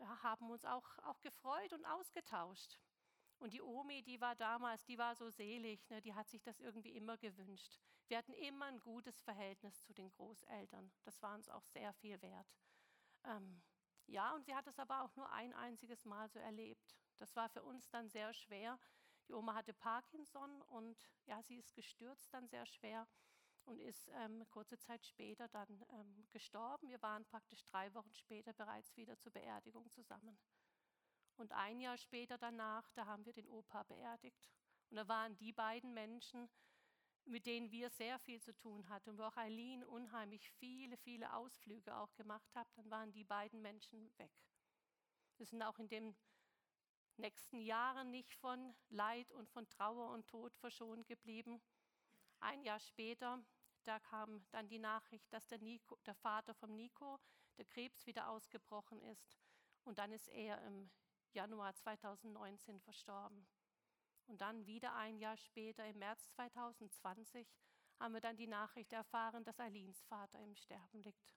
ja, 0.00 0.20
haben 0.24 0.50
uns 0.50 0.64
auch, 0.64 0.98
auch 1.04 1.20
gefreut 1.20 1.72
und 1.74 1.84
ausgetauscht. 1.84 2.80
Und 3.38 3.52
die 3.52 3.62
Omi, 3.62 4.02
die 4.02 4.20
war 4.20 4.34
damals, 4.34 4.84
die 4.84 4.98
war 4.98 5.14
so 5.14 5.30
selig, 5.30 5.88
ne, 5.90 6.02
die 6.02 6.14
hat 6.14 6.28
sich 6.28 6.42
das 6.42 6.58
irgendwie 6.58 6.96
immer 6.96 7.16
gewünscht. 7.18 7.78
Wir 8.08 8.18
hatten 8.18 8.32
immer 8.32 8.64
ein 8.64 8.80
gutes 8.80 9.20
Verhältnis 9.20 9.80
zu 9.84 9.94
den 9.94 10.10
Großeltern. 10.10 10.90
Das 11.04 11.22
war 11.22 11.36
uns 11.36 11.48
auch 11.48 11.64
sehr 11.66 11.92
viel 11.92 12.20
wert. 12.20 12.52
Ähm, 13.22 13.62
ja, 14.08 14.34
und 14.34 14.44
sie 14.44 14.54
hat 14.54 14.66
es 14.66 14.78
aber 14.78 15.02
auch 15.02 15.14
nur 15.16 15.30
ein 15.32 15.52
einziges 15.54 16.04
Mal 16.04 16.28
so 16.28 16.38
erlebt. 16.38 16.96
Das 17.18 17.36
war 17.36 17.48
für 17.48 17.62
uns 17.62 17.88
dann 17.90 18.08
sehr 18.08 18.32
schwer. 18.32 18.78
Die 19.28 19.34
Oma 19.34 19.54
hatte 19.54 19.74
Parkinson 19.74 20.62
und 20.62 20.96
ja, 21.26 21.42
sie 21.42 21.56
ist 21.58 21.74
gestürzt 21.74 22.32
dann 22.32 22.48
sehr 22.48 22.64
schwer 22.64 23.06
und 23.64 23.80
ist 23.80 24.08
ähm, 24.14 24.48
kurze 24.48 24.78
Zeit 24.78 25.04
später 25.04 25.46
dann 25.48 25.84
ähm, 25.90 26.26
gestorben. 26.30 26.88
Wir 26.88 27.02
waren 27.02 27.26
praktisch 27.26 27.62
drei 27.66 27.92
Wochen 27.92 28.14
später 28.14 28.54
bereits 28.54 28.96
wieder 28.96 29.18
zur 29.18 29.32
Beerdigung 29.32 29.90
zusammen. 29.90 30.38
Und 31.36 31.52
ein 31.52 31.78
Jahr 31.78 31.98
später 31.98 32.38
danach, 32.38 32.90
da 32.92 33.04
haben 33.04 33.26
wir 33.26 33.34
den 33.34 33.48
Opa 33.48 33.82
beerdigt. 33.82 34.48
Und 34.90 34.96
da 34.96 35.06
waren 35.06 35.36
die 35.36 35.52
beiden 35.52 35.92
Menschen, 35.92 36.48
mit 37.28 37.46
denen 37.46 37.70
wir 37.70 37.90
sehr 37.90 38.18
viel 38.18 38.40
zu 38.40 38.54
tun 38.54 38.88
hatten 38.88 39.10
und 39.10 39.18
wo 39.18 39.24
auch 39.24 39.36
Eileen 39.36 39.84
unheimlich 39.84 40.50
viele, 40.50 40.96
viele 40.96 41.32
Ausflüge 41.34 41.94
auch 41.96 42.14
gemacht 42.14 42.54
hat, 42.54 42.66
dann 42.76 42.90
waren 42.90 43.12
die 43.12 43.24
beiden 43.24 43.60
Menschen 43.60 44.10
weg. 44.18 44.32
Wir 45.36 45.46
sind 45.46 45.62
auch 45.62 45.78
in 45.78 45.88
den 45.88 46.16
nächsten 47.16 47.60
Jahren 47.60 48.10
nicht 48.10 48.34
von 48.34 48.74
Leid 48.88 49.30
und 49.32 49.48
von 49.50 49.68
Trauer 49.68 50.10
und 50.10 50.26
Tod 50.26 50.54
verschont 50.56 51.06
geblieben. 51.06 51.60
Ein 52.40 52.62
Jahr 52.62 52.80
später, 52.80 53.42
da 53.84 53.98
kam 54.00 54.44
dann 54.50 54.68
die 54.68 54.78
Nachricht, 54.78 55.32
dass 55.32 55.46
der, 55.48 55.58
Nico, 55.58 55.96
der 56.06 56.14
Vater 56.14 56.54
von 56.54 56.74
Nico, 56.74 57.18
der 57.56 57.64
Krebs 57.66 58.06
wieder 58.06 58.28
ausgebrochen 58.28 59.02
ist. 59.02 59.36
Und 59.84 59.98
dann 59.98 60.12
ist 60.12 60.28
er 60.28 60.62
im 60.64 60.90
Januar 61.32 61.74
2019 61.74 62.80
verstorben. 62.80 63.46
Und 64.28 64.42
dann 64.42 64.66
wieder 64.66 64.94
ein 64.94 65.18
Jahr 65.18 65.36
später, 65.36 65.86
im 65.86 65.98
März 65.98 66.28
2020, 66.30 67.48
haben 67.98 68.14
wir 68.14 68.20
dann 68.20 68.36
die 68.36 68.46
Nachricht 68.46 68.92
erfahren, 68.92 69.42
dass 69.42 69.58
Alins 69.58 70.02
Vater 70.02 70.38
im 70.38 70.54
Sterben 70.54 71.02
liegt. 71.02 71.34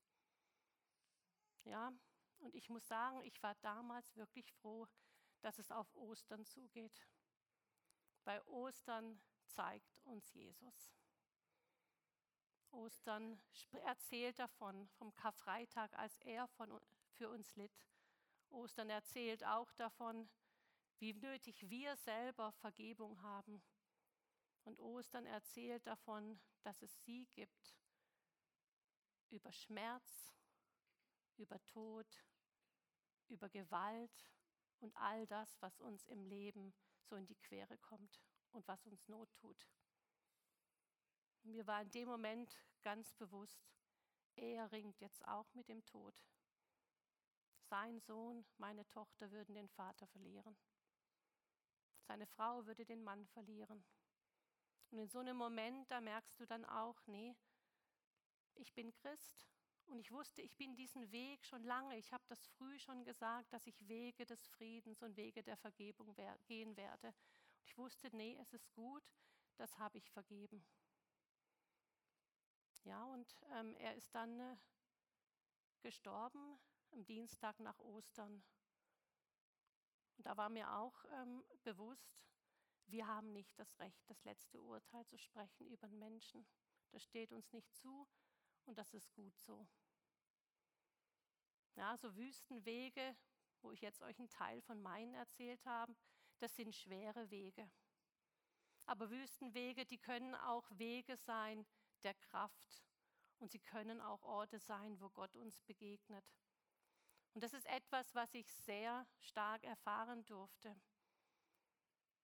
Ja, 1.64 1.94
und 2.40 2.54
ich 2.54 2.70
muss 2.70 2.88
sagen, 2.88 3.22
ich 3.24 3.42
war 3.42 3.56
damals 3.62 4.16
wirklich 4.16 4.52
froh, 4.54 4.88
dass 5.42 5.58
es 5.58 5.72
auf 5.72 5.94
Ostern 5.96 6.46
zugeht. 6.46 7.08
Bei 8.26 8.44
Ostern 8.46 9.20
zeigt 9.48 10.00
uns 10.04 10.34
Jesus. 10.34 10.92
Ostern 12.72 13.42
erzählt 13.86 14.38
davon, 14.38 14.88
vom 14.90 15.14
Karfreitag, 15.14 15.94
als 15.98 16.18
er 16.20 16.48
von, 16.48 16.80
für 17.14 17.30
uns 17.30 17.56
litt. 17.56 17.88
Ostern 18.50 18.90
erzählt 18.90 19.44
auch 19.46 19.72
davon, 19.74 20.30
wie 21.02 21.14
nötig 21.14 21.68
wir 21.68 21.96
selber 21.98 22.52
Vergebung 22.52 23.22
haben. 23.24 23.62
Und 24.64 24.80
Ostern 24.80 25.26
erzählt 25.26 25.86
davon, 25.88 26.40
dass 26.62 26.84
es 26.84 27.04
sie 27.04 27.28
gibt 27.34 27.76
über 29.32 29.52
Schmerz, 29.52 30.32
über 31.38 31.60
Tod, 31.66 32.06
über 33.30 33.50
Gewalt 33.50 34.32
und 34.80 34.96
all 34.96 35.26
das, 35.26 35.60
was 35.60 35.80
uns 35.80 36.08
im 36.08 36.24
Leben 36.24 36.72
so 37.02 37.16
in 37.16 37.26
die 37.26 37.38
Quere 37.38 37.78
kommt 37.80 38.22
und 38.52 38.68
was 38.68 38.86
uns 38.86 39.08
Not 39.08 39.34
tut. 39.34 39.68
Mir 41.42 41.66
war 41.66 41.82
in 41.82 41.90
dem 41.90 42.08
Moment 42.08 42.56
ganz 42.84 43.16
bewusst, 43.16 43.74
er 44.36 44.72
ringt 44.72 45.00
jetzt 45.00 45.26
auch 45.28 45.52
mit 45.56 45.68
dem 45.68 45.84
Tod 45.84 46.24
sein 47.72 48.02
Sohn, 48.02 48.46
meine 48.58 48.86
Tochter 48.90 49.32
würden 49.32 49.56
den 49.56 49.70
Vater 49.70 50.06
verlieren. 50.06 50.58
Seine 52.12 52.28
Frau 52.28 52.66
würde 52.66 52.84
den 52.84 53.06
Mann 53.06 53.26
verlieren. 53.28 53.86
Und 54.90 54.98
in 54.98 55.08
so 55.08 55.20
einem 55.20 55.38
Moment, 55.38 55.90
da 55.90 56.02
merkst 56.02 56.38
du 56.42 56.46
dann 56.46 56.66
auch, 56.66 57.08
nee, 57.08 57.34
ich 58.56 58.74
bin 58.74 58.92
Christ 58.92 59.48
Und 59.86 59.98
ich 59.98 60.12
wusste, 60.12 60.42
ich 60.42 60.58
bin 60.58 60.76
diesen 60.76 61.10
Weg 61.14 61.46
schon 61.46 61.64
lange. 61.64 61.98
Ich 61.98 62.12
habe 62.12 62.26
das 62.28 62.46
früh 62.48 62.78
schon 62.80 63.06
gesagt, 63.06 63.54
dass 63.54 63.66
ich 63.66 63.88
Wege 63.88 64.26
des 64.26 64.46
Friedens 64.48 65.02
und 65.02 65.16
Wege 65.16 65.42
der 65.42 65.56
Vergebung 65.56 66.14
gehen 66.48 66.76
werde. 66.76 67.08
Und 67.08 67.64
ich 67.64 67.78
wusste, 67.78 68.14
nee, 68.14 68.38
es 68.42 68.52
ist 68.52 68.74
gut, 68.74 69.04
das 69.56 69.78
habe 69.78 69.98
ich 69.98 70.12
vergeben. 70.12 70.66
Ja, 72.84 73.06
und 73.06 73.38
ähm, 73.54 73.74
er 73.78 73.96
ist 73.96 74.14
dann 74.14 74.38
äh, 74.38 74.58
gestorben 75.80 76.60
am 76.92 77.06
Dienstag 77.06 77.58
nach 77.62 77.80
Ostern. 77.80 78.44
Und 80.18 80.26
da 80.26 80.38
war 80.38 80.50
mir 80.50 80.72
auch 80.74 81.04
ähm, 81.14 81.44
bewusst, 81.64 82.22
wir 82.88 83.08
haben 83.08 83.32
nicht 83.32 83.58
das 83.58 83.80
Recht, 83.80 84.10
das 84.10 84.24
letzte 84.24 84.62
Urteil 84.62 85.06
zu 85.06 85.18
sprechen 85.18 85.68
über 85.68 85.88
den 85.88 86.00
Menschen. 86.00 86.46
Das 86.92 87.04
steht 87.04 87.32
uns 87.32 87.52
nicht 87.54 87.74
zu 87.74 88.08
und 88.66 88.78
das 88.78 88.94
ist 88.94 89.12
gut 89.14 89.38
so. 89.38 89.68
Ja, 91.76 91.96
so 91.98 92.16
Wüstenwege, 92.16 93.16
wo 93.62 93.72
ich 93.72 93.82
jetzt 93.82 94.02
euch 94.02 94.20
einen 94.20 94.30
Teil 94.30 94.62
von 94.62 94.82
meinen 94.82 95.14
erzählt 95.14 95.66
habe, 95.66 95.96
das 96.40 96.56
sind 96.56 96.76
schwere 96.76 97.30
Wege. 97.30 97.72
Aber 98.86 99.10
Wüstenwege, 99.10 99.86
die 99.86 100.00
können 100.00 100.36
auch 100.36 100.68
Wege 100.72 101.16
sein 101.16 101.66
der 102.04 102.16
Kraft 102.16 102.84
und 103.38 103.52
sie 103.52 103.60
können 103.60 104.02
auch 104.02 104.24
Orte 104.24 104.60
sein, 104.60 105.00
wo 105.00 105.10
Gott 105.10 105.36
uns 105.36 105.62
begegnet. 105.62 106.26
Und 107.34 107.44
das 107.44 107.54
ist 107.54 107.66
etwas, 107.68 108.14
was 108.14 108.34
ich 108.34 108.52
sehr 108.54 109.08
stark 109.20 109.64
erfahren 109.64 110.26
durfte. 110.26 110.76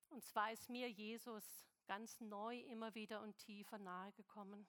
Und 0.10 0.24
zwar 0.24 0.51
ist 0.51 0.70
mir 0.70 0.89
Jesus 0.89 1.66
ganz 1.86 2.20
neu 2.20 2.60
immer 2.60 2.93
wieder 2.95 3.22
und 3.22 3.38
tiefer 3.38 3.78
nahe 3.78 4.12
gekommen. 4.14 4.68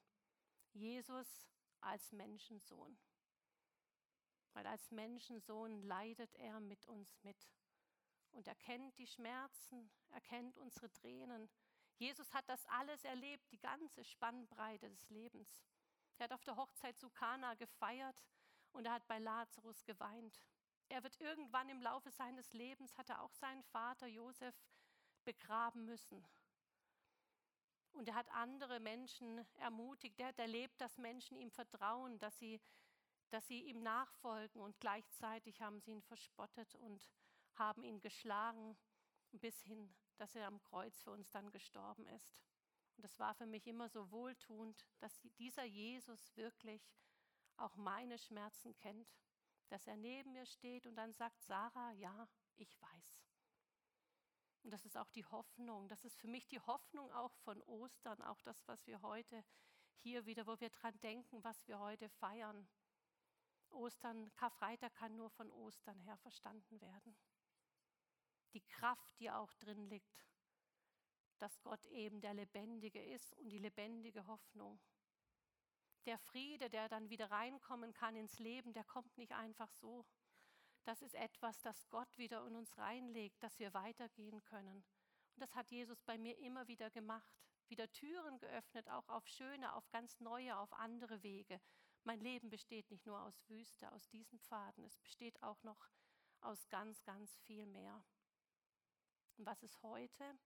Jesus 0.73 1.49
als 1.81 2.13
Menschensohn. 2.13 2.99
Weil 4.53 4.67
als 4.67 4.91
Menschensohn 4.91 5.83
leidet 5.83 6.35
er 6.37 6.61
mit 6.61 6.87
uns 6.87 7.23
mit. 7.23 7.49
Und 8.31 8.47
er 8.47 8.55
kennt 8.55 8.97
die 8.99 9.07
Schmerzen, 9.07 9.91
er 10.11 10.21
kennt 10.21 10.59
unsere 10.59 10.93
Tränen. 10.93 11.49
Jesus 11.97 12.33
hat 12.33 12.49
das 12.49 12.65
alles 12.67 13.03
erlebt, 13.05 13.51
die 13.51 13.59
ganze 13.59 14.05
Spannbreite 14.05 14.89
des 14.89 15.09
Lebens. 15.11 15.65
Er 16.19 16.25
hat 16.25 16.33
auf 16.33 16.45
der 16.45 16.57
Hochzeit 16.57 16.99
zu 16.99 17.11
Kana 17.11 17.55
gefeiert 17.55 18.23
und 18.73 18.87
er 18.87 18.93
hat 18.93 19.07
bei 19.07 19.19
Lazarus 19.19 19.85
geweint. 19.85 20.41
Er 20.89 21.03
wird 21.03 21.21
irgendwann 21.21 21.69
im 21.69 21.83
Laufe 21.83 22.11
seines 22.11 22.53
Lebens, 22.53 22.97
hat 22.97 23.11
er 23.11 23.23
auch 23.23 23.35
seinen 23.35 23.63
Vater 23.65 24.07
Josef 24.07 24.55
begraben 25.25 25.85
müssen. 25.85 26.25
Und 27.93 28.09
er 28.09 28.15
hat 28.15 28.31
andere 28.31 28.81
Menschen 28.81 29.45
ermutigt. 29.57 30.19
Er 30.21 30.29
hat 30.29 30.39
erlebt, 30.39 30.81
dass 30.81 30.99
Menschen 30.99 31.37
ihm 31.37 31.51
vertrauen, 31.51 32.19
dass 32.19 32.39
sie, 32.39 32.61
dass 33.31 33.47
sie 33.47 33.63
ihm 33.63 33.83
nachfolgen. 33.83 34.61
Und 34.61 34.79
gleichzeitig 34.81 35.61
haben 35.61 35.81
sie 35.81 35.91
ihn 35.91 36.03
verspottet 36.03 36.75
und 36.77 37.11
haben 37.55 37.83
ihn 37.83 38.01
geschlagen, 38.01 38.77
bis 39.33 39.61
hin, 39.63 39.93
dass 40.17 40.35
er 40.35 40.47
am 40.47 40.63
Kreuz 40.63 41.03
für 41.03 41.11
uns 41.11 41.29
dann 41.31 41.51
gestorben 41.51 42.07
ist. 42.07 42.43
Und 42.97 43.05
das 43.05 43.19
war 43.19 43.35
für 43.35 43.47
mich 43.47 43.67
immer 43.67 43.89
so 43.89 44.11
wohltuend, 44.11 44.87
dass 44.99 45.21
dieser 45.39 45.65
Jesus 45.65 46.37
wirklich 46.37 46.89
auch 47.59 47.77
meine 47.77 48.19
Schmerzen 48.19 48.75
kennt, 48.75 49.09
dass 49.69 49.87
er 49.87 49.97
neben 49.97 50.33
mir 50.33 50.47
steht 50.47 50.87
und 50.87 50.97
dann 50.97 51.13
sagt, 51.13 51.43
Sarah, 51.43 51.93
ja, 51.93 52.29
ich 52.57 52.81
weiß. 52.81 53.23
Und 54.63 54.71
das 54.71 54.85
ist 54.85 54.97
auch 54.97 55.11
die 55.11 55.25
Hoffnung, 55.25 55.89
das 55.89 56.05
ist 56.05 56.19
für 56.19 56.29
mich 56.29 56.47
die 56.49 56.61
Hoffnung 56.61 57.11
auch 57.13 57.33
von 57.37 57.63
Ostern, 57.63 58.21
auch 58.23 58.41
das, 58.43 58.67
was 58.67 58.87
wir 58.87 59.03
heute 59.03 59.45
hier 59.99 60.27
wieder, 60.27 60.47
wo 60.47 60.59
wir 60.61 60.71
dran 60.71 60.99
denken, 61.01 61.43
was 61.45 61.67
wir 61.67 61.79
heute 61.79 62.09
feiern. 62.09 62.69
Ostern, 63.71 64.33
Karfreitag 64.35 64.95
kann 64.95 65.17
nur 65.17 65.31
von 65.31 65.51
Ostern 65.51 65.99
her 66.01 66.17
verstanden 66.19 66.81
werden. 66.81 67.17
Die 68.55 68.63
Kraft, 68.63 69.19
die 69.21 69.31
auch 69.31 69.53
drin 69.55 69.89
liegt, 69.89 70.25
dass 71.39 71.61
Gott 71.63 71.87
eben 71.87 72.21
der 72.21 72.35
Lebendige 72.35 73.03
ist 73.03 73.35
und 73.35 73.51
die 73.51 73.59
lebendige 73.59 74.27
Hoffnung. 74.27 74.81
Der 76.09 76.17
Friede, 76.17 76.71
der 76.71 76.89
dann 76.89 77.11
wieder 77.11 77.31
reinkommen 77.31 77.93
kann 77.93 78.17
ins 78.17 78.39
Leben, 78.39 78.73
der 78.73 78.85
kommt 78.85 79.19
nicht 79.19 79.33
einfach 79.33 79.71
so. 79.75 80.07
Das 80.85 81.03
ist 81.03 81.15
etwas, 81.15 81.61
das 81.61 81.87
Gott 81.91 82.09
wieder 82.17 82.47
in 82.47 82.57
uns 82.57 82.79
reinlegt, 82.79 83.43
dass 83.43 83.59
wir 83.59 83.75
weitergehen 83.75 84.43
können. 84.43 84.77
Und 84.77 85.43
das 85.43 85.55
hat 85.55 85.71
Jesus 85.71 86.01
bei 86.01 86.17
mir 86.17 86.39
immer 86.39 86.67
wieder 86.67 86.89
gemacht. 86.89 87.31
Wieder 87.69 87.91
Türen 87.91 88.39
geöffnet, 88.39 88.89
auch 88.89 89.07
auf 89.11 89.29
schöne, 89.29 89.75
auf 89.75 89.91
ganz 89.91 90.19
neue, 90.19 90.57
auf 90.57 90.73
andere 90.73 91.23
Wege. 91.23 91.61
Mein 92.05 92.21
Leben 92.21 92.49
besteht 92.49 92.91
nicht 92.91 93.05
nur 93.05 93.21
aus 93.21 93.47
Wüste, 93.51 93.93
aus 93.93 94.09
diesen 94.09 94.39
Pfaden, 94.39 94.85
es 94.85 94.97
besteht 94.97 95.43
auch 95.43 95.63
noch 95.63 95.91
aus 96.41 96.71
ganz, 96.71 97.05
ganz 97.05 97.37
viel 97.41 97.67
mehr. 97.67 98.03
Und 99.37 99.45
was 99.45 99.63
ist 99.63 99.83
heute? 99.83 100.39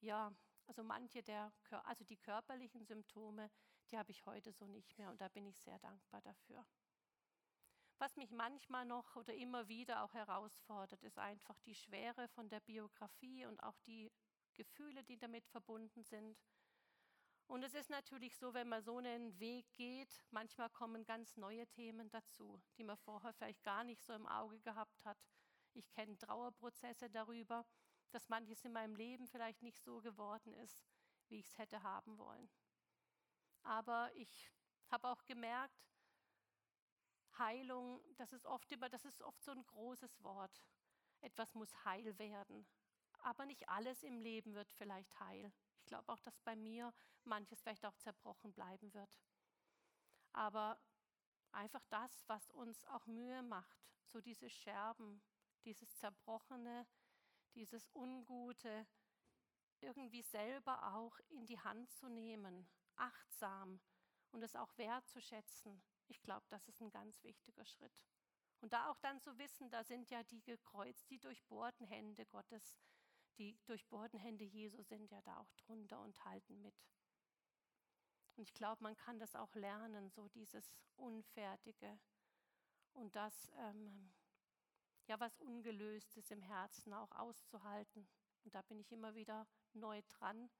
Ja, 0.00 0.30
also 0.66 0.84
manche 0.84 1.22
der, 1.22 1.54
also 1.84 2.04
die 2.04 2.18
körperlichen 2.18 2.84
Symptome, 2.84 3.50
die 3.90 3.98
habe 3.98 4.10
ich 4.10 4.24
heute 4.26 4.52
so 4.52 4.66
nicht 4.66 4.96
mehr 4.98 5.10
und 5.10 5.20
da 5.20 5.28
bin 5.28 5.46
ich 5.46 5.58
sehr 5.58 5.78
dankbar 5.78 6.20
dafür. 6.22 6.64
Was 7.98 8.16
mich 8.16 8.30
manchmal 8.30 8.86
noch 8.86 9.16
oder 9.16 9.34
immer 9.34 9.68
wieder 9.68 10.02
auch 10.02 10.14
herausfordert, 10.14 11.02
ist 11.02 11.18
einfach 11.18 11.58
die 11.60 11.74
Schwere 11.74 12.28
von 12.28 12.48
der 12.48 12.60
Biografie 12.60 13.44
und 13.44 13.62
auch 13.62 13.78
die 13.80 14.10
Gefühle, 14.54 15.04
die 15.04 15.18
damit 15.18 15.46
verbunden 15.46 16.02
sind. 16.02 16.38
Und 17.46 17.62
es 17.62 17.74
ist 17.74 17.90
natürlich 17.90 18.36
so, 18.36 18.54
wenn 18.54 18.68
man 18.68 18.82
so 18.82 18.98
einen 18.98 19.38
Weg 19.38 19.72
geht, 19.72 20.24
manchmal 20.30 20.70
kommen 20.70 21.04
ganz 21.04 21.36
neue 21.36 21.66
Themen 21.66 22.08
dazu, 22.08 22.62
die 22.78 22.84
man 22.84 22.96
vorher 22.96 23.32
vielleicht 23.32 23.62
gar 23.64 23.84
nicht 23.84 24.02
so 24.02 24.14
im 24.14 24.26
Auge 24.26 24.60
gehabt 24.60 25.04
hat. 25.04 25.18
Ich 25.74 25.90
kenne 25.90 26.16
Trauerprozesse 26.16 27.10
darüber, 27.10 27.66
dass 28.12 28.28
manches 28.28 28.64
in 28.64 28.72
meinem 28.72 28.94
Leben 28.94 29.26
vielleicht 29.26 29.62
nicht 29.62 29.82
so 29.82 30.00
geworden 30.00 30.54
ist, 30.54 30.86
wie 31.28 31.40
ich 31.40 31.46
es 31.46 31.58
hätte 31.58 31.82
haben 31.82 32.18
wollen. 32.18 32.48
Aber 33.62 34.10
ich 34.14 34.50
habe 34.88 35.08
auch 35.08 35.24
gemerkt, 35.24 35.90
Heilung, 37.38 38.02
das 38.16 38.32
ist 38.32 38.46
oft 38.46 38.70
immer, 38.72 38.88
das 38.88 39.04
ist 39.04 39.22
oft 39.22 39.42
so 39.42 39.52
ein 39.52 39.64
großes 39.64 40.22
Wort. 40.22 40.62
Etwas 41.20 41.54
muss 41.54 41.84
heil 41.84 42.18
werden. 42.18 42.66
Aber 43.22 43.46
nicht 43.46 43.68
alles 43.68 44.02
im 44.02 44.18
Leben 44.18 44.54
wird 44.54 44.72
vielleicht 44.72 45.18
heil. 45.20 45.52
Ich 45.78 45.86
glaube 45.86 46.12
auch, 46.12 46.20
dass 46.20 46.38
bei 46.40 46.56
mir 46.56 46.92
manches 47.24 47.60
vielleicht 47.62 47.84
auch 47.84 47.96
zerbrochen 47.96 48.52
bleiben 48.52 48.92
wird. 48.94 49.18
Aber 50.32 50.80
einfach 51.52 51.84
das, 51.88 52.24
was 52.28 52.50
uns 52.50 52.84
auch 52.86 53.06
Mühe 53.06 53.42
macht, 53.42 53.78
so 54.04 54.20
diese 54.20 54.48
Scherben, 54.48 55.22
dieses 55.64 55.96
Zerbrochene, 55.96 56.86
dieses 57.54 57.88
Ungute, 57.94 58.86
irgendwie 59.80 60.22
selber 60.22 60.94
auch 60.94 61.18
in 61.30 61.46
die 61.46 61.58
Hand 61.58 61.90
zu 61.92 62.08
nehmen, 62.08 62.68
achtsam 63.00 63.80
und 64.30 64.42
es 64.42 64.56
auch 64.56 64.76
wertzuschätzen. 64.76 65.82
Ich 66.08 66.22
glaube, 66.22 66.46
das 66.48 66.68
ist 66.68 66.80
ein 66.80 66.90
ganz 66.90 67.22
wichtiger 67.24 67.64
Schritt. 67.64 67.92
Und 68.60 68.72
da 68.72 68.90
auch 68.90 68.98
dann 68.98 69.20
zu 69.20 69.38
wissen, 69.38 69.70
da 69.70 69.84
sind 69.84 70.10
ja 70.10 70.22
die 70.22 70.42
gekreuzt, 70.42 71.08
die 71.10 71.18
durchbohrten 71.18 71.86
Hände 71.86 72.26
Gottes, 72.26 72.78
die 73.38 73.58
durchbohrten 73.64 74.18
Hände 74.18 74.44
Jesu 74.44 74.82
sind 74.82 75.10
ja 75.10 75.22
da 75.22 75.38
auch 75.38 75.52
drunter 75.54 76.00
und 76.00 76.24
halten 76.24 76.60
mit. 76.60 76.74
Und 78.36 78.42
ich 78.42 78.54
glaube, 78.54 78.82
man 78.82 78.96
kann 78.96 79.18
das 79.18 79.34
auch 79.34 79.54
lernen, 79.54 80.10
so 80.10 80.28
dieses 80.28 80.74
Unfertige 80.96 81.98
und 82.92 83.14
das, 83.16 83.50
ähm, 83.56 84.12
ja, 85.06 85.18
was 85.20 85.40
ungelöst 85.40 86.16
ist 86.16 86.30
im 86.30 86.42
Herzen 86.42 86.92
auch 86.92 87.12
auszuhalten. 87.12 88.06
Und 88.44 88.54
da 88.54 88.62
bin 88.62 88.78
ich 88.78 88.92
immer 88.92 89.14
wieder 89.14 89.46
neu 89.72 90.02
dran. 90.08 90.50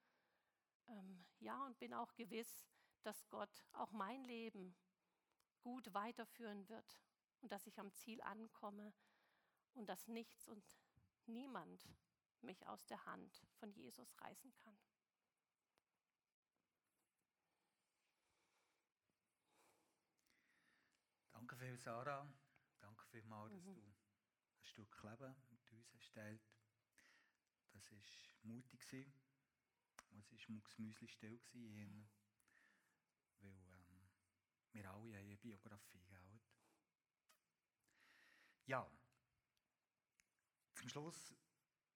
Ähm, 0.91 1.25
ja, 1.39 1.65
und 1.67 1.79
bin 1.79 1.95
auch 1.95 2.15
gewiss, 2.15 2.67
dass 3.03 3.29
Gott 3.29 3.65
auch 3.73 3.93
mein 3.93 4.25
Leben 4.25 4.77
gut 5.61 5.93
weiterführen 5.95 6.69
wird 6.69 7.01
und 7.41 7.53
dass 7.53 7.67
ich 7.67 7.79
am 7.79 7.93
Ziel 7.93 8.21
ankomme 8.23 8.93
und 9.75 9.89
dass 9.89 10.09
nichts 10.09 10.49
und 10.49 10.65
niemand 11.27 11.89
mich 12.43 12.67
aus 12.67 12.87
der 12.87 13.05
Hand 13.07 13.47
von 13.59 13.73
Jesus 13.73 14.21
reißen 14.21 14.55
kann. 14.57 14.79
Danke 21.33 21.57
viel, 21.57 21.79
Sarah. 21.79 22.33
Danke 22.81 23.05
vielmals, 23.07 23.53
dass 23.53 23.65
mhm. 23.65 23.75
du 23.75 23.83
ein 23.83 23.97
Stück 24.63 25.05
Leben 25.05 25.35
mit 25.51 25.73
uns 25.73 25.93
hast 25.93 26.13
teilt. 26.13 26.43
Das 27.73 27.91
war 27.93 28.03
mutig. 28.43 29.20
Es 30.19 30.33
war 30.33 30.39
mucksmüsli 30.55 31.09
still, 31.09 31.41
weil 31.53 31.79
ähm, 31.79 32.09
wir 34.73 34.91
alle 34.91 35.17
haben 35.17 35.27
eine 35.27 35.37
Biografie, 35.37 36.05
gell? 36.07 36.41
Ja, 38.67 38.91
zum 40.75 40.89
Schluss 40.89 41.35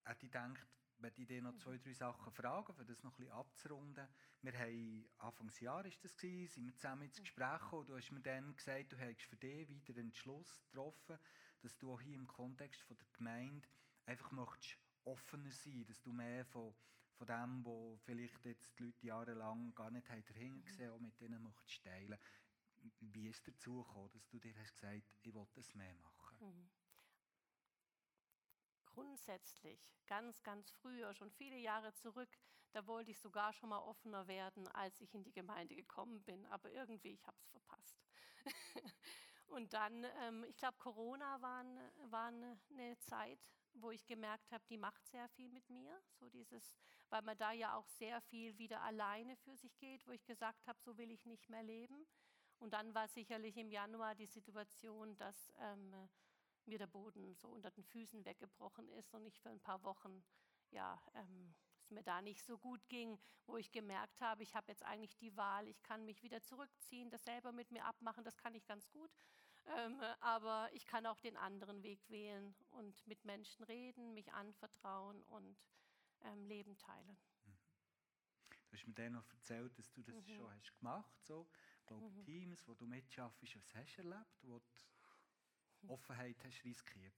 hätte 0.03 0.25
ich 0.25 0.31
gedacht, 0.31 0.67
möchte 0.99 1.21
ich 1.21 1.27
dir 1.27 1.41
noch 1.41 1.55
zwei, 1.57 1.77
drei 1.77 1.93
Sachen 1.93 2.31
fragen, 2.31 2.73
um 2.73 2.85
das 2.85 3.03
noch 3.03 3.13
ein 3.13 3.17
bisschen 3.17 3.31
abzurunden. 3.33 4.07
Wir 4.41 4.59
haben, 4.59 5.09
Anfangsjahr 5.17 5.85
ist 5.85 6.03
das 6.03 6.15
gewesen, 6.17 6.53
sind 6.53 6.65
wir 6.65 6.75
zusammen 6.75 7.03
ins 7.03 7.19
Gespräch 7.19 7.59
gekommen. 7.61 7.87
Du 7.87 7.95
hast 7.95 8.11
mir 8.11 8.21
dann 8.21 8.55
gesagt, 8.55 8.91
du 8.91 8.97
hättest 8.97 9.27
für 9.27 9.37
dich 9.37 9.69
wieder 9.69 9.99
einen 9.99 10.07
Entschluss 10.07 10.63
getroffen, 10.65 11.17
dass 11.61 11.77
du 11.77 11.93
auch 11.93 12.01
hier 12.01 12.15
im 12.15 12.27
Kontext 12.27 12.81
von 12.81 12.97
der 12.97 13.07
Gemeinde 13.13 13.67
einfach 14.05 14.31
möchtest 14.31 14.77
offener 15.03 15.51
sein, 15.51 15.85
dass 15.85 16.01
du 16.01 16.11
mehr 16.11 16.45
von, 16.45 16.75
von 17.17 17.27
dem, 17.27 17.65
wo 17.65 17.97
vielleicht 18.03 18.45
jetzt 18.45 18.77
die 18.77 18.83
Leute 18.83 19.05
jahrelang 19.05 19.73
gar 19.75 19.91
nicht 19.91 20.07
dahinter 20.09 20.33
gesehen 20.33 20.91
auch 20.91 20.99
mit 20.99 21.19
denen 21.19 21.41
möchtest 21.43 21.83
teilen. 21.83 22.17
Wie 22.99 23.27
ist 23.27 23.47
dazu 23.47 23.83
gekommen, 23.83 24.11
dass 24.13 24.27
du 24.27 24.39
dir 24.39 24.55
hast 24.57 24.73
gesagt, 24.73 25.03
ich 25.23 25.33
will 25.33 25.47
das 25.55 25.73
mehr 25.73 25.95
machen? 25.95 26.37
Mhm 26.39 26.69
grundsätzlich, 28.95 29.79
ganz, 30.07 30.41
ganz 30.41 30.71
früher, 30.71 31.13
schon 31.13 31.29
viele 31.29 31.57
Jahre 31.57 31.93
zurück, 31.95 32.29
da 32.71 32.87
wollte 32.87 33.11
ich 33.11 33.19
sogar 33.19 33.53
schon 33.53 33.69
mal 33.69 33.79
offener 33.79 34.27
werden, 34.27 34.67
als 34.69 34.99
ich 35.01 35.13
in 35.13 35.23
die 35.23 35.33
Gemeinde 35.33 35.75
gekommen 35.75 36.23
bin. 36.23 36.45
Aber 36.47 36.71
irgendwie, 36.71 37.11
ich 37.11 37.27
habe 37.27 37.37
es 37.39 37.47
verpasst. 37.49 38.01
und 39.47 39.73
dann, 39.73 40.05
ähm, 40.21 40.43
ich 40.45 40.57
glaube, 40.57 40.77
Corona 40.77 41.41
war, 41.41 41.65
war 42.09 42.27
eine 42.27 42.97
Zeit, 42.99 43.39
wo 43.75 43.91
ich 43.91 44.05
gemerkt 44.05 44.51
habe, 44.51 44.63
die 44.69 44.77
macht 44.77 45.05
sehr 45.07 45.27
viel 45.29 45.49
mit 45.49 45.69
mir. 45.69 45.99
So 46.19 46.29
dieses, 46.29 46.75
weil 47.09 47.21
man 47.21 47.37
da 47.37 47.51
ja 47.51 47.75
auch 47.75 47.87
sehr 47.87 48.21
viel 48.21 48.57
wieder 48.57 48.81
alleine 48.81 49.35
für 49.37 49.55
sich 49.55 49.77
geht, 49.79 50.05
wo 50.07 50.11
ich 50.11 50.25
gesagt 50.25 50.67
habe, 50.67 50.79
so 50.81 50.97
will 50.97 51.11
ich 51.11 51.25
nicht 51.25 51.49
mehr 51.49 51.63
leben. 51.63 52.05
Und 52.59 52.73
dann 52.73 52.93
war 52.93 53.07
sicherlich 53.07 53.57
im 53.57 53.69
Januar 53.69 54.15
die 54.15 54.25
Situation, 54.25 55.17
dass 55.17 55.51
ähm, 55.59 56.09
mir 56.65 56.77
der 56.77 56.87
Boden 56.87 57.35
so 57.35 57.49
unter 57.49 57.71
den 57.71 57.83
Füßen 57.83 58.25
weggebrochen 58.25 58.87
ist 58.89 59.13
und 59.13 59.25
ich 59.25 59.39
für 59.39 59.49
ein 59.49 59.59
paar 59.59 59.83
Wochen, 59.83 60.23
ja, 60.71 61.01
ähm, 61.13 61.53
es 61.85 61.91
mir 61.91 62.03
da 62.03 62.21
nicht 62.21 62.43
so 62.43 62.57
gut 62.57 62.87
ging, 62.89 63.19
wo 63.45 63.57
ich 63.57 63.71
gemerkt 63.71 64.19
habe, 64.21 64.41
ich 64.41 64.55
habe 64.55 64.71
jetzt 64.71 64.83
eigentlich 64.83 65.15
die 65.17 65.35
Wahl, 65.37 65.67
ich 65.67 65.83
kann 65.83 66.05
mich 66.05 66.23
wieder 66.23 66.41
zurückziehen, 66.41 67.09
das 67.09 67.23
selber 67.23 67.51
mit 67.51 67.71
mir 67.71 67.85
abmachen, 67.85 68.23
das 68.23 68.37
kann 68.37 68.55
ich 68.55 68.65
ganz 68.65 68.89
gut. 68.89 69.11
Ähm, 69.67 69.99
aber 70.19 70.69
ich 70.73 70.85
kann 70.85 71.05
auch 71.05 71.19
den 71.19 71.37
anderen 71.37 71.81
Weg 71.83 72.07
wählen 72.09 72.55
und 72.69 73.05
mit 73.07 73.25
Menschen 73.25 73.63
reden, 73.63 74.13
mich 74.13 74.31
anvertrauen 74.31 75.23
und 75.23 75.57
ähm, 76.21 76.45
Leben 76.45 76.77
teilen. 76.77 77.17
Du 78.69 78.77
hast 78.77 78.87
mir 78.87 78.93
dann 78.93 79.13
noch 79.13 79.29
erzählt, 79.31 79.77
dass 79.79 79.91
du 79.91 80.03
das 80.03 80.15
mhm. 80.15 80.35
schon 80.35 80.51
hast 80.51 80.77
gemacht 80.77 81.11
hast, 81.15 81.25
so. 81.25 81.47
mhm. 81.89 82.25
Teams, 82.25 82.67
wo 82.67 82.73
du 82.73 82.85
mitschaffst, 82.85 83.41
was 83.41 83.75
hast 83.75 83.95
du 83.97 84.01
erlebt, 84.01 84.43
wo 84.43 84.59
du 84.59 85.87
Offenheit 85.87 86.43
hast 86.43 86.63
riskiert? 86.63 87.13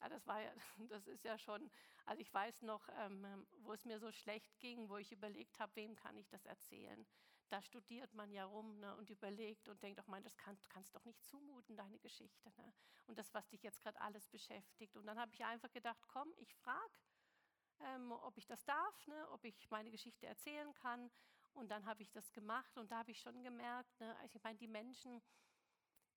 Ja, 0.00 0.08
das 0.08 0.26
war 0.26 0.40
ja, 0.40 0.52
das 0.88 1.06
ist 1.06 1.24
ja 1.24 1.38
schon, 1.38 1.70
also 2.04 2.20
ich 2.20 2.32
weiß 2.32 2.62
noch, 2.62 2.88
ähm, 2.98 3.46
wo 3.58 3.72
es 3.72 3.84
mir 3.84 3.98
so 3.98 4.10
schlecht 4.12 4.58
ging, 4.58 4.88
wo 4.88 4.96
ich 4.96 5.12
überlegt 5.12 5.58
habe, 5.60 5.74
wem 5.76 5.94
kann 5.94 6.16
ich 6.16 6.28
das 6.28 6.44
erzählen. 6.44 7.06
Da 7.48 7.62
studiert 7.62 8.14
man 8.14 8.32
ja 8.32 8.44
rum 8.44 8.80
ne, 8.80 8.96
und 8.96 9.10
überlegt 9.10 9.68
und 9.68 9.82
denkt, 9.82 9.98
doch, 9.98 10.06
mein, 10.06 10.22
das 10.22 10.36
kann, 10.36 10.56
kannst 10.70 10.94
doch 10.94 11.04
nicht 11.04 11.22
zumuten, 11.24 11.76
deine 11.76 11.98
Geschichte. 11.98 12.50
Ne? 12.56 12.72
Und 13.06 13.18
das, 13.18 13.32
was 13.34 13.48
dich 13.48 13.62
jetzt 13.62 13.80
gerade 13.80 14.00
alles 14.00 14.26
beschäftigt. 14.28 14.96
Und 14.96 15.06
dann 15.06 15.18
habe 15.18 15.32
ich 15.34 15.44
einfach 15.44 15.70
gedacht, 15.70 16.00
komm, 16.08 16.32
ich 16.38 16.54
frage, 16.54 16.94
ähm, 17.80 18.12
ob 18.12 18.36
ich 18.38 18.46
das 18.46 18.64
darf, 18.64 19.06
ne, 19.06 19.30
ob 19.30 19.44
ich 19.44 19.70
meine 19.70 19.90
Geschichte 19.90 20.26
erzählen 20.26 20.72
kann. 20.74 21.10
Und 21.54 21.70
dann 21.70 21.84
habe 21.84 22.02
ich 22.02 22.10
das 22.10 22.32
gemacht 22.32 22.78
und 22.78 22.90
da 22.90 22.98
habe 22.98 23.10
ich 23.10 23.20
schon 23.20 23.42
gemerkt, 23.42 24.00
ne, 24.00 24.16
also 24.18 24.36
ich 24.36 24.42
meine, 24.42 24.58
die 24.58 24.68
Menschen, 24.68 25.20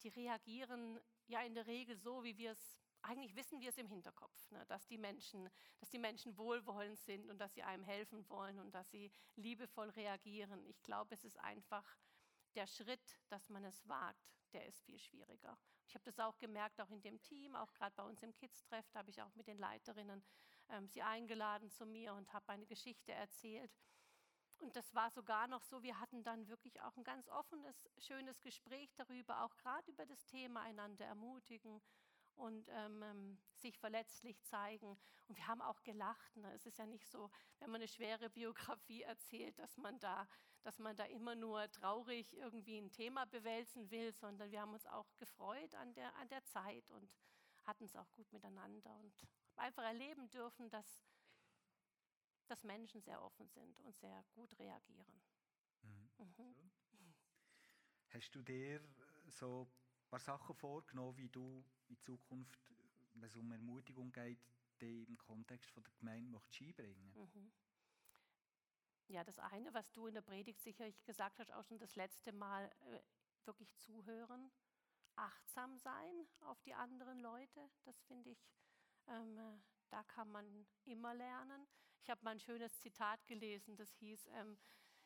die 0.03 0.09
reagieren 0.09 0.99
ja 1.27 1.41
in 1.41 1.53
der 1.53 1.67
Regel 1.67 1.97
so, 1.97 2.23
wie 2.23 2.37
wir 2.37 2.51
es 2.51 2.84
eigentlich 3.05 3.35
wissen 3.35 3.59
wir 3.59 3.69
es 3.69 3.77
im 3.77 3.87
Hinterkopf, 3.87 4.51
ne, 4.51 4.65
dass, 4.67 4.85
die 4.87 4.97
Menschen, 4.97 5.49
dass 5.79 5.89
die 5.89 5.99
Menschen 5.99 6.37
wohlwollend 6.37 6.99
sind 6.99 7.29
und 7.29 7.39
dass 7.39 7.53
sie 7.53 7.63
einem 7.63 7.83
helfen 7.83 8.27
wollen 8.29 8.59
und 8.59 8.73
dass 8.73 8.89
sie 8.89 9.11
liebevoll 9.35 9.89
reagieren. 9.91 10.65
Ich 10.65 10.81
glaube, 10.83 11.13
es 11.13 11.23
ist 11.23 11.39
einfach 11.39 11.97
der 12.55 12.67
Schritt, 12.67 13.19
dass 13.29 13.49
man 13.49 13.63
es 13.63 13.87
wagt, 13.87 14.35
der 14.53 14.65
ist 14.65 14.81
viel 14.81 14.99
schwieriger. 14.99 15.57
Ich 15.87 15.93
habe 15.93 16.03
das 16.05 16.19
auch 16.19 16.37
gemerkt, 16.37 16.79
auch 16.81 16.89
in 16.89 17.01
dem 17.01 17.21
Team, 17.21 17.55
auch 17.55 17.73
gerade 17.73 17.93
bei 17.95 18.03
uns 18.03 18.23
im 18.23 18.33
Kids-Treff, 18.33 18.89
da 18.91 18.99
habe 18.99 19.09
ich 19.09 19.21
auch 19.21 19.35
mit 19.35 19.47
den 19.47 19.57
Leiterinnen 19.57 20.23
ähm, 20.69 20.87
sie 20.87 21.01
eingeladen 21.01 21.69
zu 21.69 21.85
mir 21.85 22.13
und 22.13 22.31
habe 22.33 22.49
eine 22.49 22.65
Geschichte 22.65 23.11
erzählt. 23.11 23.71
Und 24.59 24.75
das 24.75 24.95
war 24.95 25.11
sogar 25.11 25.47
noch 25.47 25.63
so, 25.63 25.83
wir 25.83 25.99
hatten 25.99 26.23
dann 26.23 26.47
wirklich 26.47 26.81
auch 26.81 26.95
ein 26.95 27.03
ganz 27.03 27.27
offenes, 27.27 27.89
schönes 27.97 28.41
Gespräch 28.41 28.93
darüber, 28.95 29.43
auch 29.43 29.55
gerade 29.57 29.91
über 29.91 30.05
das 30.05 30.25
Thema 30.25 30.61
einander 30.61 31.05
ermutigen 31.05 31.81
und 32.35 32.67
ähm, 32.69 33.03
ähm, 33.03 33.37
sich 33.55 33.77
verletzlich 33.77 34.41
zeigen. 34.43 34.97
Und 35.27 35.37
wir 35.37 35.47
haben 35.47 35.61
auch 35.61 35.81
gelacht. 35.83 36.35
Ne? 36.37 36.51
Es 36.53 36.65
ist 36.65 36.77
ja 36.77 36.85
nicht 36.85 37.07
so, 37.07 37.29
wenn 37.59 37.69
man 37.69 37.81
eine 37.81 37.87
schwere 37.87 38.29
Biografie 38.29 39.01
erzählt, 39.03 39.57
dass 39.59 39.77
man 39.77 39.99
da, 39.99 40.27
dass 40.63 40.79
man 40.79 40.95
da 40.95 41.05
immer 41.05 41.35
nur 41.35 41.69
traurig 41.71 42.33
irgendwie 42.33 42.77
ein 42.77 42.91
Thema 42.91 43.25
bewälzen 43.25 43.89
will, 43.91 44.11
sondern 44.13 44.51
wir 44.51 44.61
haben 44.61 44.73
uns 44.73 44.85
auch 44.85 45.15
gefreut 45.17 45.73
an 45.75 45.93
der, 45.93 46.15
an 46.15 46.27
der 46.29 46.43
Zeit 46.45 46.91
und 46.91 47.11
hatten 47.63 47.85
es 47.85 47.95
auch 47.95 48.11
gut 48.11 48.31
miteinander 48.31 48.95
und 48.99 49.13
einfach 49.55 49.83
erleben 49.83 50.29
dürfen, 50.29 50.69
dass 50.69 51.01
dass 52.47 52.63
Menschen 52.63 53.01
sehr 53.01 53.21
offen 53.21 53.47
sind 53.49 53.79
und 53.81 53.95
sehr 53.95 54.23
gut 54.33 54.57
reagieren. 54.59 55.21
Mhm. 55.81 56.09
Mhm. 56.17 56.71
Hast 58.09 58.33
du 58.35 58.41
dir 58.41 58.81
so 59.27 59.67
paar 60.15 60.37
Sachen 60.37 60.55
vorgenommen, 60.55 61.17
wie 61.17 61.27
du 61.27 61.65
in 61.89 61.99
Zukunft, 61.99 62.71
wenn 63.15 63.23
es 63.23 63.35
um 63.35 63.51
Ermutigung 63.51 64.13
geht, 64.13 64.39
die 64.79 65.03
im 65.03 65.17
Kontext 65.17 65.69
von 65.71 65.83
der 65.83 65.91
Gemeinde 65.99 66.31
möchtest 66.31 66.61
einbringen 66.61 67.13
mhm. 67.13 67.51
Ja, 69.07 69.25
das 69.25 69.37
eine, 69.39 69.73
was 69.73 69.91
du 69.91 70.07
in 70.07 70.13
der 70.13 70.21
Predigt 70.21 70.61
sicherlich 70.61 71.03
gesagt 71.03 71.39
hast, 71.39 71.51
auch 71.51 71.63
schon 71.65 71.79
das 71.79 71.95
letzte 71.95 72.31
Mal, 72.31 72.71
äh, 72.85 73.01
wirklich 73.45 73.75
zuhören, 73.75 74.51
achtsam 75.15 75.77
sein 75.77 76.27
auf 76.39 76.61
die 76.61 76.73
anderen 76.73 77.19
Leute, 77.19 77.69
das 77.83 78.01
finde 78.03 78.29
ich, 78.29 78.47
ähm, 79.07 79.37
äh, 79.37 79.59
da 79.89 80.01
kann 80.05 80.31
man 80.31 80.65
immer 80.85 81.13
lernen. 81.13 81.67
Ich 82.01 82.09
habe 82.09 82.23
mal 82.23 82.31
ein 82.31 82.39
schönes 82.39 82.79
Zitat 82.79 83.27
gelesen, 83.27 83.75
das 83.75 83.93
hieß, 83.95 84.27
ähm, 84.27 84.57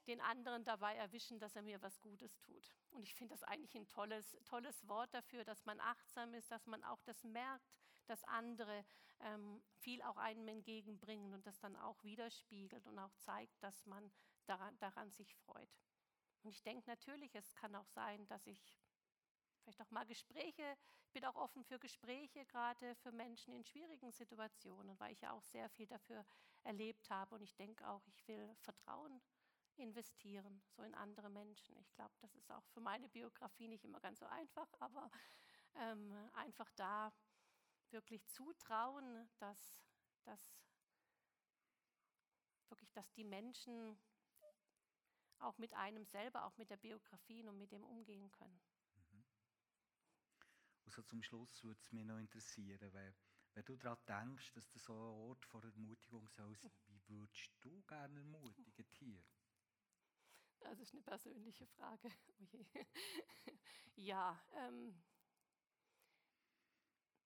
den 0.09 0.21
anderen 0.21 0.63
dabei 0.65 0.95
erwischen, 0.95 1.39
dass 1.39 1.55
er 1.55 1.61
mir 1.61 1.81
was 1.81 2.01
Gutes 2.01 2.39
tut. 2.39 2.73
Und 2.91 3.03
ich 3.03 3.13
finde 3.13 3.33
das 3.35 3.43
eigentlich 3.43 3.75
ein 3.75 3.87
tolles, 3.87 4.35
tolles 4.43 4.87
Wort 4.87 5.13
dafür, 5.13 5.43
dass 5.43 5.65
man 5.65 5.79
achtsam 5.79 6.33
ist, 6.33 6.49
dass 6.51 6.65
man 6.65 6.83
auch 6.83 7.01
das 7.03 7.23
merkt, 7.23 7.71
dass 8.07 8.23
andere 8.23 8.83
ähm, 9.19 9.61
viel 9.75 10.01
auch 10.01 10.17
einem 10.17 10.47
entgegenbringen 10.47 11.33
und 11.33 11.45
das 11.45 11.59
dann 11.59 11.75
auch 11.75 12.03
widerspiegelt 12.03 12.87
und 12.87 12.97
auch 12.97 13.13
zeigt, 13.17 13.61
dass 13.61 13.85
man 13.85 14.11
daran, 14.45 14.77
daran 14.79 15.11
sich 15.11 15.35
freut. 15.35 15.69
Und 16.41 16.49
ich 16.49 16.63
denke 16.63 16.89
natürlich, 16.89 17.35
es 17.35 17.53
kann 17.53 17.75
auch 17.75 17.87
sein, 17.87 18.25
dass 18.27 18.47
ich 18.47 18.75
vielleicht 19.61 19.81
auch 19.81 19.91
mal 19.91 20.05
Gespräche, 20.05 20.77
ich 21.03 21.11
bin 21.11 21.25
auch 21.25 21.35
offen 21.35 21.63
für 21.63 21.77
Gespräche, 21.77 22.45
gerade 22.45 22.95
für 22.95 23.11
Menschen 23.11 23.53
in 23.53 23.63
schwierigen 23.63 24.11
Situationen, 24.11 24.99
weil 24.99 25.11
ich 25.11 25.21
ja 25.21 25.33
auch 25.33 25.43
sehr 25.43 25.69
viel 25.69 25.85
dafür 25.85 26.25
erlebt 26.63 27.09
habe. 27.09 27.35
Und 27.35 27.41
ich 27.41 27.55
denke 27.55 27.87
auch, 27.87 28.05
ich 28.07 28.27
will 28.27 28.55
Vertrauen 28.61 29.21
investieren, 29.79 30.61
so 30.75 30.83
in 30.83 30.93
andere 30.95 31.29
Menschen. 31.29 31.75
Ich 31.77 31.93
glaube, 31.93 32.13
das 32.19 32.35
ist 32.35 32.51
auch 32.51 32.65
für 32.67 32.81
meine 32.81 33.09
Biografie 33.09 33.67
nicht 33.67 33.83
immer 33.83 33.99
ganz 33.99 34.19
so 34.19 34.25
einfach, 34.25 34.67
aber 34.79 35.09
ähm, 35.75 36.13
einfach 36.33 36.71
da 36.75 37.13
wirklich 37.91 38.25
zutrauen, 38.27 39.29
dass, 39.39 39.77
dass 40.23 40.59
wirklich, 42.69 42.91
dass 42.91 43.11
die 43.13 43.23
Menschen 43.23 43.97
auch 45.39 45.57
mit 45.57 45.73
einem 45.73 46.05
selber, 46.05 46.45
auch 46.45 46.57
mit 46.57 46.69
der 46.69 46.77
Biografie 46.77 47.43
und 47.45 47.57
mit 47.57 47.71
dem 47.71 47.83
umgehen 47.83 48.29
können. 48.31 48.61
Mhm. 48.95 49.25
Also 50.85 51.01
zum 51.03 51.23
Schluss 51.23 51.63
würde 51.63 51.79
es 51.81 51.91
mich 51.91 52.05
noch 52.05 52.17
interessieren, 52.17 52.93
weil 52.93 53.15
wenn 53.53 53.65
du 53.65 53.77
daran 53.77 53.97
denkst, 54.07 54.53
dass 54.53 54.69
das 54.69 54.83
so 54.83 54.93
ein 54.93 55.29
Ort 55.29 55.45
vor 55.45 55.63
Ermutigung 55.63 56.27
soll 56.29 56.57
wie 56.87 57.01
würdest 57.07 57.51
du 57.61 57.81
gerne 57.83 58.19
ermutigen 58.19 58.85
hier? 58.91 59.23
Das 60.59 60.79
ist 60.79 60.93
eine 60.93 61.01
persönliche 61.01 61.65
Frage. 61.67 62.09
Oh 62.51 62.65
ja, 63.95 64.39
ähm, 64.55 64.95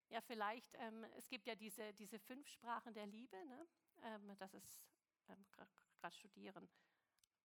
ja, 0.09 0.21
vielleicht, 0.21 0.73
ähm, 0.75 1.03
es 1.17 1.27
gibt 1.29 1.47
ja 1.47 1.55
diese, 1.55 1.93
diese 1.93 2.19
fünf 2.19 2.47
Sprachen 2.47 2.93
der 2.93 3.05
Liebe, 3.05 3.35
ne? 3.45 3.67
ähm, 4.03 4.35
das 4.37 4.53
ist 4.53 4.81
ähm, 5.29 5.45
gerade 5.51 6.15
studieren. 6.15 6.69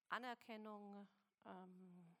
Anerkennung, 0.09 1.07
ähm, 1.45 2.15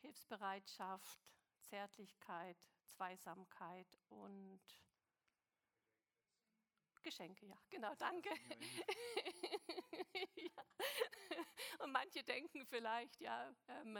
Hilfsbereitschaft, 0.00 1.20
Zärtlichkeit, 1.60 2.56
Zweisamkeit 2.86 3.98
und 4.08 4.60
Geschenke, 7.02 7.46
ja, 7.46 7.56
genau, 7.70 7.94
danke. 7.96 8.30
ja. 10.36 10.64
Und 11.82 11.92
manche 11.92 12.22
denken 12.22 12.66
vielleicht, 12.66 13.18
ja, 13.20 13.52
ähm, 13.68 13.98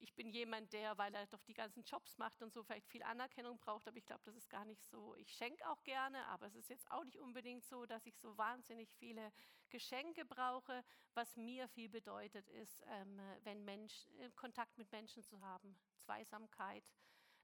ich 0.00 0.14
bin 0.14 0.30
jemand, 0.30 0.72
der, 0.72 0.96
weil 0.96 1.14
er 1.14 1.26
doch 1.26 1.42
die 1.42 1.54
ganzen 1.54 1.82
Jobs 1.82 2.16
macht 2.18 2.40
und 2.42 2.52
so 2.52 2.62
vielleicht 2.62 2.86
viel 2.86 3.02
Anerkennung 3.02 3.58
braucht, 3.58 3.88
aber 3.88 3.96
ich 3.96 4.06
glaube, 4.06 4.22
das 4.24 4.36
ist 4.36 4.48
gar 4.48 4.64
nicht 4.64 4.84
so. 4.84 5.16
Ich 5.16 5.32
schenke 5.32 5.68
auch 5.68 5.82
gerne, 5.82 6.24
aber 6.26 6.46
es 6.46 6.54
ist 6.54 6.68
jetzt 6.70 6.88
auch 6.90 7.04
nicht 7.04 7.18
unbedingt 7.18 7.64
so, 7.64 7.86
dass 7.86 8.06
ich 8.06 8.16
so 8.16 8.36
wahnsinnig 8.38 8.94
viele 8.94 9.32
Geschenke 9.70 10.24
brauche. 10.24 10.84
Was 11.14 11.36
mir 11.36 11.68
viel 11.68 11.88
bedeutet, 11.88 12.48
ist, 12.50 12.82
ähm, 12.86 13.20
wenn 13.42 13.64
Mensch, 13.64 14.06
äh, 14.18 14.30
Kontakt 14.36 14.78
mit 14.78 14.90
Menschen 14.92 15.24
zu 15.24 15.40
haben, 15.40 15.76
Zweisamkeit. 15.96 16.84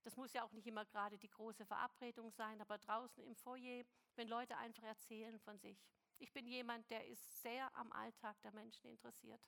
Das 0.05 0.17
muss 0.17 0.33
ja 0.35 0.45
auch 0.45 0.53
nicht 0.53 0.67
immer 0.67 0.85
gerade 0.85 1.19
die 1.19 1.31
große 1.31 1.65
Verabredung 1.65 2.31
sein, 2.31 2.61
aber 2.61 2.79
draußen 2.79 3.25
im 3.25 3.35
Foyer, 3.35 3.85
wenn 4.17 4.29
Leute 4.29 4.57
einfach 4.59 4.85
erzählen 4.85 5.39
von 5.41 5.59
sich. 5.59 5.83
Ich 6.19 6.33
bin 6.33 6.47
jemand, 6.47 6.89
der 6.91 7.07
ist 7.09 7.43
sehr 7.43 7.75
am 7.75 7.91
Alltag 7.91 8.41
der 8.43 8.53
Menschen 8.53 8.89
interessiert. 8.89 9.41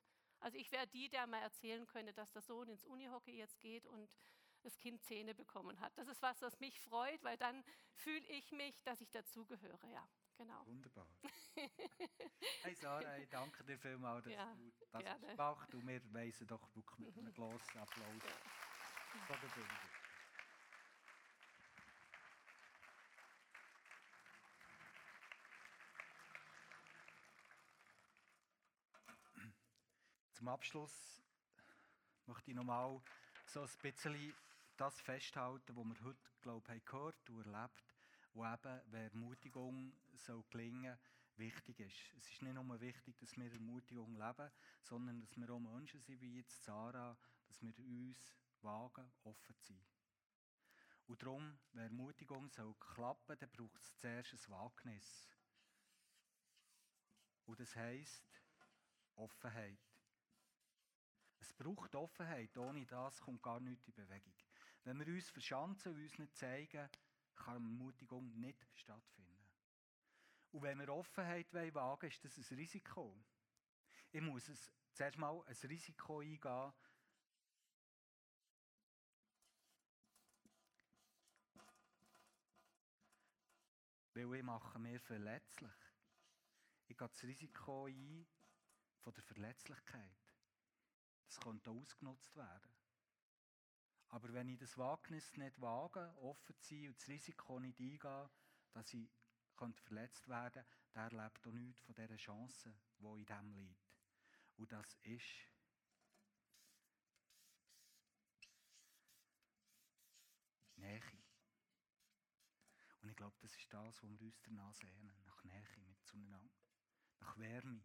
Also 0.46 0.58
ich 0.58 0.70
wäre 0.70 0.86
die, 0.86 1.08
der 1.08 1.26
mal 1.26 1.42
erzählen 1.42 1.84
könnte, 1.88 2.12
dass 2.12 2.30
der 2.30 2.40
Sohn 2.40 2.68
ins 2.68 2.84
Unihockey 2.84 3.36
jetzt 3.36 3.58
geht 3.58 3.84
und 3.84 4.16
das 4.62 4.78
Kind 4.78 5.02
Zähne 5.02 5.34
bekommen 5.34 5.80
hat. 5.80 5.98
Das 5.98 6.06
ist 6.06 6.22
was, 6.22 6.40
was 6.40 6.60
mich 6.60 6.78
freut, 6.78 7.20
weil 7.24 7.36
dann 7.36 7.64
fühle 7.94 8.24
ich 8.28 8.52
mich, 8.52 8.80
dass 8.84 9.00
ich 9.00 9.10
dazugehöre. 9.10 9.88
Ja, 9.88 10.08
genau. 10.36 10.64
Wunderbar. 10.66 11.08
hey 12.62 12.74
Sarah, 12.76 13.18
ich 13.18 13.28
danke 13.28 13.64
dir 13.64 13.76
vielmals, 13.76 14.22
dass 14.22 14.34
Ja, 14.34 14.54
du 14.54 14.70
das 14.92 15.02
gerne. 15.02 15.26
hast 15.26 15.36
gemacht 15.36 15.74
und 15.74 15.88
wir 15.88 16.14
weisen 16.14 16.46
doch 16.46 16.76
wirklich 16.76 17.08
mit 17.08 17.18
einem 17.18 17.34
grossen 17.34 17.78
Applaus 17.80 18.22
vor 19.26 19.36
der 19.42 19.48
Bühne. 19.48 19.95
Zum 30.46 30.52
Abschluss 30.52 31.24
möchte 32.26 32.52
ich 32.52 32.56
nochmal 32.56 33.02
so 33.46 33.62
ein 33.62 33.68
bisschen 33.82 34.32
das 34.76 35.00
festhalten, 35.00 35.74
was 35.74 35.84
wir 35.84 36.04
heute, 36.04 36.30
glaube 36.40 36.76
ich, 36.76 36.84
gehört 36.84 37.30
und 37.30 37.46
erlebt, 37.46 37.96
wo 38.32 38.44
eben, 38.44 38.80
wenn 38.92 39.10
Ermutigung 39.10 39.92
soll 40.14 40.44
gelingen 40.48 40.96
wichtig 41.34 41.80
ist. 41.80 42.14
Es 42.16 42.30
ist 42.30 42.42
nicht 42.42 42.54
nur 42.54 42.80
wichtig, 42.80 43.18
dass 43.18 43.36
wir 43.36 43.52
Ermutigung 43.52 44.14
leben, 44.14 44.52
sondern 44.82 45.20
dass 45.20 45.36
wir 45.36 45.50
auch 45.50 45.58
Menschen 45.58 46.00
sind, 46.00 46.20
wie 46.20 46.36
jetzt 46.36 46.62
Sarah, 46.62 47.18
dass 47.48 47.60
wir 47.60 47.76
uns 47.80 48.38
wagen, 48.62 49.10
offen 49.24 49.58
zu 49.58 49.72
sein. 49.72 49.84
Und 51.08 51.20
darum, 51.24 51.58
wenn 51.72 51.86
Ermutigung 51.86 52.48
soll 52.50 52.72
klappen, 52.74 53.36
dann 53.36 53.50
braucht 53.50 53.82
es 53.82 53.96
zuerst 53.96 54.32
ein 54.32 54.52
Wagnis. 54.52 55.28
Und 57.46 57.58
das 57.58 57.74
heisst 57.74 58.22
Offenheit. 59.16 59.85
Es 61.38 61.52
braucht 61.52 61.94
Offenheit, 61.94 62.56
ohne 62.56 62.86
das 62.86 63.20
kommt 63.20 63.42
gar 63.42 63.60
nichts 63.60 63.86
in 63.88 63.94
Bewegung. 63.94 64.34
Wenn 64.84 64.98
wir 64.98 65.06
uns 65.06 65.30
verschanzen 65.30 65.92
und 65.92 66.02
uns 66.02 66.18
nicht 66.18 66.36
zeigen, 66.36 66.88
kann 67.34 67.54
Ermutigung 67.54 68.38
nicht 68.40 68.66
stattfinden. 68.74 69.36
Und 70.52 70.62
wenn 70.62 70.78
wir 70.78 70.88
Offenheit 70.88 71.52
wagen 71.52 71.74
wollen, 71.74 72.10
ist 72.10 72.24
das 72.24 72.38
ein 72.38 72.56
Risiko. 72.56 73.22
Ich 74.12 74.20
muss 74.20 74.48
es 74.48 74.72
zuerst 74.92 75.18
mal 75.18 75.42
ein 75.44 75.68
Risiko 75.68 76.20
eingehen, 76.20 76.72
weil 84.14 84.34
ich 84.34 84.42
mache 84.42 84.78
mich 84.78 85.02
verletzlich. 85.02 85.72
Ich 86.86 86.96
gehe 86.96 87.08
das 87.08 87.22
Risiko 87.24 87.86
ein 87.86 88.26
von 89.00 89.12
der 89.12 89.24
Verletzlichkeit. 89.24 90.25
Das 91.26 91.40
könnte 91.40 91.70
ausgenutzt 91.70 92.34
werden. 92.36 92.72
Aber 94.08 94.32
wenn 94.32 94.48
ich 94.48 94.58
das 94.58 94.78
Wagnis 94.78 95.36
nicht 95.36 95.60
wage, 95.60 96.14
offen 96.18 96.56
zu 96.60 96.74
sein 96.74 96.88
und 96.88 96.96
das 96.96 97.08
Risiko 97.08 97.58
nicht 97.58 97.80
eingehe, 97.80 98.30
dass 98.72 98.94
ich 98.94 99.08
verletzt 99.82 100.28
werden 100.28 100.52
könnte, 100.52 100.66
der 100.94 101.02
erlebt 101.02 101.46
auch 101.46 101.52
nichts 101.52 101.82
von 101.82 101.94
dieser 101.94 102.16
Chance, 102.16 102.74
die 102.98 103.04
in 103.04 103.26
dem 103.26 103.52
liegt. 103.52 103.86
Und 104.56 104.72
das 104.72 104.94
ist 105.02 105.50
Nähe. 110.76 111.00
Und 113.02 113.10
ich 113.10 113.16
glaube, 113.16 113.36
das 113.40 113.54
ist 113.56 113.72
das, 113.72 114.02
was 114.02 114.10
wir 114.10 114.26
uns 114.26 114.40
danach 114.42 114.74
sehnen, 114.74 115.22
nach 115.24 115.44
Nähe 115.44 115.80
mit 115.86 116.02
zueinander, 116.04 116.54
nach 117.20 117.36
Wärme. 117.38 117.84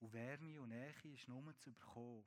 Und 0.00 0.12
Wärme 0.12 0.60
und 0.60 0.68
Nähe 0.68 0.94
ist 1.04 1.28
nur 1.28 1.56
zu 1.58 1.72
bekommen, 1.72 2.24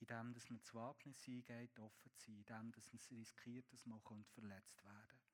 indem 0.00 0.34
dass 0.34 0.50
man 0.50 0.58
das 0.58 0.74
Wagnis 0.74 1.26
eingeht, 1.26 1.78
offen 1.78 2.12
zu 2.16 2.30
sein, 2.30 2.36
indem 2.38 2.72
dass 2.72 2.92
man 2.92 2.98
es 2.98 3.10
riskiert, 3.10 3.72
dass 3.72 3.86
man 3.86 4.00
verletzt 4.34 4.84
werden 4.84 5.06
könnte. 5.08 5.26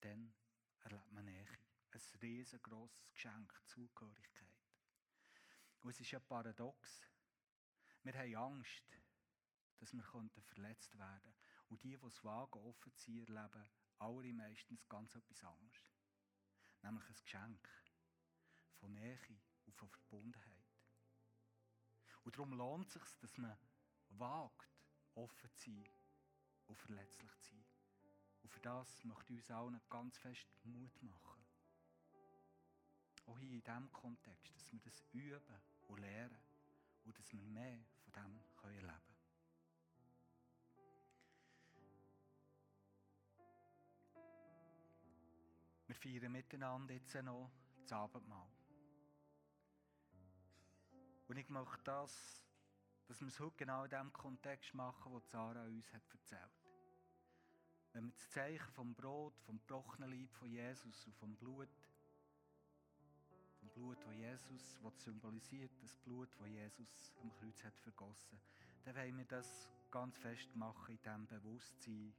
Dann 0.00 0.34
erlebt 0.80 1.12
man 1.12 1.24
Nähe. 1.24 1.58
Ein 1.92 2.20
riesengroßes 2.20 3.10
Geschenk, 3.10 3.62
Zugehörigkeit. 3.66 4.66
Und 5.80 5.90
es 5.90 6.00
ist 6.00 6.10
ja 6.10 6.20
paradox. 6.20 7.00
Wir 8.02 8.12
haben 8.12 8.36
Angst, 8.36 8.84
dass 9.78 9.92
wir 9.94 10.02
verletzt 10.42 10.98
werden 10.98 11.22
könnten. 11.22 11.36
Und 11.68 11.82
die, 11.82 11.96
die 11.96 12.06
es 12.06 12.22
wagen, 12.22 12.58
offen 12.60 12.94
zu 12.96 13.10
sein, 13.10 13.26
erleben 13.26 13.70
alle 13.98 14.32
meistens 14.32 14.86
ganz 14.88 15.14
etwas 15.14 15.42
anderes. 15.42 15.84
Nämlich 16.82 17.08
ein 17.08 17.16
Geschenk 17.22 17.68
von 18.74 18.92
Nähe 18.92 19.18
und 19.64 19.74
von 19.74 19.88
Verbundenheit. 19.88 20.55
Und 22.26 22.36
darum 22.36 22.52
lohnt 22.54 22.88
es 22.88 22.92
sich, 22.94 23.18
dass 23.20 23.38
man 23.38 23.56
wagt, 24.18 24.68
offen 25.14 25.48
zu 25.54 25.70
sein 25.70 25.88
und 26.66 26.76
verletzlich 26.76 27.30
zu 27.38 27.50
sein. 27.54 27.64
Und 28.42 28.50
für 28.50 28.60
das 28.60 29.04
möchte 29.04 29.32
ich 29.32 29.38
uns 29.38 29.50
allen 29.52 29.80
ganz 29.88 30.18
fest 30.18 30.44
Mut 30.64 31.02
machen. 31.04 31.46
Auch 33.26 33.38
hier 33.38 33.52
in 33.52 33.62
diesem 33.62 33.92
Kontext, 33.92 34.52
dass 34.56 34.72
wir 34.72 34.80
das 34.80 35.04
üben 35.12 35.62
und 35.86 36.00
lernen 36.00 36.42
und 37.04 37.16
dass 37.16 37.32
wir 37.32 37.40
mehr 37.42 37.78
von 38.02 38.12
dem 38.12 38.40
erleben 38.64 38.88
können. 38.90 39.00
Wir 45.86 45.94
feiern 45.94 46.32
miteinander 46.32 46.92
jetzt 46.92 47.14
noch 47.22 47.52
das 47.82 47.92
Abendmahl. 47.92 48.50
Und 51.28 51.36
ich 51.36 51.48
möchte 51.48 51.82
das, 51.84 52.44
dass 53.08 53.20
wir 53.20 53.28
es 53.28 53.40
heute 53.40 53.56
genau 53.56 53.84
in 53.84 53.90
dem 53.90 54.12
Kontext 54.12 54.74
machen, 54.74 55.12
wo 55.12 55.20
Sarah 55.20 55.64
uns 55.64 55.92
hat 55.92 56.02
erzählt. 56.12 56.40
Wenn 57.92 58.06
wir 58.06 58.12
das 58.12 58.30
Zeichen 58.30 58.72
vom 58.72 58.94
Brot, 58.94 59.38
vom 59.40 59.58
gebrochenen 59.58 60.10
Leib 60.10 60.32
von 60.34 60.48
Jesus 60.48 61.06
und 61.06 61.16
vom 61.16 61.34
Blut, 61.36 61.68
vom 63.58 63.68
Blut, 63.70 63.98
das 64.04 64.14
Jesus, 64.14 64.78
was 64.82 65.02
symbolisiert, 65.02 65.72
das 65.80 65.96
Blut, 65.98 66.28
das 66.38 66.48
Jesus 66.48 67.12
am 67.22 67.32
Kreuz 67.32 67.64
hat 67.64 67.78
vergossen, 67.78 68.38
dann 68.84 68.96
wollen 68.96 69.18
wir 69.18 69.24
das 69.24 69.70
ganz 69.90 70.18
fest 70.18 70.54
machen 70.54 70.92
in 70.92 71.02
diesem 71.02 71.26
Bewusstsein, 71.26 72.14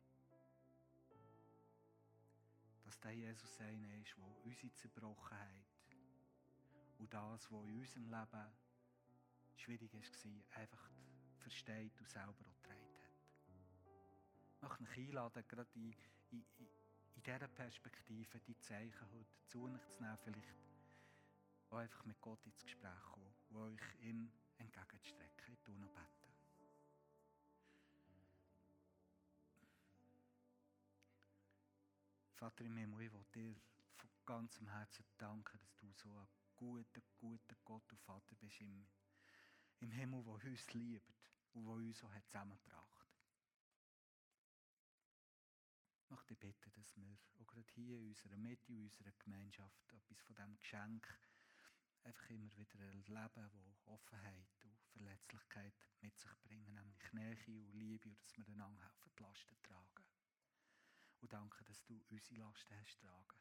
dass 2.84 3.00
der 3.00 3.12
Jesus 3.12 3.60
einer 3.60 3.94
ist, 4.02 4.16
der 4.18 4.46
unsere 4.46 4.74
Zerbrochenheit 4.74 5.66
und 6.98 7.14
das, 7.14 7.52
was 7.52 7.66
in 7.66 7.80
unserem 7.80 8.06
Leben 8.06 8.67
schwierig 9.60 9.94
war, 9.94 10.60
einfach 10.62 10.90
versteht 11.40 12.00
und 12.00 12.10
selber 12.10 12.32
auch 12.32 12.62
getragen 12.62 12.98
hat. 13.04 13.12
Ich 14.56 14.62
möchte 14.62 14.84
euch 14.84 15.08
einladen, 15.08 15.44
gerade 15.48 15.70
in, 15.76 15.94
in, 16.32 16.46
in 17.16 17.24
dieser 17.24 17.48
Perspektive 17.48 18.40
die 18.42 18.58
Zeichen 18.60 19.12
heute 19.12 19.46
zu 19.48 19.64
euch 19.64 19.88
zu 19.90 20.02
nehmen, 20.02 20.18
vielleicht 20.24 20.54
auch 21.70 21.78
einfach 21.78 22.06
mit 22.06 22.20
Gott 22.22 22.46
ins 22.46 22.64
Gespräch 22.64 23.02
kommen, 23.12 23.34
wo 23.50 23.62
euch 23.62 23.82
ihm 24.02 24.32
entgegenzustrecken. 24.58 25.54
Ich 25.54 25.60
tue 25.62 25.78
noch 25.78 25.90
beten. 25.90 26.18
Vater 32.36 32.66
im 32.66 32.78
Himmel, 32.78 33.02
ich 33.02 33.12
will 33.12 33.26
dir 33.34 33.56
von 33.96 34.10
ganzem 34.26 34.68
Herzen 34.68 35.04
danken, 35.18 35.58
dass 35.60 35.76
du 35.78 35.92
so 35.94 36.10
ein 36.10 36.28
guter, 36.56 37.02
guter 37.18 37.56
Gott 37.66 37.92
und 37.92 38.00
Vater 38.02 38.36
bist 38.36 38.62
im, 39.80 39.90
im 39.90 39.92
Himmel, 39.92 40.24
der 40.24 40.34
uns 40.34 40.74
liebt 40.74 41.30
und 41.54 41.66
der 41.66 41.74
uns 41.74 42.04
hat 42.04 42.26
zusammengebracht. 42.28 43.08
Ich 46.04 46.10
möchte 46.12 46.36
bitten, 46.36 46.72
dass 46.72 46.96
wir 46.96 47.18
auch 47.40 47.48
gerade 47.48 47.72
hier 47.74 47.98
in 47.98 48.08
unserer 48.08 48.38
Mitte, 48.38 48.72
in 48.72 48.84
unserer 48.84 49.12
Gemeinschaft 49.20 49.94
etwas 49.94 50.20
von 50.22 50.36
diesem 50.36 50.58
Geschenk 50.58 51.20
einfach 52.04 52.30
immer 52.30 52.56
wieder 52.56 52.80
erleben, 52.80 53.50
wo 53.52 53.92
Offenheit 53.92 54.48
und 54.64 54.80
Verletzlichkeit 54.94 55.74
mit 56.02 56.18
sich 56.18 56.32
bringen, 56.44 56.74
nämlich 56.74 57.14
Nähe 57.14 57.66
und 57.66 57.74
Liebe 57.74 58.08
und 58.10 58.22
dass 58.22 58.38
wir 58.38 58.48
einander 58.48 58.84
helfen, 58.84 59.12
die 59.18 59.24
Lasten 59.24 59.62
tragen. 59.64 60.06
Und 61.20 61.34
danke, 61.34 61.64
dass 61.66 61.84
du 61.84 62.02
unsere 62.10 62.40
Lasten 62.40 62.76
hast 62.80 63.00
tragen. 63.00 63.38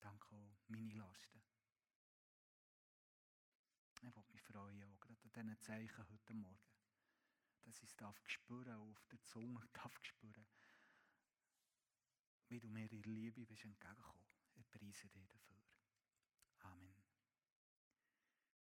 Danke 0.00 0.34
auch 0.34 0.68
meine 0.68 0.92
Lasten. 0.94 1.42
Freuen, 4.58 4.82
auch 4.82 5.00
gerade 5.00 5.20
an 5.22 5.46
diesen 5.46 5.60
Zeichen 5.60 6.08
heute 6.08 6.34
Morgen. 6.34 6.58
Dass 7.64 7.76
ich 7.76 7.90
es 7.90 7.96
darf 7.96 8.16
spüren, 8.26 8.74
auf 8.74 9.06
der 9.06 9.22
Zunge 9.24 9.62
darf 9.72 9.96
spüren, 10.02 10.46
wie 12.48 12.58
du 12.58 12.68
mir 12.68 12.90
in 12.90 13.02
Liebe 13.02 13.46
bist 13.46 13.64
entgegengekommen. 13.64 14.24
Ich 14.56 14.68
preise 14.70 15.08
dich 15.08 15.28
dafür. 15.28 15.57